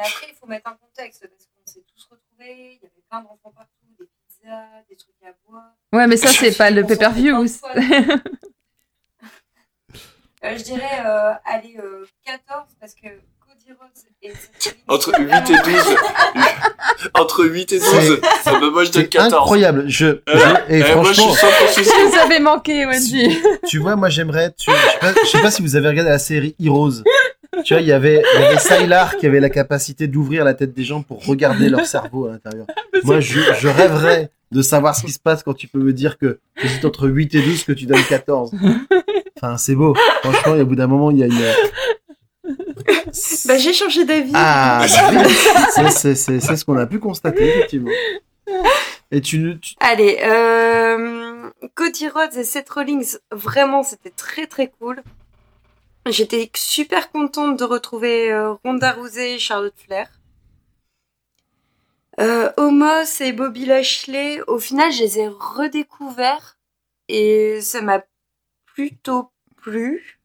[0.00, 2.78] mais après, il faut mettre un contexte parce qu'on s'est tous retrouvés.
[2.80, 5.64] Il y avait plein d'enfants partout, des pizzas, des trucs à boire.
[5.92, 7.46] Ouais, mais ça, c'est pas le pay-per-view.
[10.44, 13.08] Euh, je dirais, euh, allez, euh, 14 parce que
[13.40, 13.90] Cody Rhodes
[14.22, 14.32] et
[14.86, 15.96] Entre 8 et 12.
[17.14, 18.20] Entre 8 et 12.
[18.44, 19.34] Ça me, moi, je donne C'est 14.
[19.34, 19.88] incroyable.
[19.88, 21.34] Je, Euh, je- et eh, moi, je franchement,
[21.74, 23.36] suis 100% Vous avez manqué, Wendy.
[23.66, 26.10] tu vois, moi j'aimerais sur- Je sais, pas, je sais pas si vous avez regardé
[26.10, 27.02] la série Heroes.
[27.64, 30.54] Tu vois, il y avait, il y avait Sylar qui avait la capacité d'ouvrir la
[30.54, 32.66] tête des gens pour regarder leur cerveau à l'intérieur.
[33.04, 36.16] Moi, je, je rêverais de savoir ce qui se passe quand tu peux me dire
[36.18, 38.52] que tu hésites entre 8 et 12, que tu donnes 14.
[39.36, 39.94] Enfin, c'est beau.
[40.22, 42.54] Franchement, au bout d'un moment, il y a une.
[43.46, 44.32] Bah, j'ai changé d'avis.
[44.34, 45.32] Ah, bah oui.
[45.74, 47.90] C'est- c'est c'est- c'est ce qu'on a pu constater, effectivement.
[49.10, 53.00] Et tu, tu- Allez, euh, Cody Rhodes et Seth Rollins,
[53.32, 55.02] vraiment, c'était très très cool.
[56.08, 60.08] J'étais super contente de retrouver euh, Ronda Rousey et Charlotte Flair.
[62.18, 66.58] Euh, Omos et Bobby Lashley, au final, je les ai redécouverts
[67.08, 68.02] et ça m'a
[68.64, 70.18] plutôt plu.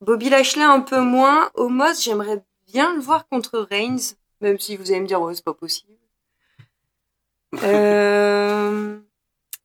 [0.00, 1.50] Bobby Lashley un peu moins.
[1.54, 2.42] Omos, j'aimerais
[2.72, 5.92] bien le voir contre Reigns, même si vous allez me dire, ouais, c'est pas possible.
[7.64, 9.00] Euh...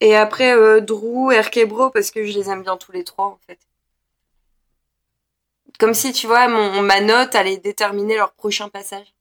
[0.02, 3.28] Et après, euh, Drew et RK-Bro, parce que je les aime bien tous les trois,
[3.28, 3.60] en fait.
[5.80, 9.14] Comme si, tu vois, mon, ma note allait déterminer leur prochain passage.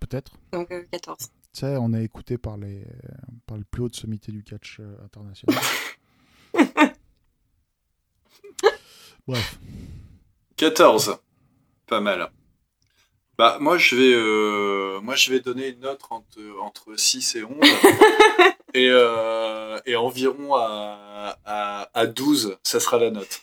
[0.00, 0.32] Peut-être.
[0.52, 1.18] Donc, euh, 14.
[1.18, 2.84] Tu sais, on est écouté par les,
[3.46, 5.60] par les plus hautes sommités du catch euh, international.
[9.26, 9.58] Bref.
[10.56, 11.18] 14.
[11.86, 12.30] Pas mal.
[13.38, 17.44] Bah, moi, je vais, euh, moi, je vais donner une note entre, entre 6 et
[17.44, 17.56] 11.
[18.74, 23.42] et, euh, et environ à, à, à 12, ça sera la note.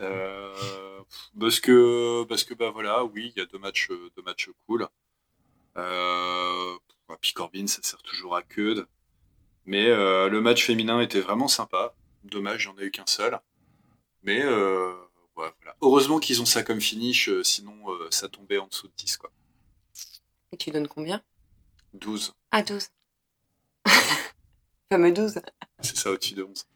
[0.00, 1.00] Euh,
[1.38, 4.88] parce que, parce que, bah voilà, oui, il y a deux matchs, deux matchs cool.
[5.76, 6.78] Euh,
[7.08, 7.16] bah.
[7.34, 8.86] Corbin, ça sert toujours à queue.
[9.64, 11.94] Mais euh, le match féminin était vraiment sympa.
[12.24, 13.38] Dommage, j'en ai eu qu'un seul.
[14.22, 14.92] Mais euh,
[15.36, 15.76] ouais, voilà.
[15.80, 19.16] heureusement qu'ils ont ça comme finish, euh, sinon euh, ça tombait en dessous de 10.
[19.18, 19.30] Quoi.
[20.52, 21.22] Et tu donnes combien?
[21.94, 22.88] 12, Ah, 12.
[24.92, 25.40] Fameux 12.
[25.80, 26.66] c'est ça au-dessus de 11.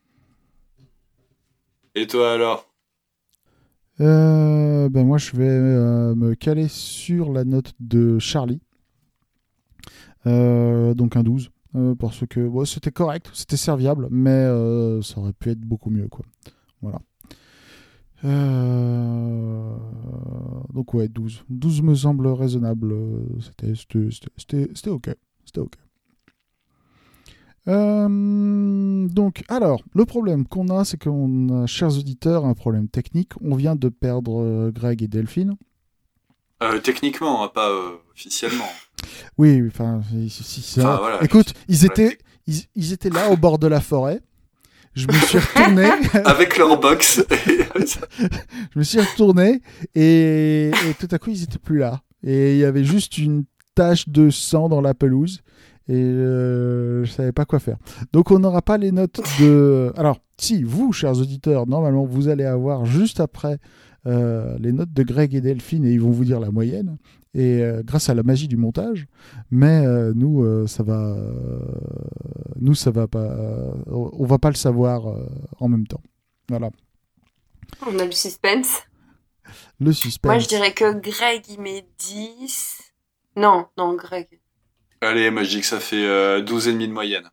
[1.94, 2.69] Et toi alors?
[4.00, 8.60] Euh, ben moi, je vais euh, me caler sur la note de Charlie.
[10.26, 11.50] Euh, donc un 12.
[11.76, 14.44] euh, parce que c'était correct, c'était serviable, mais
[15.02, 16.08] ça aurait pu être beaucoup mieux.
[16.08, 16.24] Quoi.
[16.82, 17.00] Voilà.
[20.74, 21.44] Donc ouais, 12.
[21.48, 22.94] 12 me semble raisonnable.
[23.40, 25.10] c'était ok.
[25.44, 25.76] C'était ok.
[27.68, 33.30] Euh, donc, alors, le problème qu'on a, c'est qu'on a, chers auditeurs, un problème technique.
[33.42, 35.54] On vient de perdre euh, Greg et Delphine.
[36.62, 37.70] Euh, Techniquement, hein, pas
[38.12, 38.64] officiellement.
[39.38, 43.58] Oui, enfin, si, Enfin, ça- voilà, écoute, ils étaient, ils, ils étaient là au bord
[43.58, 44.20] de la forêt.
[44.92, 45.88] Je me suis retourné,
[46.26, 47.24] Avec leur box.
[48.74, 49.62] je me suis retourné
[49.94, 52.02] et, et tout à coup ils étaient plus là.
[52.22, 55.40] Et il y avait juste une tache de sang dans la pelouse
[55.90, 57.76] et euh, je savais pas quoi faire.
[58.12, 59.92] Donc on n'aura pas les notes de.
[59.96, 63.58] Alors si vous, chers auditeurs, normalement vous allez avoir juste après
[64.06, 66.96] euh, les notes de Greg et Delphine et ils vont vous dire la moyenne.
[67.34, 69.06] Et euh, grâce à la magie du montage,
[69.50, 71.16] mais euh, nous ça va,
[72.60, 73.36] nous ça va pas,
[73.90, 75.12] on va pas le savoir
[75.58, 76.02] en même temps.
[76.48, 76.70] Voilà,
[77.84, 78.82] On a le suspense.
[79.80, 80.30] le suspense.
[80.30, 82.92] Moi, je dirais que Greg, il met 10.
[83.36, 84.39] Non, non, Greg.
[85.02, 87.24] Allez, moi je dis que ça fait euh, 12,5 de moyenne.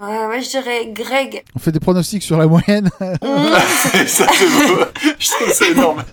[0.00, 1.44] Ouais, ouais, je dirais Greg.
[1.54, 2.90] On fait des pronostics sur la moyenne.
[3.22, 3.50] onze
[4.06, 4.84] ça c'est beau.
[5.18, 6.04] Je trouve ça énorme.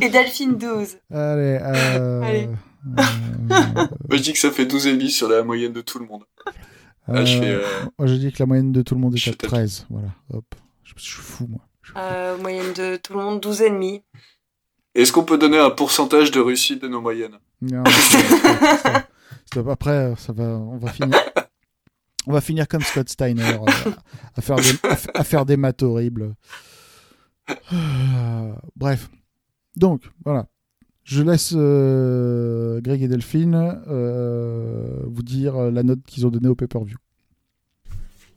[0.00, 0.96] et Delphine 12.
[1.12, 1.58] Allez.
[1.62, 2.22] Euh...
[2.22, 2.48] Allez.
[2.98, 3.02] euh,
[3.48, 6.24] Moi je dis que ça fait 12,5 sur la moyenne de tout le monde.
[7.08, 7.62] Là, je euh, fais, euh,
[8.00, 9.48] Moi, je dis que la moyenne de tout le monde est je à tape.
[9.50, 9.86] 13.
[9.90, 10.44] Voilà, hop.
[10.82, 11.60] Je, je suis fou, moi.
[11.82, 12.00] Je suis fou.
[12.02, 14.02] Euh, moyenne de tout le monde, 12 et demi.
[14.96, 17.38] Est-ce qu'on peut donner un pourcentage de réussite de nos moyennes?
[17.62, 17.84] Non,
[19.68, 21.16] Après, ça va, on va finir.
[22.26, 23.90] On va finir comme Scott Steiner, euh,
[24.34, 26.34] à, faire des, à, f- à faire des maths horribles.
[27.72, 29.08] Euh, Bref.
[29.76, 30.46] Donc, voilà.
[31.04, 33.54] Je laisse euh, Greg et Delphine
[33.86, 36.96] euh, vous dire la note qu'ils ont donnée au pay-per-view.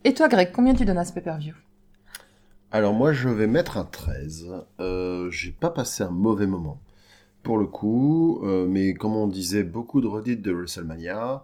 [0.03, 1.55] Et toi, Greg, combien tu donnes à ce pay-per-view?
[2.71, 4.45] Alors moi je vais mettre un 13.
[4.79, 6.79] Euh, j'ai pas passé un mauvais moment
[7.43, 11.43] pour le coup, euh, mais comme on disait, beaucoup de redites de WrestleMania,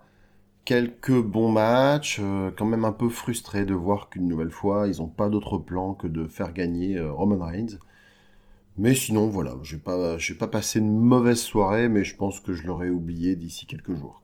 [0.65, 5.01] quelques bons matchs, euh, quand même un peu frustré de voir qu'une nouvelle fois ils
[5.01, 7.77] ont pas d'autre plan que de faire gagner euh, Roman Reigns.
[8.77, 12.53] Mais sinon voilà, j'ai pas j'ai pas passé une mauvaise soirée, mais je pense que
[12.53, 14.21] je l'aurais oublié d'ici quelques jours.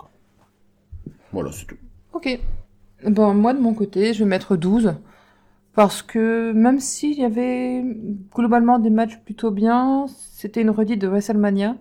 [1.32, 1.78] Voilà c'est tout.
[2.14, 2.40] Ok.
[3.08, 4.94] Bon, moi, de mon côté, je vais mettre 12.
[5.74, 7.84] Parce que même s'il y avait
[8.36, 11.76] globalement des matchs plutôt bien, c'était une redite de WrestleMania.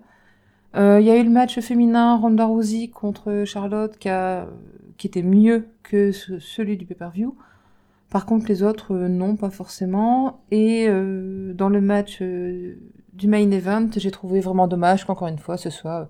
[0.75, 4.47] Euh, Il y a eu le match féminin Ronda Rousey contre Charlotte qui, a-
[4.97, 7.35] qui était mieux que ce- celui du pay-per-view.
[8.09, 10.41] Par contre, les autres, euh, non, pas forcément.
[10.51, 12.75] Et euh, dans le match euh,
[13.13, 16.07] du main event, j'ai trouvé vraiment dommage qu'encore une fois, ce soit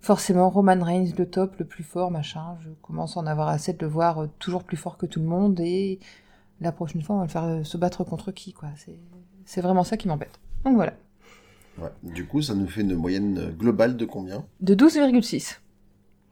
[0.00, 2.56] forcément Roman Reigns le top, le plus fort, machin.
[2.60, 5.26] Je commence à en avoir assez de le voir toujours plus fort que tout le
[5.26, 5.98] monde et
[6.60, 8.68] la prochaine fois on va le faire euh, se battre contre qui quoi.
[8.76, 8.96] C'est
[9.44, 10.40] c'est vraiment ça qui m'embête.
[10.64, 10.92] Donc voilà.
[11.78, 11.90] Ouais.
[12.02, 14.44] Du coup ça nous fait une moyenne globale de combien?
[14.60, 15.58] De 12,6.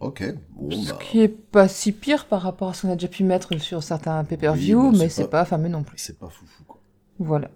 [0.00, 0.24] Ok.
[0.50, 3.08] Bon Ce bah qui est pas si pire par rapport à ce qu'on a déjà
[3.08, 5.96] pu mettre sur certains pay-per-view, Oui, mais c'est c'est pas- pas fameux non plus.
[5.98, 6.80] c'est pas foufou quoi.
[7.18, 7.50] Voilà.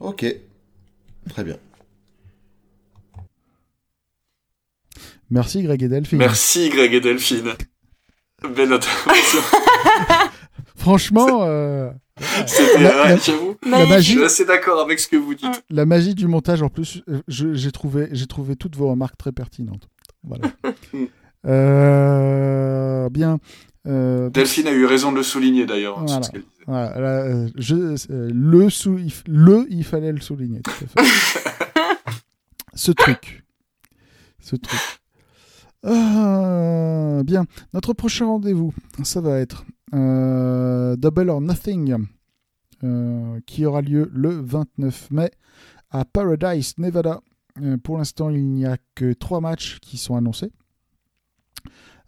[0.00, 0.24] Ok.
[1.28, 1.56] Très bien.
[5.30, 6.18] Merci Greg et Delphine.
[6.18, 7.52] Merci Greg et Delphine.
[8.54, 9.40] Belle intervention.
[10.78, 11.90] Franchement, euh,
[12.80, 15.62] La- la Je magie, suis assez d'accord avec ce que vous dites.
[15.70, 19.16] la magie du montage en plus, euh, je- j'ai trouvé, j'ai trouvé toutes vos remarques
[19.18, 19.88] très pertinentes.
[20.24, 20.50] Voilà.
[21.46, 23.38] Euh, bien.
[23.86, 26.00] Euh, Delphine a eu raison de le souligner d'ailleurs.
[26.00, 26.28] hein, Voilà.
[26.66, 27.48] Voilà, euh,
[28.10, 30.60] euh, le, sou- il, le, il fallait le souligner.
[30.62, 31.10] Tout à fait.
[32.74, 33.44] Ce truc.
[34.40, 34.80] Ce truc.
[35.84, 37.44] Bien.
[37.72, 38.74] Notre prochain rendez-vous,
[39.04, 42.06] ça va être Double or Nothing,
[42.84, 45.30] euh, qui aura lieu le 29 mai
[45.90, 47.20] à Paradise, Nevada.
[47.62, 50.52] Euh, pour l'instant, il n'y a que trois matchs qui sont annoncés.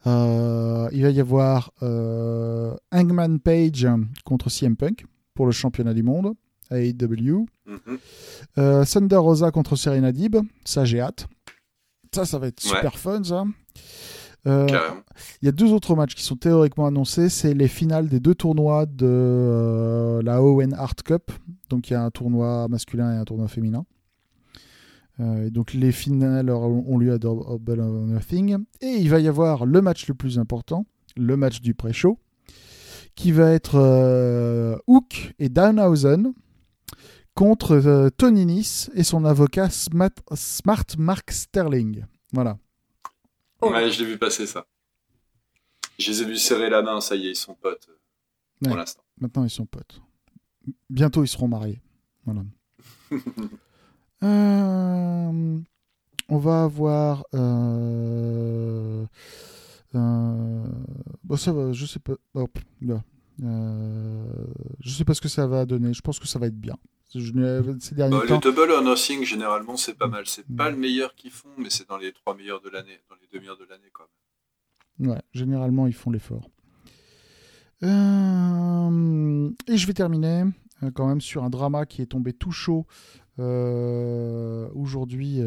[0.07, 3.87] Euh, il va y avoir euh, Hangman Page
[4.25, 5.05] contre CM Punk
[5.35, 6.33] pour le championnat du monde
[6.71, 7.47] à AEW.
[8.59, 11.27] Euh, Thunder Rosa contre Serena Deeb, ça j'ai hâte.
[12.15, 12.71] Ça, ça va être Ouais.
[12.77, 13.45] super fun, ça.
[14.47, 14.67] Euh,
[15.43, 17.29] il y a deux autres matchs qui sont théoriquement annoncés.
[17.29, 21.31] C'est les finales des deux tournois de euh, la Owen Art Cup.
[21.69, 23.85] Donc il y a un tournoi masculin et un tournoi féminin.
[25.21, 28.59] Euh, et donc les finales ont lieu à Double or Nothing.
[28.81, 30.87] Et il va y avoir le match le plus important,
[31.17, 32.19] le match du pré-show,
[33.15, 36.33] qui va être Hook et Downhausen
[37.35, 42.05] contre Tony Nice et son avocat Smart, Smart Mark Sterling.
[42.33, 42.59] Voilà.
[43.61, 43.71] Oh.
[43.71, 44.67] Ouais, je l'ai vu passer ça.
[45.99, 48.77] Je les ai vus serrer la main, ça y est, ils sont potes euh, pour
[48.77, 49.03] l'instant.
[49.21, 50.01] Maintenant, ils sont potes.
[50.89, 51.81] Bientôt, ils seront mariés.
[52.25, 52.43] Voilà.
[54.23, 55.59] Euh,
[56.29, 57.25] on va avoir.
[57.35, 59.07] Euh,
[59.95, 60.65] euh,
[61.25, 62.13] bon, ça va, je sais pas.
[62.35, 62.47] oh,
[62.83, 63.03] là.
[63.39, 65.95] Je sais pas ce que ça va donner.
[65.95, 66.77] Je pense que ça va être bien.
[67.15, 68.39] Je n'ai- ces derniers Bah, temps.
[68.39, 70.27] double or nothing, généralement, c'est pas mal.
[70.27, 73.17] C'est pas le meilleur qu'ils font, mais c'est dans les trois meilleurs de l'année, dans
[73.17, 74.05] les deux meilleurs de l'année, quand
[75.01, 75.11] même.
[75.11, 76.51] Ouais, généralement, ils font l'effort.
[77.83, 80.45] Euh, et je vais terminer
[80.83, 82.87] euh, quand même sur un drama qui est tombé tout chaud
[83.39, 85.41] euh, aujourd'hui.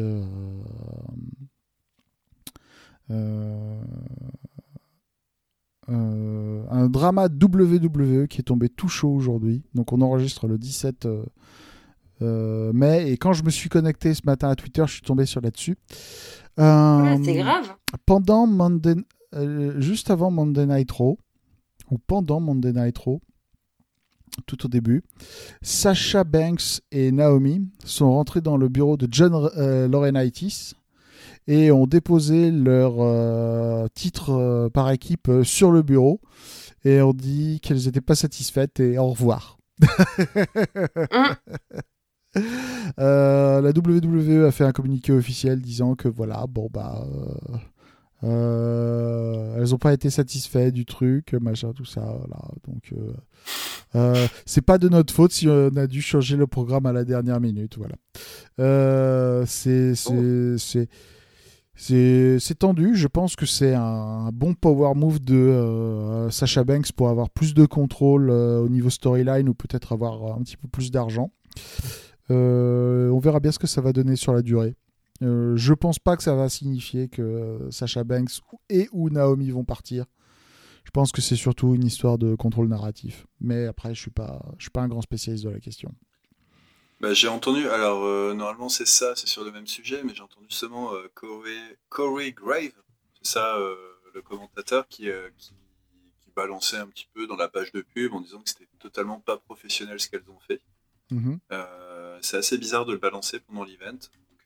[5.90, 9.62] Euh, un drama WWE qui est tombé tout chaud aujourd'hui.
[9.74, 11.24] Donc on enregistre le 17 euh,
[12.22, 13.10] euh, mai.
[13.10, 15.76] Et quand je me suis connecté ce matin à Twitter, je suis tombé sur là-dessus.
[16.56, 17.74] Ouais, c'est grave.
[18.06, 18.94] pendant Monday,
[19.78, 21.18] juste avant Monday Night Raw,
[21.90, 23.20] ou pendant Monday Night Raw,
[24.46, 25.02] tout au début,
[25.62, 29.50] Sasha Banks et Naomi sont rentrés dans le bureau de John
[29.90, 30.74] Laurinaitis
[31.46, 36.20] et ont déposé leur euh, titre euh, par équipe euh, sur le bureau
[36.84, 39.58] et ont dit qu'elles n'étaient pas satisfaites et au revoir.
[42.98, 47.06] Euh, la WWE a fait un communiqué officiel disant que voilà, bon bah,
[48.24, 52.00] euh, elles n'ont pas été satisfaites du truc, machin, tout ça.
[52.00, 52.42] Voilà.
[52.66, 53.12] Donc, euh,
[53.96, 57.04] euh, c'est pas de notre faute si on a dû changer le programme à la
[57.04, 57.76] dernière minute.
[57.76, 57.96] Voilà.
[59.46, 60.88] C'est c'est
[61.76, 62.94] c'est tendu.
[62.94, 67.54] Je pense que c'est un, bon power move de euh, Sasha Banks pour avoir plus
[67.54, 71.32] de contrôle euh, au niveau storyline ou peut-être avoir un petit peu plus d'argent.
[72.30, 74.76] Euh, on verra bien ce que ça va donner sur la durée.
[75.20, 80.04] Je pense pas que ça va signifier que Sasha Banks et ou Naomi vont partir.
[80.84, 83.26] Je pense que c'est surtout une histoire de contrôle narratif.
[83.40, 84.12] Mais après, je suis
[84.58, 85.94] suis pas un grand spécialiste de la question.
[87.00, 90.22] Bah, j'ai entendu, alors euh, normalement c'est ça, c'est sur le même sujet, mais j'ai
[90.22, 92.72] entendu seulement euh, Corey, Corey Grave,
[93.22, 93.76] c'est ça euh,
[94.14, 95.54] le commentateur qui, euh, qui,
[96.20, 99.20] qui balançait un petit peu dans la page de pub en disant que c'était totalement
[99.20, 100.62] pas professionnel ce qu'elles ont fait.
[101.10, 101.38] Mhm.
[101.52, 103.98] Euh, c'est assez bizarre de le balancer pendant l'event.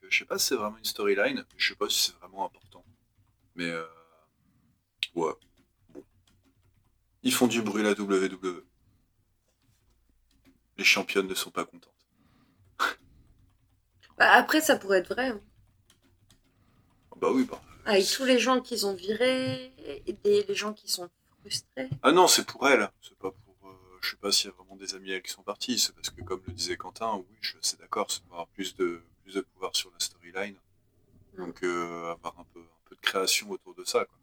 [0.03, 2.45] Euh, je sais pas si c'est vraiment une storyline, je sais pas si c'est vraiment
[2.45, 2.83] important.
[3.55, 3.85] Mais euh,
[5.15, 5.33] ouais,
[5.89, 6.03] bon.
[7.23, 8.63] Ils font du bruit la WWE.
[10.77, 11.98] Les championnes ne sont pas contentes.
[14.19, 15.29] Bah, après, ça pourrait être vrai.
[15.29, 15.41] hein.
[17.19, 17.61] Bah oui, bah.
[17.85, 19.73] Avec tous les gens qu'ils ont virés,
[20.05, 21.09] et des, les gens qui sont
[21.41, 21.89] frustrés.
[22.03, 22.89] Ah non, c'est pour elle.
[23.01, 23.55] C'est pas pour.
[23.69, 25.79] euh, je sais pas s'il y a vraiment des amis à elle qui sont partis.
[25.79, 28.47] C'est parce que, comme le disait Quentin, oui, je suis assez d'accord, c'est pour avoir
[28.49, 30.55] plus de, plus de pouvoir sur la storyline.
[31.37, 34.05] Donc, euh, avoir un peu, un peu de création autour de ça.
[34.05, 34.15] quoi.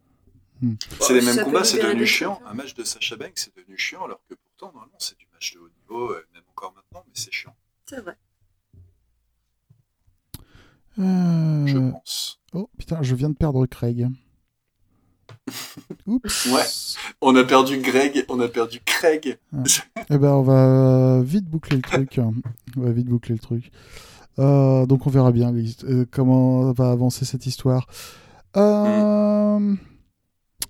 [0.63, 0.75] Hmm.
[1.01, 2.35] C'est les Ça mêmes peut combats, c'est libérer devenu des chiant.
[2.35, 2.47] champions.
[2.49, 5.55] Un match de Sacha Banks, c'est devenu chiant, alors que pourtant, normalement, c'est du match
[5.55, 7.55] de haut niveau, euh, même encore maintenant, mais c'est chiant,
[7.87, 8.17] C'est vrai.
[10.99, 12.41] Euh, je pense.
[12.53, 14.09] Oh putain, je viens de perdre Craig.
[16.07, 16.47] Oups.
[16.47, 16.63] Ouais.
[17.21, 19.39] On a perdu Greg, on a perdu Craig.
[20.11, 22.21] Eh ben, on va vite boucler le truc.
[22.77, 23.71] On va vite boucler le truc.
[24.39, 25.55] Euh, donc, on verra bien
[25.85, 27.87] euh, comment va avancer cette histoire.
[28.57, 29.75] Euh,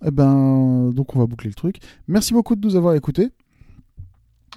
[0.05, 1.79] Eh ben, donc, on va boucler le truc.
[2.09, 3.31] Merci beaucoup de nous avoir écoutés.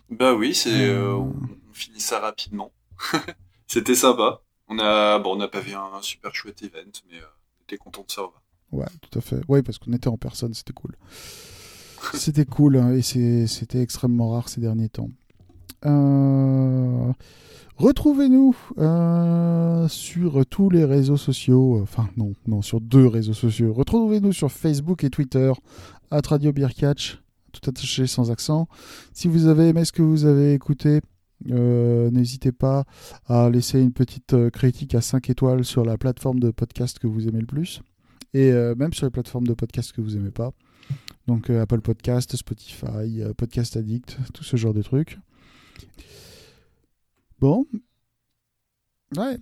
[0.10, 1.34] Bah oui, c'est, euh, on
[1.74, 2.72] finit ça rapidement.
[3.68, 4.42] C'était sympa.
[4.70, 8.04] On a, bon, on n'a pas vu un, super chouette event, mais euh, était content
[8.08, 8.22] de ça.
[8.72, 9.42] Ouais, tout à fait.
[9.48, 10.96] Ouais, parce qu'on était en personne, c'était cool.
[12.14, 15.10] C'était cool hein, et c'était extrêmement rare ces derniers temps.
[15.86, 17.12] Euh,
[17.80, 21.80] Retrouvez-nous euh, sur tous les réseaux sociaux.
[21.82, 23.74] Enfin, non, non, sur deux réseaux sociaux.
[23.74, 25.54] Retrouvez-nous sur Facebook et Twitter,
[26.12, 27.22] at Radio Beer Catch,
[27.54, 28.68] tout attaché sans accent.
[29.14, 31.00] Si vous avez aimé ce que vous avez écouté,
[31.52, 32.86] euh, n'hésitez pas
[33.28, 37.08] à laisser une petite euh, critique à 5 étoiles sur la plateforme de podcast que
[37.08, 37.82] vous aimez le plus
[38.34, 40.52] et euh, même sur les plateformes de podcast que vous aimez pas.
[41.28, 45.20] Donc euh, Apple Podcast, Spotify, Podcast Addict, tout ce genre de trucs.
[47.40, 47.66] Bon.
[49.18, 49.38] Ouais.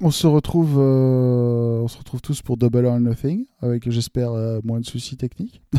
[0.00, 4.60] On se retrouve, euh, on se retrouve tous pour Double or Nothing avec, j'espère, euh,
[4.64, 5.62] moins de soucis techniques.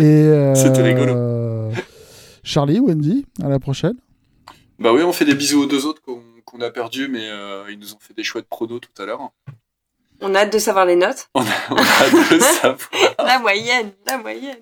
[0.00, 1.72] Euh, C'était rigolo.
[2.42, 3.94] Charlie, Wendy, à la prochaine.
[4.78, 7.78] Bah oui, on fait des bisous aux deux autres qu'on a perdus, mais euh, ils
[7.78, 9.30] nous ont fait des chouettes pronos tout à l'heure.
[10.20, 11.28] On a hâte de savoir les notes.
[11.34, 12.78] On a, on a hâte de savoir.
[13.18, 14.58] La moyenne, la moyenne.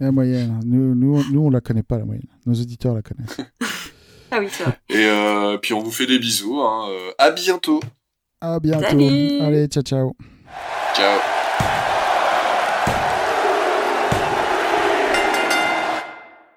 [0.00, 0.60] La moyenne.
[0.64, 2.26] Nous, nous, nous, on la connaît pas, la moyenne.
[2.44, 3.36] Nos auditeurs la connaissent.
[4.28, 4.76] Ah oui, c'est vrai.
[4.88, 6.60] Et euh, puis on vous fait des bisous.
[6.60, 6.88] Hein.
[6.90, 7.78] Euh, À bientôt.
[8.40, 8.82] À bientôt.
[8.84, 9.38] Salut.
[9.40, 10.16] Allez, ciao, ciao.
[10.96, 11.45] Ciao.